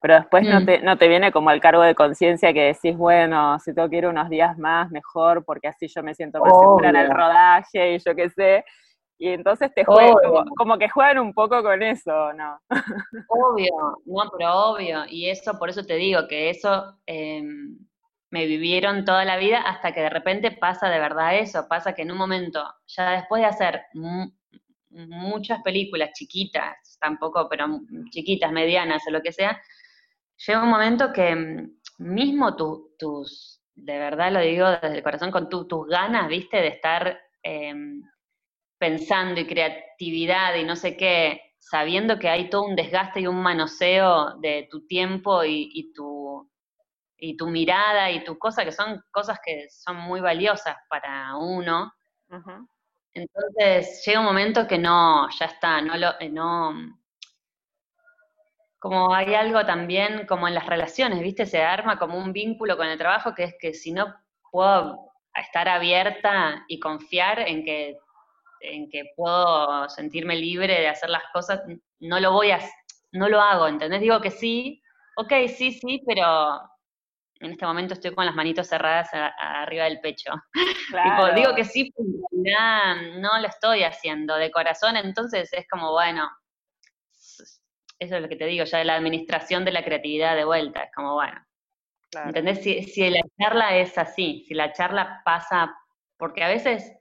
pero 0.00 0.14
después 0.14 0.48
no, 0.48 0.58
mm. 0.62 0.64
te, 0.64 0.80
no 0.80 0.96
te 0.96 1.06
viene 1.06 1.30
como 1.30 1.50
el 1.50 1.60
cargo 1.60 1.82
de 1.82 1.94
conciencia 1.94 2.50
que 2.54 2.72
decís, 2.72 2.96
bueno, 2.96 3.58
si 3.58 3.74
tengo 3.74 3.90
que 3.90 3.98
ir 3.98 4.06
unos 4.06 4.30
días 4.30 4.56
más, 4.56 4.90
mejor, 4.90 5.44
porque 5.44 5.68
así 5.68 5.86
yo 5.86 6.02
me 6.02 6.14
siento 6.14 6.40
más 6.40 6.50
segura 6.50 6.88
en 6.88 6.96
el 6.96 7.10
rodaje 7.10 7.92
y 7.92 7.98
yo 7.98 8.14
qué 8.14 8.30
sé. 8.30 8.64
Y 9.18 9.28
entonces 9.28 9.70
te 9.74 9.84
juegan, 9.84 10.14
como, 10.56 10.78
que 10.78 10.88
juegan 10.88 11.18
un 11.18 11.34
poco 11.34 11.62
con 11.62 11.82
eso, 11.82 12.32
¿no? 12.32 12.58
Obvio, 13.28 13.98
no, 14.06 14.30
pero 14.38 14.54
obvio. 14.54 15.02
Y 15.10 15.28
eso, 15.28 15.58
por 15.58 15.68
eso 15.68 15.84
te 15.84 15.96
digo 15.96 16.26
que 16.26 16.48
eso 16.48 16.96
eh, 17.06 17.42
me 18.32 18.46
vivieron 18.46 19.04
toda 19.04 19.26
la 19.26 19.36
vida 19.36 19.60
hasta 19.60 19.92
que 19.92 20.00
de 20.00 20.08
repente 20.08 20.50
pasa 20.52 20.88
de 20.88 20.98
verdad 20.98 21.38
eso, 21.38 21.68
pasa 21.68 21.94
que 21.94 22.00
en 22.00 22.12
un 22.12 22.16
momento, 22.16 22.64
ya 22.86 23.10
después 23.10 23.42
de 23.42 23.46
hacer 23.46 23.82
muchas 24.88 25.62
películas 25.62 26.12
chiquitas, 26.14 26.96
tampoco, 26.98 27.46
pero 27.50 27.66
chiquitas, 28.10 28.50
medianas 28.50 29.02
o 29.06 29.10
lo 29.10 29.20
que 29.20 29.32
sea, 29.32 29.60
llega 30.46 30.62
un 30.62 30.70
momento 30.70 31.12
que 31.12 31.34
mm, 31.36 31.78
mismo 31.98 32.56
tus, 32.56 33.62
de 33.74 33.98
verdad 33.98 34.32
lo 34.32 34.40
digo 34.40 34.66
desde 34.70 34.96
el 34.96 35.02
corazón, 35.02 35.30
con 35.30 35.50
tus 35.50 35.86
ganas, 35.86 36.26
viste, 36.28 36.56
de 36.56 36.68
estar 36.68 37.20
em, 37.42 38.00
pensando 38.78 39.42
y 39.42 39.46
creatividad 39.46 40.54
y 40.54 40.64
no 40.64 40.74
sé 40.76 40.96
qué, 40.96 41.42
sabiendo 41.58 42.18
que 42.18 42.30
hay 42.30 42.48
todo 42.48 42.64
un 42.64 42.76
desgaste 42.76 43.20
y 43.20 43.26
un 43.26 43.42
manoseo 43.42 44.38
de 44.38 44.68
tu 44.70 44.86
tiempo 44.86 45.44
y 45.44 45.92
tu 45.94 46.50
y 47.22 47.36
tu 47.36 47.46
mirada 47.46 48.10
y 48.10 48.24
tu 48.24 48.36
cosa, 48.36 48.64
que 48.64 48.72
son 48.72 49.00
cosas 49.12 49.38
que 49.44 49.68
son 49.70 49.96
muy 49.96 50.20
valiosas 50.20 50.76
para 50.88 51.36
uno, 51.36 51.92
Entonces 53.14 54.02
llega 54.04 54.18
un 54.18 54.26
momento 54.26 54.66
que 54.66 54.76
no, 54.76 55.28
ya 55.38 55.46
está, 55.46 55.80
no 55.80 55.96
lo, 55.96 56.18
eh, 56.18 56.30
no, 56.30 56.74
como 58.80 59.14
hay 59.14 59.34
algo 59.36 59.64
también 59.64 60.26
como 60.26 60.48
en 60.48 60.54
las 60.54 60.66
relaciones, 60.66 61.20
¿viste? 61.20 61.46
Se 61.46 61.62
arma 61.62 61.96
como 61.96 62.18
un 62.18 62.32
vínculo 62.32 62.76
con 62.76 62.88
el 62.88 62.98
trabajo 62.98 63.34
que 63.36 63.44
es 63.44 63.54
que 63.60 63.72
si 63.72 63.92
no 63.92 64.12
puedo 64.50 65.12
estar 65.32 65.68
abierta 65.68 66.64
y 66.66 66.80
confiar 66.80 67.38
en 67.38 67.64
que, 67.64 67.98
en 68.62 68.90
que 68.90 69.12
puedo 69.14 69.88
sentirme 69.90 70.34
libre 70.34 70.80
de 70.80 70.88
hacer 70.88 71.08
las 71.08 71.24
cosas, 71.32 71.62
no 72.00 72.18
lo 72.18 72.32
voy 72.32 72.50
a, 72.50 72.58
no 73.12 73.28
lo 73.28 73.40
hago, 73.40 73.68
¿entendés? 73.68 74.00
Digo 74.00 74.20
que 74.20 74.32
sí, 74.32 74.82
ok, 75.16 75.32
sí, 75.46 75.72
sí, 75.72 76.02
pero 76.04 76.72
en 77.42 77.52
este 77.52 77.66
momento 77.66 77.94
estoy 77.94 78.14
con 78.14 78.24
las 78.24 78.34
manitos 78.34 78.68
cerradas 78.68 79.10
arriba 79.12 79.84
del 79.84 80.00
pecho. 80.00 80.32
digo 81.34 81.54
que 81.54 81.64
sí, 81.64 81.92
pero 81.94 83.20
no 83.20 83.40
lo 83.40 83.48
estoy 83.48 83.82
haciendo 83.82 84.36
de 84.36 84.50
corazón, 84.50 84.96
entonces 84.96 85.52
es 85.52 85.66
como, 85.68 85.90
bueno, 85.90 86.30
eso 87.98 88.16
es 88.16 88.22
lo 88.22 88.28
que 88.28 88.36
te 88.36 88.46
digo, 88.46 88.64
ya 88.64 88.78
de 88.78 88.84
la 88.84 88.96
administración 88.96 89.64
de 89.64 89.72
la 89.72 89.84
creatividad 89.84 90.36
de 90.36 90.44
vuelta, 90.44 90.84
es 90.84 90.92
como, 90.94 91.14
bueno, 91.14 91.40
¿entendés? 92.24 92.62
Si, 92.62 92.84
si 92.84 93.10
la 93.10 93.22
charla 93.38 93.76
es 93.76 93.98
así, 93.98 94.44
si 94.46 94.54
la 94.54 94.72
charla 94.72 95.22
pasa, 95.24 95.74
porque 96.16 96.44
a 96.44 96.48
veces 96.48 96.92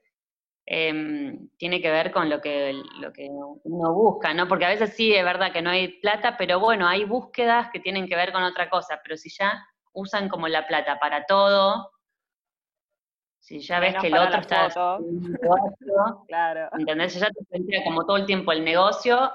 em, 0.66 1.50
tiene 1.58 1.82
que 1.82 1.92
ver 1.92 2.12
con 2.12 2.30
lo 2.30 2.42
que, 2.42 2.74
lo 3.00 3.14
que 3.14 3.28
uno 3.30 3.94
busca, 3.94 4.34
¿no? 4.34 4.48
Porque 4.48 4.66
a 4.66 4.70
veces 4.70 4.96
sí, 4.96 5.14
es 5.14 5.24
verdad 5.24 5.52
que 5.52 5.62
no 5.62 5.70
hay 5.70 6.00
plata, 6.00 6.36
pero 6.36 6.60
bueno, 6.60 6.88
hay 6.88 7.06
búsquedas 7.06 7.70
que 7.72 7.80
tienen 7.80 8.08
que 8.08 8.16
ver 8.16 8.32
con 8.32 8.42
otra 8.42 8.70
cosa, 8.72 9.00
pero 9.04 9.18
si 9.18 9.30
ya 9.30 9.64
usan 9.94 10.30
como 10.30 10.48
la 10.48 10.68
plata 10.68 11.00
para 11.00 11.26
todo. 11.26 11.92
Si 13.39 13.60
ya 13.60 13.80
ves 13.80 13.96
que 14.00 14.08
el 14.08 14.18
otro 14.18 14.39
está 14.39 14.68
negocio, 15.00 16.24
claro. 16.28 16.70
¿entendés? 16.78 17.16
Ya 17.16 17.30
te 17.30 17.44
sentía 17.46 17.84
como 17.84 18.06
todo 18.06 18.18
el 18.18 18.26
tiempo 18.26 18.52
el 18.52 18.64
negocio, 18.64 19.32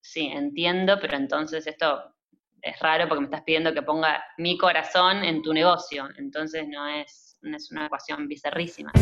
sí, 0.00 0.26
entiendo, 0.26 0.98
pero 1.00 1.16
entonces 1.16 1.66
esto 1.66 2.14
es 2.62 2.78
raro 2.78 3.08
porque 3.08 3.20
me 3.20 3.26
estás 3.26 3.42
pidiendo 3.42 3.74
que 3.74 3.82
ponga 3.82 4.22
mi 4.38 4.56
corazón 4.56 5.24
en 5.24 5.42
tu 5.42 5.52
negocio, 5.52 6.08
entonces 6.16 6.68
no 6.68 6.86
es, 6.86 7.36
no 7.42 7.56
es 7.56 7.70
una 7.72 7.86
ecuación 7.86 8.28
bizarrísima. 8.28 8.92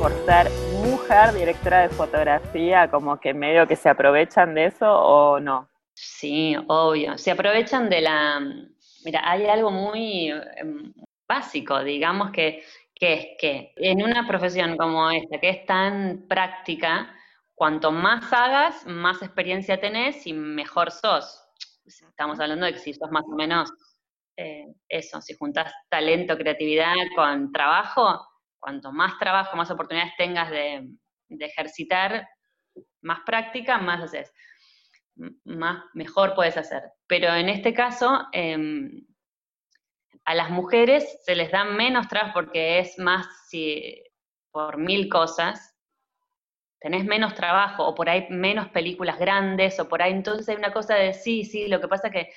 Por 0.00 0.10
ser 0.24 0.50
mujer 0.84 1.32
directora 1.32 1.82
de 1.82 1.88
fotografía, 1.90 2.90
como 2.90 3.20
que 3.20 3.32
medio 3.32 3.68
que 3.68 3.76
se 3.76 3.88
aprovechan 3.88 4.54
de 4.54 4.64
eso 4.64 4.90
o 4.90 5.38
no? 5.38 5.68
Sí, 5.94 6.56
obvio. 6.66 7.16
Se 7.16 7.30
aprovechan 7.30 7.88
de 7.88 8.00
la... 8.00 8.40
Mira, 9.04 9.22
hay 9.22 9.46
algo 9.46 9.70
muy 9.70 10.30
em, 10.56 10.92
básico, 11.28 11.84
digamos, 11.84 12.32
que, 12.32 12.64
que 12.92 13.12
es 13.12 13.26
que 13.38 13.72
en 13.76 14.02
una 14.02 14.26
profesión 14.26 14.76
como 14.76 15.12
esta, 15.12 15.38
que 15.38 15.50
es 15.50 15.64
tan 15.64 16.26
práctica, 16.26 17.14
cuanto 17.54 17.92
más 17.92 18.32
hagas, 18.32 18.84
más 18.84 19.22
experiencia 19.22 19.80
tenés 19.80 20.26
y 20.26 20.32
mejor 20.32 20.90
sos. 20.90 21.40
Estamos 21.84 22.40
hablando 22.40 22.66
de 22.66 22.72
que 22.72 22.80
si 22.80 22.94
sos 22.94 23.12
más 23.12 23.22
o 23.24 23.36
menos 23.36 23.72
eh, 24.36 24.66
eso, 24.88 25.20
si 25.20 25.34
juntas 25.34 25.72
talento, 25.88 26.36
creatividad 26.36 26.96
con 27.14 27.52
trabajo, 27.52 28.26
cuanto 28.66 28.90
más 28.90 29.16
trabajo, 29.20 29.56
más 29.56 29.70
oportunidades 29.70 30.16
tengas 30.18 30.50
de, 30.50 30.88
ejercitar, 31.38 32.28
más 33.00 33.20
práctica, 33.24 33.78
más 33.78 34.02
haces, 34.02 34.32
más, 35.44 35.84
mejor 35.94 36.34
puedes 36.34 36.56
hacer. 36.56 36.82
Pero 37.06 37.32
en 37.32 37.48
este 37.48 37.72
caso, 37.72 38.26
em, 38.32 39.06
a 40.24 40.34
las 40.34 40.50
mujeres 40.50 41.20
se 41.24 41.36
les 41.36 41.52
da 41.52 41.62
menos 41.62 42.08
trabajo 42.08 42.32
porque 42.34 42.80
es 42.80 42.98
más 42.98 43.24
si, 43.48 44.02
por 44.50 44.78
mil 44.78 45.08
cosas, 45.08 45.76
tenés 46.80 47.04
menos 47.04 47.34
trabajo 47.34 47.86
o 47.86 47.94
por 47.94 48.10
ahí 48.10 48.26
menos 48.30 48.68
películas 48.70 49.16
grandes 49.16 49.78
o 49.78 49.88
por 49.88 50.02
ahí 50.02 50.10
entonces 50.10 50.48
hay 50.48 50.56
una 50.56 50.72
cosa 50.72 50.96
de 50.96 51.12
sí, 51.14 51.44
sí, 51.44 51.68
lo 51.68 51.80
que 51.80 51.86
pasa 51.86 52.08
es 52.08 52.12
que 52.12 52.32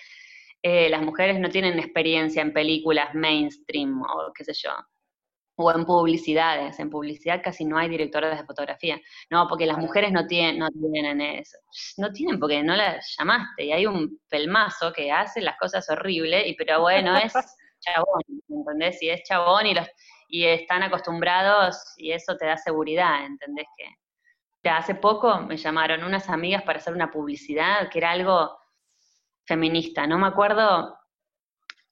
eh, 0.62 0.90
las 0.90 1.02
mujeres 1.02 1.40
no 1.40 1.50
tienen 1.50 1.80
experiencia 1.80 2.44
en 2.44 2.54
películas 2.54 3.16
mainstream 3.16 4.04
o 4.04 4.32
qué 4.36 4.44
sé 4.44 4.54
yo 4.54 4.70
o 5.62 5.76
en 5.76 5.86
publicidades. 5.86 6.80
En 6.80 6.90
publicidad 6.90 7.42
casi 7.44 7.66
no 7.66 7.78
hay 7.78 7.90
directores 7.90 8.38
de 8.38 8.46
fotografía. 8.46 9.00
No, 9.30 9.46
porque 9.50 9.66
las 9.66 9.78
mujeres 9.78 10.14
no 10.14 10.26
tienen, 10.26 10.58
no 10.58 10.70
tienen 10.70 11.20
eso. 11.20 11.58
No 11.98 12.12
tienen 12.14 12.40
porque 12.40 12.64
no 12.64 12.78
las 12.78 13.16
llamaste. 13.18 13.66
Y 13.66 13.72
hay 13.74 13.86
un 13.86 14.22
pelmazo 14.30 14.94
que 14.94 15.12
hace 15.12 15.42
las 15.42 15.58
cosas 15.58 15.90
horribles, 15.90 16.48
y 16.48 16.54
pero 16.54 16.80
bueno, 16.80 17.18
es 17.18 17.34
chabón, 17.82 18.22
¿entendés? 18.48 19.02
Y 19.04 19.10
es 19.10 19.22
chabón 19.24 19.66
y, 19.68 19.74
los, 19.74 19.88
y 20.30 20.46
están 20.46 20.84
acostumbrados 20.84 21.78
y 21.98 22.14
eso 22.14 22.38
te 22.38 22.46
da 22.46 22.56
seguridad, 22.56 23.26
¿entendés? 23.26 23.68
Que 24.64 24.70
hace 24.70 24.96
poco 24.96 25.42
me 25.42 25.58
llamaron 25.58 26.06
unas 26.06 26.30
amigas 26.30 26.64
para 26.64 26.80
hacer 26.80 26.94
una 26.94 27.12
publicidad 27.12 27.90
que 27.90 28.00
era 28.00 28.12
algo 28.12 28.58
feminista. 29.46 30.08
No 30.08 30.18
me 30.18 30.28
acuerdo 30.28 30.98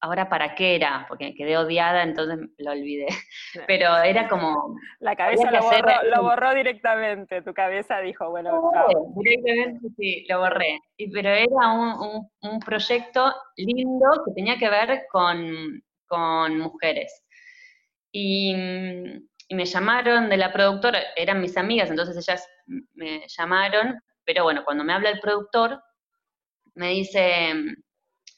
ahora 0.08 0.30
para 0.30 0.56
qué 0.56 0.76
era, 0.76 1.06
porque 1.08 1.36
quedé 1.36 1.58
odiada, 1.58 2.04
entonces 2.04 2.50
lo 2.58 2.72
olvidé. 2.72 3.08
Pero 3.68 3.96
era 3.98 4.28
como... 4.28 4.76
La 5.00 5.16
cabeza 5.16 5.52
lo 5.52 5.62
borró, 5.62 6.04
lo 6.04 6.24
borró, 6.24 6.54
directamente, 6.54 7.42
tu 7.42 7.54
cabeza 7.54 8.00
dijo, 8.00 8.30
bueno, 8.30 8.72
Directamente 9.16 9.88
sí, 9.98 10.26
lo 10.30 10.40
borré. 10.40 10.80
pero 11.14 11.30
era 11.30 11.72
un, 11.74 12.30
un, 12.42 12.60
proyecto 12.60 13.34
lindo 13.58 14.24
que 14.26 14.34
tenía 14.34 14.58
que 14.58 14.70
ver 14.70 15.04
con, 15.12 15.82
con 16.08 16.58
mujeres. 16.58 17.24
Y, 18.12 18.56
y 19.48 19.56
me 19.56 19.66
llamaron 19.66 20.30
de 20.30 20.38
la 20.38 20.52
productora, 20.52 21.00
eran 21.16 21.42
mis 21.42 21.58
amigas, 21.58 21.90
entonces 21.90 22.18
ellas 22.18 22.48
me 22.94 23.24
llamaron, 23.28 24.02
pero 24.24 24.44
bueno, 24.44 24.64
cuando 24.66 24.84
me 24.84 24.94
habla 24.94 25.10
el 25.10 25.20
productor, 25.20 25.82
me 26.76 26.90
dice, 26.90 27.54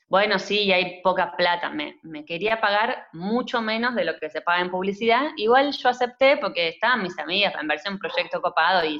bueno, 0.09 0.39
sí, 0.39 0.71
hay 0.71 1.01
poca 1.03 1.35
plata, 1.37 1.69
me, 1.69 1.99
me, 2.01 2.25
quería 2.25 2.59
pagar 2.59 3.07
mucho 3.13 3.61
menos 3.61 3.93
de 3.93 4.05
lo 4.05 4.17
que 4.17 4.31
se 4.31 4.41
paga 4.41 4.61
en 4.61 4.71
publicidad, 4.71 5.29
igual 5.37 5.71
yo 5.71 5.89
acepté 5.89 6.37
porque 6.37 6.69
estaban 6.69 7.03
mis 7.03 7.17
amigas, 7.19 7.53
me 7.61 7.67
pareció 7.67 7.91
un 7.91 7.99
proyecto 7.99 8.41
copado 8.41 8.83
y, 8.83 8.97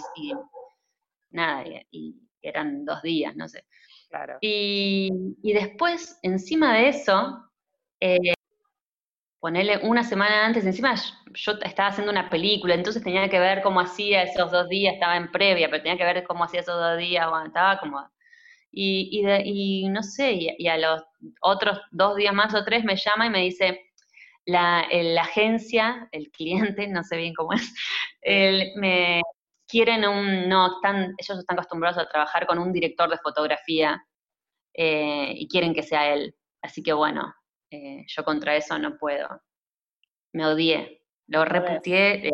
nada, 1.32 1.64
y, 1.90 2.16
eran 2.42 2.86
dos 2.86 3.02
días, 3.02 3.36
no 3.36 3.50
sé. 3.50 3.66
Claro. 4.08 4.38
Y, 4.40 5.10
y 5.44 5.54
después, 5.54 6.18
encima 6.22 6.76
de 6.76 6.90
eso, 6.90 7.44
eh, 8.00 8.34
ponerle 9.40 9.80
una 9.80 10.04
semana 10.04 10.46
antes, 10.46 10.64
encima 10.66 10.94
yo 11.34 11.54
estaba 11.64 11.90
haciendo 11.90 12.12
una 12.12 12.30
película, 12.30 12.76
entonces 12.76 13.04
tenía 13.04 13.28
que 13.30 13.40
ver 13.40 13.62
cómo 13.64 13.80
hacía 13.80 14.24
esos 14.24 14.52
dos 14.52 14.70
días, 14.70 14.94
estaba 14.94 15.18
en 15.18 15.32
previa, 15.32 15.70
pero 15.70 15.82
tenía 15.82 15.98
que 15.98 16.14
ver 16.14 16.24
cómo 16.24 16.44
hacía 16.44 16.60
esos 16.60 16.80
dos 16.80 17.00
días, 17.00 17.28
bueno, 17.30 17.48
estaba 17.48 17.80
como... 17.80 18.08
Y, 18.72 19.24
y, 19.44 19.90
no 19.90 20.04
sé, 20.04 20.56
y, 20.58 20.68
a 20.68 20.78
los 20.78 21.04
otros 21.42 21.80
dos 21.92 22.16
días 22.16 22.34
más 22.34 22.54
o 22.54 22.64
tres 22.64 22.84
me 22.84 22.96
llama 22.96 23.26
y 23.26 23.30
me 23.30 23.42
dice, 23.42 23.82
la, 24.46 24.88
la 24.92 25.22
agencia, 25.22 26.08
el 26.12 26.30
cliente, 26.32 26.88
no 26.88 27.04
sé 27.04 27.18
bien 27.18 27.34
cómo 27.34 27.54
es, 27.54 27.74
me 28.76 29.22
quieren 29.68 30.06
un, 30.06 30.50
no, 30.50 30.76
están, 30.76 31.16
ellos 31.18 31.40
están 31.40 31.58
acostumbrados 31.58 31.98
a 32.00 32.10
trabajar 32.10 32.46
con 32.48 32.60
un 32.60 32.74
director 32.74 33.10
de 33.10 33.18
fotografía 33.20 34.04
eh, 34.74 35.34
y 35.36 35.48
quieren 35.48 35.74
que 35.74 35.84
sea 35.84 36.14
él. 36.14 36.36
Así 36.62 36.84
que 36.84 36.92
bueno, 36.92 37.34
eh, 37.72 38.04
yo 38.08 38.24
contra 38.24 38.56
eso 38.56 38.78
no 38.78 38.98
puedo. 38.98 39.28
Me 40.34 40.46
odié, 40.46 41.04
lo 41.28 41.46
reputié, 41.46 42.32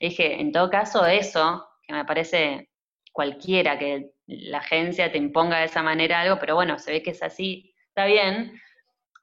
y 0.00 0.08
dije, 0.08 0.40
en 0.40 0.52
todo 0.52 0.70
caso 0.70 1.04
eso, 1.06 1.66
que 1.82 1.92
me 1.92 2.04
parece 2.04 2.70
cualquiera, 3.12 3.78
que 3.78 4.12
la 4.40 4.58
agencia 4.58 5.10
te 5.10 5.18
imponga 5.18 5.58
de 5.58 5.66
esa 5.66 5.82
manera 5.82 6.20
algo, 6.20 6.38
pero 6.38 6.54
bueno, 6.54 6.78
se 6.78 6.92
ve 6.92 7.02
que 7.02 7.10
es 7.10 7.22
así, 7.22 7.74
está 7.88 8.06
bien, 8.06 8.60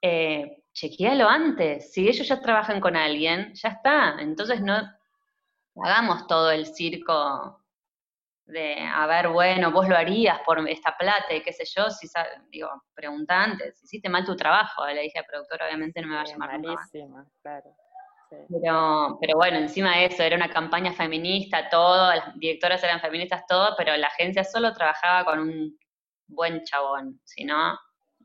eh, 0.02 0.62
chequealo 0.72 1.28
antes, 1.28 1.92
si 1.92 2.08
ellos 2.08 2.26
ya 2.26 2.40
trabajan 2.40 2.80
con 2.80 2.96
alguien, 2.96 3.52
ya 3.54 3.70
está, 3.70 4.16
entonces 4.20 4.60
no 4.60 4.80
hagamos 5.82 6.26
todo 6.26 6.50
el 6.50 6.66
circo 6.66 7.60
de, 8.46 8.80
a 8.80 9.06
ver, 9.06 9.28
bueno, 9.28 9.70
vos 9.70 9.88
lo 9.88 9.96
harías 9.96 10.40
por 10.40 10.68
esta 10.68 10.96
plata 10.96 11.34
y 11.34 11.42
qué 11.42 11.52
sé 11.52 11.64
yo, 11.64 11.90
si 11.90 12.08
digo, 12.50 12.68
pregunta 12.94 13.42
antes, 13.42 13.82
hiciste 13.82 14.08
mal 14.08 14.24
tu 14.24 14.36
trabajo, 14.36 14.86
le 14.86 15.02
dije 15.02 15.18
al 15.18 15.26
productor, 15.26 15.62
obviamente 15.62 16.00
no 16.00 16.08
me 16.08 16.16
va 16.16 16.22
a 16.22 16.24
llamar 16.24 16.60
malísima, 16.60 17.26
claro. 17.42 17.74
Pero, 18.30 19.18
pero 19.20 19.36
bueno, 19.36 19.58
encima 19.58 19.96
de 19.96 20.06
eso, 20.06 20.22
era 20.22 20.36
una 20.36 20.50
campaña 20.50 20.92
feminista, 20.92 21.68
todo, 21.68 22.14
las 22.14 22.38
directoras 22.38 22.82
eran 22.84 23.00
feministas, 23.00 23.44
todo, 23.46 23.74
pero 23.76 23.96
la 23.96 24.06
agencia 24.06 24.44
solo 24.44 24.72
trabajaba 24.72 25.24
con 25.24 25.40
un 25.40 25.78
buen 26.28 26.62
chabón, 26.62 27.20
si 27.24 27.44
no, 27.44 27.78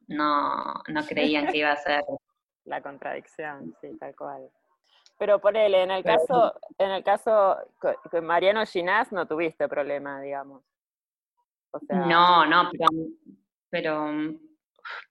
no, 0.08 0.74
no 0.88 1.06
creían 1.06 1.48
que 1.48 1.58
iba 1.58 1.72
a 1.72 1.78
ser. 1.78 2.04
La 2.66 2.82
contradicción, 2.82 3.76
sí, 3.80 3.96
tal 4.00 4.16
cual. 4.16 4.50
Pero 5.18 5.40
ponele, 5.40 5.84
en 5.84 5.92
el 5.92 6.04
caso, 6.04 6.54
en 6.78 6.92
el 6.92 7.04
caso 7.04 7.58
con 7.80 8.26
Mariano 8.26 8.66
Ginás 8.66 9.12
no 9.12 9.28
tuviste 9.28 9.68
problema, 9.68 10.20
digamos. 10.20 10.64
no, 11.90 12.46
no, 12.46 12.72
pero, 13.70 14.02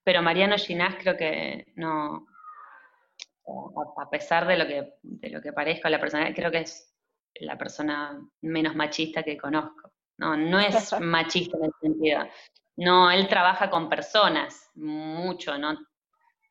pero, 0.02 0.22
Mariano 0.22 0.56
Ginás 0.58 0.96
creo 0.96 1.16
que 1.16 1.72
no, 1.76 2.26
a 3.46 4.10
pesar 4.10 4.46
de 4.46 4.56
lo 4.56 4.66
que, 4.66 4.94
de 5.02 5.30
lo 5.30 5.42
que 5.42 5.52
parezca 5.52 5.90
la 5.90 6.00
persona, 6.00 6.32
creo 6.34 6.50
que 6.50 6.60
es 6.60 6.94
la 7.34 7.58
persona 7.58 8.18
menos 8.40 8.74
machista 8.74 9.22
que 9.22 9.36
conozco. 9.36 9.92
No, 10.18 10.36
no 10.36 10.60
es 10.60 10.92
machista 11.00 11.56
en 11.58 11.64
el 11.64 11.72
sentido. 11.80 12.28
No, 12.76 13.10
él 13.10 13.28
trabaja 13.28 13.70
con 13.70 13.88
personas, 13.88 14.70
mucho, 14.74 15.58
¿no? 15.58 15.78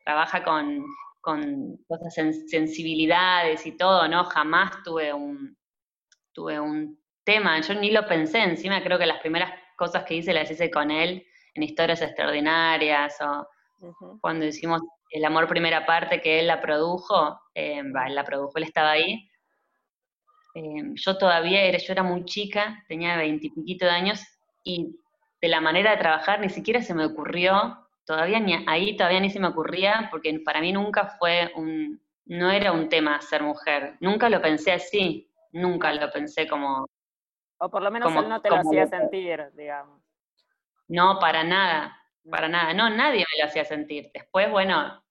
Trabaja 0.06 0.44
con, 0.44 0.86
con 1.22 1.78
cosas, 1.88 2.14
sensibilidades 2.48 3.66
y 3.66 3.78
todo, 3.78 4.08
¿no? 4.08 4.24
Jamás 4.26 4.84
tuve 4.84 5.14
un, 5.14 5.58
tuve 6.34 6.60
un 6.60 7.02
tema, 7.24 7.60
yo 7.62 7.74
ni 7.76 7.92
lo 7.92 8.06
pensé, 8.08 8.40
encima 8.40 8.84
creo 8.84 9.00
que 9.00 9.06
las 9.06 9.20
primeras 9.20 9.52
cosas 9.78 10.04
que 10.04 10.16
hice 10.16 10.34
las 10.34 10.50
hice 10.52 10.70
con 10.70 10.92
él 10.92 11.26
en 11.54 11.64
historias 11.64 12.02
extraordinarias 12.02 13.18
o 13.22 13.48
cuando 14.22 14.46
hicimos 14.46 14.82
El 15.14 15.26
amor 15.26 15.48
primera 15.48 15.86
parte 15.86 16.22
que 16.22 16.40
él 16.40 16.48
la 16.48 16.60
produjo, 16.60 17.40
eh, 17.54 17.80
él 17.80 18.16
la 18.16 18.24
produjo, 18.24 18.58
él 18.58 18.64
estaba 18.64 18.92
ahí. 18.92 19.30
Eh, 20.56 20.92
yo 20.96 21.18
todavía 21.18 21.62
era, 21.64 21.78
yo 21.78 21.94
era 21.94 22.04
muy 22.04 22.26
chica, 22.26 22.84
tenía 22.88 23.16
veintipiquito 23.16 23.86
de 23.86 23.92
años 23.92 24.22
y 24.64 24.96
de 25.42 25.48
la 25.48 25.62
manera 25.62 25.92
de 25.92 25.98
trabajar 25.98 26.40
ni 26.40 26.50
siquiera 26.50 26.82
se 26.82 26.94
me 26.94 27.06
ocurrió 27.06 27.84
todavía 28.06 28.40
ni 28.40 28.54
ahí 28.68 28.96
todavía 28.98 29.20
ni 29.20 29.30
se 29.30 29.40
me 29.40 29.48
ocurría, 29.48 30.08
porque 30.12 30.40
para 30.44 30.62
mí 30.62 30.72
nunca 30.72 31.16
fue 31.20 31.52
un, 31.56 32.02
no 32.26 32.52
era 32.52 32.72
un 32.72 32.90
tema 32.90 33.22
ser 33.22 33.44
mujer, 33.44 33.96
nunca 34.00 34.30
lo 34.30 34.42
pensé 34.42 34.72
así, 34.72 35.30
nunca 35.52 35.94
lo 35.94 36.12
pensé 36.12 36.48
como... 36.48 36.88
O 37.58 37.70
por 37.70 37.82
lo 37.82 37.92
menos 37.92 38.14
él 38.16 38.28
no 38.28 38.42
te 38.42 38.50
lo 38.50 38.58
hacía 38.58 38.88
sentir, 38.88 39.52
digamos. 39.54 40.02
No, 40.88 41.18
para 41.20 41.44
nada, 41.44 41.98
para 42.30 42.50
nada, 42.50 42.74
no, 42.74 42.90
nadie 42.90 43.20
me 43.20 43.44
lo 43.44 43.48
hacía 43.48 43.64
sentir. 43.64 44.12
Después, 44.14 44.52
bueno, 44.52 45.03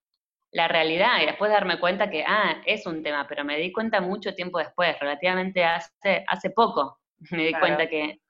la 0.52 0.68
realidad, 0.68 1.20
y 1.22 1.26
después 1.26 1.50
darme 1.50 1.80
cuenta 1.80 2.10
que, 2.10 2.24
ah, 2.26 2.62
es 2.66 2.86
un 2.86 3.02
tema, 3.02 3.26
pero 3.26 3.44
me 3.44 3.56
di 3.56 3.72
cuenta 3.72 4.00
mucho 4.00 4.34
tiempo 4.34 4.58
después, 4.58 4.98
relativamente 5.00 5.64
hace, 5.64 6.24
hace 6.28 6.50
poco, 6.50 7.00
me 7.30 7.46
di 7.46 7.54
cuenta 7.54 7.88
que, 7.88 8.20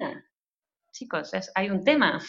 ah, 0.00 0.20
chicos, 0.92 1.32
es, 1.34 1.50
hay 1.54 1.70
un 1.70 1.82
tema. 1.82 2.20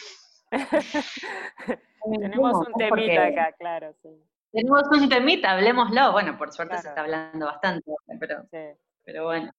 Tenemos 2.10 2.66
un 2.66 2.72
temita 2.74 3.26
acá, 3.26 3.52
claro, 3.58 3.92
sí. 4.02 4.08
Tenemos 4.52 4.84
un 4.90 5.08
temita, 5.08 5.50
hablemoslo. 5.52 6.12
Bueno, 6.12 6.38
por 6.38 6.52
suerte 6.52 6.78
se 6.78 6.88
está 6.88 7.02
hablando 7.02 7.46
bastante, 7.46 7.92
pero, 8.18 8.46
pero 9.04 9.24
bueno. 9.24 9.50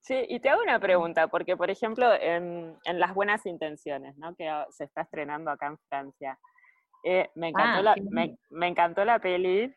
Sí. 0.00 0.24
y 0.28 0.40
te 0.40 0.50
hago 0.50 0.62
una 0.62 0.78
pregunta, 0.78 1.28
porque 1.28 1.56
por 1.56 1.70
ejemplo, 1.70 2.12
en, 2.12 2.76
Las 2.84 3.14
Buenas 3.14 3.46
Intenciones, 3.46 4.18
¿no? 4.18 4.34
que 4.34 4.50
se 4.70 4.84
está 4.84 5.02
estrenando 5.02 5.50
acá 5.50 5.68
en 5.68 5.78
Francia, 5.88 6.38
eh, 7.08 7.30
me, 7.36 7.50
encantó 7.50 7.78
ah, 7.78 7.82
la, 7.82 7.94
me, 8.50 8.66
encantó 8.66 9.04
la 9.04 9.20
peli 9.20 9.72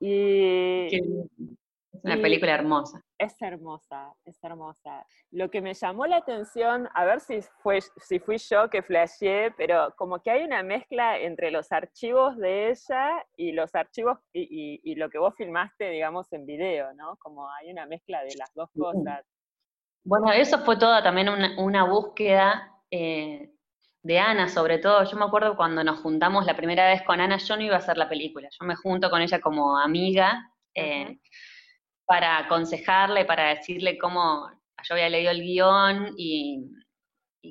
y, 0.00 0.94
es 0.94 2.04
una 2.04 2.16
película 2.16 2.52
hermosa. 2.52 3.02
Es 3.16 3.40
hermosa, 3.40 4.12
es 4.26 4.36
hermosa. 4.44 5.06
Lo 5.30 5.50
que 5.50 5.62
me 5.62 5.72
llamó 5.72 6.06
la 6.06 6.18
atención, 6.18 6.86
a 6.92 7.06
ver 7.06 7.20
si, 7.20 7.40
fue, 7.62 7.80
si 7.80 8.18
fui 8.18 8.36
yo 8.36 8.68
que 8.68 8.82
flasheé, 8.82 9.52
pero 9.52 9.94
como 9.96 10.20
que 10.20 10.30
hay 10.30 10.44
una 10.44 10.62
mezcla 10.62 11.18
entre 11.18 11.50
los 11.50 11.72
archivos 11.72 12.36
de 12.36 12.68
ella 12.68 13.24
y 13.38 13.52
los 13.52 13.74
archivos 13.74 14.18
y, 14.34 14.94
lo 14.96 15.08
que 15.08 15.18
vos 15.18 15.32
filmaste, 15.38 15.88
digamos, 15.88 16.30
en 16.34 16.44
video, 16.44 16.92
¿no? 16.92 17.16
Como 17.16 17.48
hay 17.50 17.70
una 17.70 17.86
mezcla 17.86 18.22
de 18.24 18.34
las 18.36 18.52
dos 18.54 18.68
cosas. 18.78 19.24
Bueno, 20.04 20.30
eso 20.32 20.58
fue 20.58 20.76
toda 20.76 21.02
también 21.02 21.30
una, 21.30 21.84
búsqueda 21.84 22.70
eh, 22.90 23.54
de 24.04 24.18
Ana, 24.20 24.48
sobre 24.48 24.78
todo. 24.78 25.02
Yo 25.04 25.16
me 25.16 25.24
acuerdo 25.24 25.56
cuando 25.56 25.82
nos 25.82 25.98
juntamos 26.00 26.46
la 26.46 26.54
primera 26.54 26.88
vez 26.88 27.02
con 27.02 27.20
Ana, 27.20 27.38
yo 27.38 27.56
no 27.56 27.62
iba 27.62 27.74
a 27.74 27.78
hacer 27.78 27.96
la 27.96 28.08
película, 28.08 28.48
yo 28.50 28.66
me 28.66 28.76
junto 28.76 29.10
con 29.10 29.20
ella 29.20 29.40
como 29.40 29.78
amiga. 29.78 30.50
Eh, 30.74 31.18
para 32.06 32.38
aconsejarle, 32.38 33.24
para 33.24 33.54
decirle 33.54 33.98
cómo, 33.98 34.48
yo 34.82 34.94
había 34.94 35.08
leído 35.08 35.30
el 35.30 35.40
guion 35.40 36.14
y, 36.16 36.70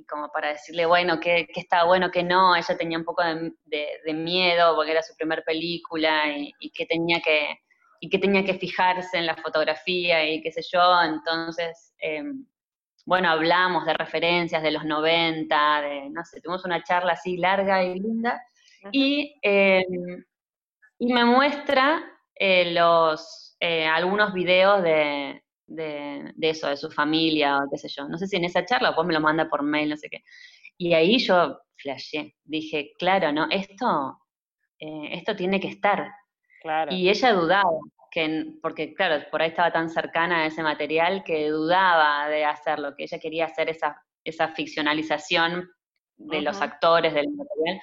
como 0.08 0.30
para 0.32 0.50
decirle, 0.50 0.86
bueno, 0.86 1.20
qué, 1.20 1.48
estaba 1.56 1.86
bueno, 1.86 2.12
qué 2.12 2.24
no, 2.24 2.56
ella 2.56 2.78
tenía 2.78 2.98
un 2.98 3.04
poco 3.04 3.24
de, 3.24 4.14
miedo 4.14 4.76
porque 4.76 4.92
era 4.92 5.02
su 5.02 5.16
primer 5.16 5.44
película 5.44 6.26
y, 6.38 6.72
que 6.72 6.86
tenía 6.86 7.20
que 7.22 7.60
y 8.00 8.10
que 8.10 8.20
tenía 8.20 8.44
que 8.44 8.56
fijarse 8.56 9.18
en 9.18 9.26
la 9.26 9.38
fotografía 9.38 10.30
y 10.30 10.42
qué 10.42 10.52
sé 10.52 10.62
yo, 10.72 11.02
entonces, 11.04 11.94
em, 12.00 12.46
bueno, 13.06 13.30
hablamos 13.30 13.86
de 13.86 13.94
referencias 13.94 14.64
de 14.64 14.72
los 14.72 14.86
90, 14.86 15.82
de, 15.82 16.10
no 16.10 16.24
sé, 16.24 16.42
tuvimos 16.42 16.66
una 16.66 16.84
charla 16.84 17.14
así 17.14 17.38
larga 17.38 17.84
y 17.84 18.00
linda, 18.00 18.42
y, 18.92 19.36
em, 19.42 20.24
y 21.00 21.14
me 21.14 21.26
muestra 21.26 22.04
eh, 22.36 22.72
los, 22.74 23.56
eh, 23.60 23.86
algunos 23.86 24.34
videos 24.34 24.84
de, 24.84 25.44
de, 25.68 26.34
eso, 26.42 26.68
de 26.68 26.78
su 26.78 26.92
familia 26.92 27.60
o 27.60 27.70
qué 27.70 27.78
sé 27.78 27.90
yo. 27.90 28.08
No 28.08 28.18
sé 28.18 28.28
si 28.28 28.38
en 28.38 28.46
esa 28.46 28.66
charla 28.66 28.90
o 28.90 28.92
después 28.92 29.08
me 29.08 29.14
lo 29.14 29.22
manda 29.22 29.50
por 29.50 29.64
mail, 29.64 29.90
no 29.90 29.98
sé 29.98 30.10
qué. 30.10 30.24
Y 30.78 30.94
ahí 30.94 31.20
yo 31.20 31.60
flashé, 31.78 32.36
dije, 32.44 32.92
claro, 32.98 33.32
¿no? 33.32 33.48
Esto, 33.50 34.20
eh, 34.80 35.10
esto 35.14 35.36
tiene 35.36 35.60
que 35.60 35.70
estar. 35.70 36.12
Y 36.90 37.10
ella 37.10 37.34
dudaba, 37.34 37.70
que, 38.14 38.54
porque 38.62 38.94
claro, 38.94 39.26
por 39.32 39.42
ahí 39.42 39.50
estaba 39.50 39.72
tan 39.72 39.90
cercana 39.90 40.44
a 40.44 40.46
ese 40.46 40.62
material 40.62 41.24
que 41.24 41.50
dudaba 41.50 42.30
de 42.30 42.46
hacerlo, 42.46 42.96
que 42.96 43.06
ella 43.06 43.18
quería 43.18 43.46
hacer 43.46 43.70
esa, 43.70 44.00
esa 44.24 44.50
ficcionalización 44.50 45.68
de 46.18 46.42
los 46.42 46.62
actores, 46.62 47.14
del 47.16 47.28
material. 47.32 47.82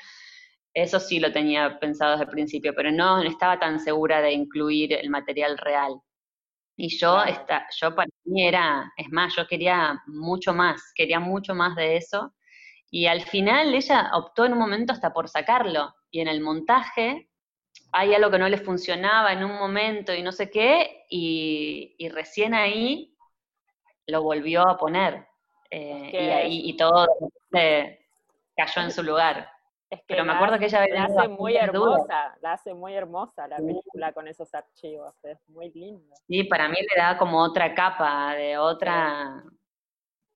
Eso 0.73 1.01
sí 1.01 1.19
lo 1.19 1.33
tenía 1.33 1.81
pensado 1.81 2.13
desde 2.13 2.25
el 2.27 2.31
principio, 2.31 2.73
pero 2.77 2.93
no 2.93 3.21
estaba 3.23 3.59
tan 3.59 3.81
segura 3.81 4.21
de 4.23 4.33
incluir 4.33 4.93
el 4.93 5.11
material 5.11 5.59
real. 5.59 6.01
Y 6.77 6.97
yo, 6.97 7.25
esta, 7.25 7.67
yo 7.77 7.93
para 7.95 8.09
mí 8.25 8.47
era, 8.47 8.93
es 8.97 9.11
más, 9.11 9.35
yo 9.35 9.49
quería 9.49 10.01
mucho 10.07 10.55
más, 10.55 10.93
quería 10.95 11.19
mucho 11.19 11.57
más 11.57 11.75
de 11.75 11.97
eso. 11.97 12.35
Y 12.89 13.07
al 13.07 13.23
final 13.23 13.75
ella 13.75 14.11
optó 14.15 14.45
en 14.45 14.53
un 14.53 14.61
momento 14.61 14.93
hasta 14.93 15.13
por 15.13 15.29
sacarlo. 15.29 15.93
Y 16.13 16.21
en 16.21 16.29
el 16.29 16.41
montaje 16.41 17.30
hay 17.93 18.15
algo 18.15 18.31
que 18.31 18.39
no 18.39 18.49
le 18.49 18.59
funcionaba 18.59 19.33
en 19.33 19.45
un 19.45 19.53
momento 19.53 20.15
y 20.15 20.23
no 20.23 20.33
sé 20.33 20.51
qué, 20.51 21.05
y, 21.09 22.09
recién 22.11 22.55
ahí 22.55 23.17
lo 24.07 24.23
volvió 24.23 24.69
a 24.69 24.77
poner. 24.77 25.27
Eh, 25.71 26.11
y 26.13 26.17
ahí 26.17 26.61
y 26.71 26.77
todo 26.77 27.07
cayó 27.51 28.83
en 28.83 28.91
su 28.91 29.03
lugar. 29.03 29.49
Pero 30.07 30.25
me 30.25 30.33
acuerdo 30.33 30.59
que 30.59 30.67
ella 30.67 30.87
la 30.89 31.05
hace 31.05 31.29
muy 31.29 31.57
hermosa, 31.57 32.37
la 32.41 32.53
hace 32.53 32.75
muy 32.75 32.95
hermosa 32.95 33.49
la 33.49 33.57
película 33.57 34.13
con 34.13 34.29
esos 34.29 34.55
archivos, 34.55 35.15
es 35.25 35.39
muy 35.49 35.71
lindo. 35.73 36.15
Sí, 36.29 36.45
para 36.45 36.69
mí 36.69 36.77
le 36.77 37.03
da 37.03 37.19
como 37.19 37.43
otra 37.43 37.75
capa, 37.75 38.35
de 38.37 38.57
otra, 38.57 39.43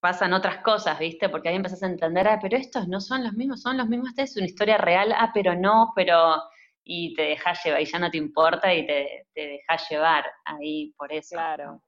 pasan 0.00 0.32
otras 0.32 0.58
cosas, 0.58 0.98
¿viste? 0.98 1.28
Porque 1.28 1.50
ahí 1.50 1.54
empezás 1.54 1.84
a 1.84 1.86
entender, 1.86 2.26
ah, 2.26 2.40
pero 2.42 2.56
estos 2.56 2.88
no 2.88 3.00
son 3.00 3.22
los 3.22 3.34
mismos, 3.34 3.62
son 3.62 3.76
los 3.76 3.86
mismos, 3.88 4.08
esta 4.10 4.22
es 4.22 4.36
una 4.36 4.46
historia 4.46 4.76
real, 4.76 5.14
ah, 5.16 5.30
pero 5.32 5.54
no, 5.54 5.92
pero 5.94 6.42
y 6.84 7.14
te 7.14 7.22
dejas 7.22 7.64
llevar, 7.64 7.80
y 7.80 7.86
ya 7.86 7.98
no 7.98 8.10
te 8.10 8.18
importa 8.18 8.72
y 8.74 8.86
te, 8.86 9.26
te 9.34 9.46
dejas 9.46 9.88
llevar 9.90 10.24
ahí 10.44 10.92
por 10.96 11.12
eso. 11.12 11.34
Claro. 11.36 11.82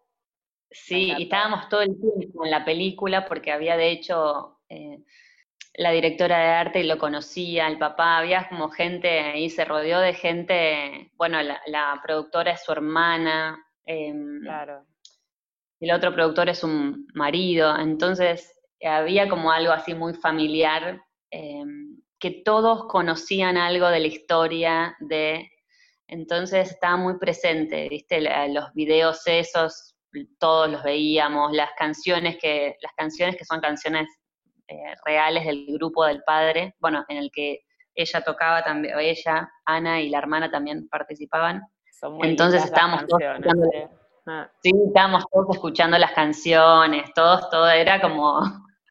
Sí, 0.70 1.12
y 1.16 1.24
estábamos 1.24 1.68
todo 1.68 1.82
el 1.82 1.96
tiempo 1.98 2.44
en 2.44 2.50
la 2.50 2.64
película 2.64 3.26
porque 3.26 3.52
había 3.52 3.76
de 3.76 3.90
hecho 3.90 4.58
eh, 4.68 4.98
la 5.74 5.90
directora 5.90 6.38
de 6.38 6.48
arte 6.48 6.80
y 6.80 6.84
lo 6.86 6.98
conocía, 6.98 7.68
el 7.68 7.78
papá, 7.78 8.18
había 8.18 8.48
como 8.48 8.70
gente 8.70 9.20
ahí, 9.20 9.50
se 9.50 9.64
rodeó 9.64 10.00
de 10.00 10.14
gente, 10.14 11.12
bueno, 11.16 11.38
la, 11.42 12.00
productora 12.02 12.52
es 12.52 12.64
su 12.64 12.72
hermana, 12.72 13.62
em, 13.84 14.40
claro. 14.40 14.86
el 15.80 15.92
otro 15.92 16.14
productor 16.14 16.48
es 16.48 16.64
un 16.64 17.06
marido, 17.14 17.78
entonces 17.78 18.58
había 18.82 19.28
como 19.28 19.52
algo 19.52 19.72
así 19.72 19.94
muy 19.94 20.14
familiar, 20.14 21.02
em, 21.30 21.95
que 22.18 22.42
todos 22.44 22.86
conocían 22.86 23.56
algo 23.56 23.88
de 23.88 24.00
la 24.00 24.06
historia 24.06 24.96
de, 25.00 25.50
entonces 26.08 26.70
estaba 26.70 26.96
muy 26.96 27.18
presente, 27.18 27.88
viste, 27.88 28.20
los 28.48 28.72
videos 28.74 29.22
esos, 29.26 29.96
todos 30.38 30.70
los 30.70 30.82
veíamos, 30.82 31.52
las 31.52 31.70
canciones 31.76 32.38
que, 32.40 32.76
las 32.80 32.92
canciones 32.96 33.36
que 33.36 33.44
son 33.44 33.60
canciones 33.60 34.08
eh, 34.68 34.94
reales 35.04 35.44
del 35.44 35.66
grupo 35.68 36.04
del 36.06 36.22
padre, 36.22 36.74
bueno, 36.80 37.04
en 37.08 37.18
el 37.18 37.30
que 37.32 37.60
ella 37.94 38.20
tocaba 38.22 38.62
también, 38.62 38.98
ella, 38.98 39.50
Ana 39.64 40.00
y 40.00 40.10
la 40.10 40.18
hermana 40.18 40.50
también 40.50 40.88
participaban. 40.88 41.62
Entonces 42.22 42.64
estábamos 42.64 43.06
todos 43.06 43.22
escuchando, 43.22 43.70
ah. 44.26 44.50
sí, 44.62 44.70
estábamos 44.86 45.24
todos 45.32 45.46
escuchando 45.56 45.98
las 45.98 46.12
canciones, 46.12 47.10
todos, 47.14 47.48
todo 47.48 47.68
era 47.68 48.00
como 48.00 48.40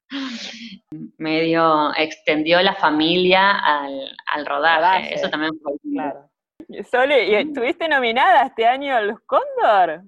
medio 1.17 1.93
extendió 1.95 2.61
la 2.61 2.75
familia 2.75 3.51
al, 3.51 4.15
al 4.33 4.45
rodaje. 4.45 5.13
Eso 5.13 5.29
también 5.29 5.51
fue 5.61 5.73
claro. 5.91 6.29
Sole, 6.89 7.27
¿y 7.27 7.35
estuviste 7.35 7.87
nominada 7.87 8.47
este 8.47 8.65
año 8.65 8.95
a 8.95 9.01
los 9.01 9.19
Cóndor? 9.21 10.03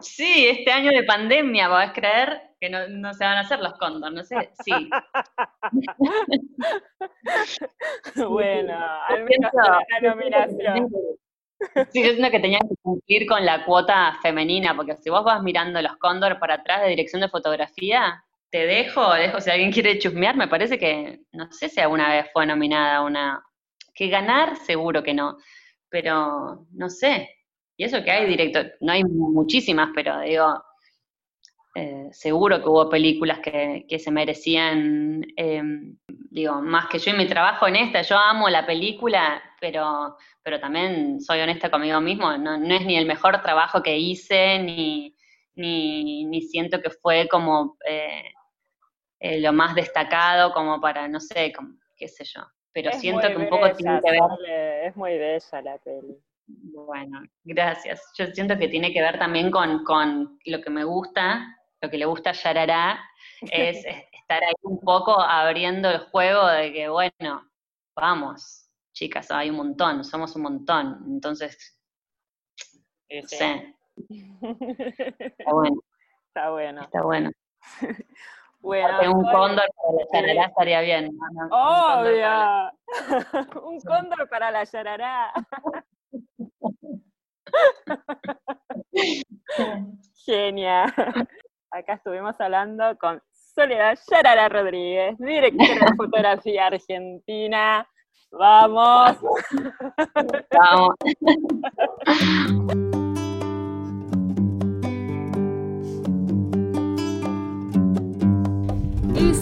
Sí, 0.00 0.48
este 0.48 0.72
año 0.72 0.90
de 0.90 1.04
pandemia, 1.04 1.68
¿podés 1.68 1.92
creer? 1.92 2.42
Que 2.60 2.70
no, 2.70 3.14
se 3.14 3.24
van 3.24 3.36
a 3.36 3.40
hacer 3.40 3.60
los 3.60 3.74
cóndor, 3.74 4.12
no 4.12 4.24
sé, 4.24 4.50
sí. 4.64 4.72
bueno, 8.28 8.78
al 9.06 9.24
menos 9.24 9.52
la 9.52 10.14
nominación. 10.14 10.90
Sí, 11.90 12.02
yo 12.02 12.12
siento 12.12 12.30
que 12.30 12.40
tenían 12.40 12.68
que 12.68 12.76
cumplir 12.82 13.26
con 13.26 13.44
la 13.44 13.64
cuota 13.64 14.18
femenina, 14.22 14.74
porque 14.74 14.96
si 14.96 15.10
vos 15.10 15.24
vas 15.24 15.42
mirando 15.42 15.80
los 15.80 15.96
cóndor 15.98 16.38
para 16.38 16.54
atrás 16.54 16.82
de 16.82 16.88
dirección 16.88 17.20
de 17.20 17.28
fotografía, 17.28 18.24
te 18.54 18.68
dejo, 18.68 19.12
dejo 19.14 19.40
si 19.40 19.50
alguien 19.50 19.72
quiere 19.72 19.98
chusmear, 19.98 20.36
me 20.36 20.46
parece 20.46 20.78
que, 20.78 21.22
no 21.32 21.50
sé 21.50 21.68
si 21.68 21.80
alguna 21.80 22.08
vez 22.08 22.26
fue 22.32 22.46
nominada 22.46 23.02
una, 23.02 23.42
que 23.92 24.06
ganar 24.06 24.56
seguro 24.58 25.02
que 25.02 25.12
no, 25.12 25.38
pero 25.88 26.64
no 26.70 26.88
sé, 26.88 27.30
y 27.76 27.82
eso 27.82 28.04
que 28.04 28.12
hay 28.12 28.28
directo, 28.28 28.60
no 28.80 28.92
hay 28.92 29.02
muchísimas, 29.02 29.90
pero 29.92 30.20
digo, 30.20 30.62
eh, 31.74 32.06
seguro 32.12 32.62
que 32.62 32.68
hubo 32.68 32.88
películas 32.88 33.40
que, 33.40 33.98
se 33.98 34.12
merecían, 34.12 35.26
em, 35.36 35.96
digo, 36.06 36.62
más 36.62 36.86
que 36.86 37.00
yo 37.00 37.10
y 37.10 37.16
mi 37.16 37.26
trabajo 37.26 37.66
en 37.66 37.74
esta, 37.74 38.02
yo 38.02 38.16
amo 38.16 38.48
la 38.48 38.64
película, 38.64 39.42
pero, 39.60 40.16
pero 40.44 40.60
también 40.60 41.20
soy 41.20 41.40
honesta 41.40 41.72
conmigo 41.72 42.00
mismo, 42.00 42.38
no, 42.38 42.54
es 42.54 42.86
ni 42.86 42.96
el 42.96 43.06
mejor 43.06 43.42
trabajo 43.42 43.82
que 43.82 43.98
hice, 43.98 44.60
ni, 44.60 45.16
ni, 45.56 46.40
siento 46.42 46.80
que 46.80 46.90
fue 46.90 47.26
como 47.28 47.76
eh, 47.88 48.22
eh, 49.24 49.40
lo 49.40 49.54
más 49.54 49.74
destacado 49.74 50.52
como 50.52 50.78
para, 50.82 51.08
no 51.08 51.18
sé, 51.18 51.50
qué 51.96 52.08
sé 52.08 52.24
yo, 52.24 52.42
pero 52.74 52.92
siento 52.92 53.26
que 53.26 53.36
un 53.36 53.48
poco 53.48 53.72
tiene 53.72 53.98
que 54.02 54.10
ver... 54.10 54.20
Es 54.84 54.94
muy 54.96 55.16
bella 55.16 55.62
la 55.62 55.78
peli. 55.78 56.20
Bueno, 56.46 57.22
gracias. 57.42 58.02
Yo 58.18 58.26
siento 58.26 58.58
que 58.58 58.68
tiene 58.68 58.92
que 58.92 59.00
ver 59.00 59.18
también 59.18 59.50
con, 59.50 60.38
lo 60.44 60.60
que 60.60 60.68
me 60.68 60.84
gusta, 60.84 61.56
lo 61.80 61.88
que 61.88 61.96
le 61.96 62.04
gusta 62.04 62.30
a 62.30 62.32
Yarará, 62.34 63.00
es 63.50 63.86
estar 64.12 64.44
ahí 64.44 64.52
un 64.60 64.78
poco 64.80 65.18
abriendo 65.18 65.88
el 65.88 66.00
juego 66.00 66.46
de 66.46 66.74
que, 66.74 66.90
bueno, 66.90 67.50
vamos, 67.96 68.68
chicas, 68.92 69.30
hay 69.30 69.48
un 69.48 69.56
montón, 69.56 70.04
somos 70.04 70.36
un 70.36 70.42
montón. 70.42 71.02
Entonces, 71.06 71.80
no 73.08 73.26
sé. 73.26 73.74
Está 75.18 75.50
bueno. 75.50 75.80
Está 76.28 76.50
bueno. 76.50 76.82
Está 76.82 77.02
bueno. 77.02 77.30
Bueno, 78.64 79.12
un 79.12 79.22
cóndor 79.24 79.66
para 79.76 79.92
la 79.92 80.06
yarará 80.10 80.46
estaría 80.46 80.80
bien. 80.80 81.10
Obvio. 81.50 82.72
un 83.62 83.78
cóndor 83.80 84.26
para 84.30 84.50
la 84.50 84.64
yarará. 84.64 85.32
Genial. 90.24 90.90
Acá 91.70 91.92
estuvimos 91.94 92.40
hablando 92.40 92.96
con 92.96 93.20
Soledad 93.32 93.98
Yarara 94.10 94.48
Rodríguez, 94.48 95.18
directora 95.18 95.86
de 95.90 95.96
fotografía 95.96 96.68
argentina. 96.68 97.86
Vamos. 98.30 99.18
Vamos. 100.50 100.94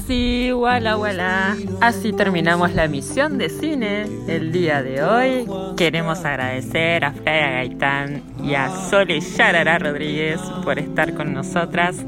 sí, 0.06 0.52
wala 0.52 0.96
wala. 0.96 1.56
Así 1.80 2.12
terminamos 2.12 2.74
la 2.74 2.88
misión 2.88 3.38
de 3.38 3.48
cine 3.48 4.06
el 4.28 4.52
día 4.52 4.82
de 4.82 5.02
hoy. 5.02 5.46
Queremos 5.76 6.24
agradecer 6.24 7.04
a 7.04 7.12
Freya 7.12 7.50
Gaitán 7.50 8.22
y 8.42 8.54
a 8.54 8.70
Sole 8.70 9.20
Yarara 9.20 9.78
Rodríguez 9.78 10.40
por 10.64 10.78
estar 10.78 11.14
con 11.14 11.32
nosotras. 11.32 12.04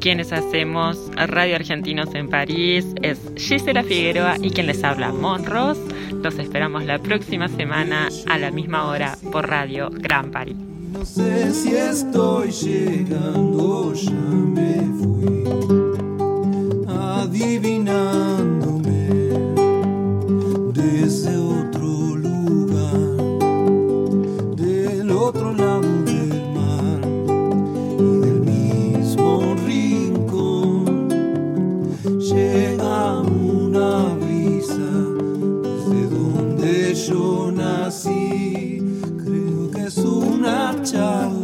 Quienes 0.00 0.32
hacemos 0.32 1.10
Radio 1.16 1.56
Argentinos 1.56 2.14
en 2.14 2.28
París 2.28 2.86
es 3.02 3.18
Gisela 3.36 3.82
Figueroa 3.82 4.36
y 4.40 4.50
quien 4.50 4.66
les 4.66 4.84
habla 4.84 5.12
Monros. 5.12 5.78
Los 6.22 6.38
esperamos 6.38 6.84
la 6.84 6.98
próxima 6.98 7.48
semana 7.48 8.08
a 8.28 8.38
la 8.38 8.50
misma 8.50 8.86
hora 8.88 9.16
por 9.32 9.48
Radio 9.48 9.90
Gran 9.90 10.30
París. 10.30 10.56
No 10.92 11.04
sé 11.04 11.52
si 11.52 11.74
estoy 11.74 12.50
llegando, 12.50 13.92
ya 13.92 14.10
me 14.12 14.82
fui 14.98 15.75
adivinándome 17.26 19.08
desde 20.72 21.36
otro 21.36 22.16
lugar, 22.16 23.16
del 24.54 25.10
otro 25.10 25.52
lado 25.52 26.04
del 26.04 26.52
mar 26.54 27.00
y 27.98 28.20
del 28.20 28.40
mismo 28.42 29.56
rincón. 29.66 31.08
Llega 32.20 33.20
una 33.22 34.14
brisa 34.14 34.92
desde 35.64 36.00
donde 36.08 36.94
yo 36.94 37.50
nací, 37.50 38.84
creo 39.24 39.70
que 39.72 39.82
es 39.88 39.98
una 39.98 40.80
charla. 40.84 41.35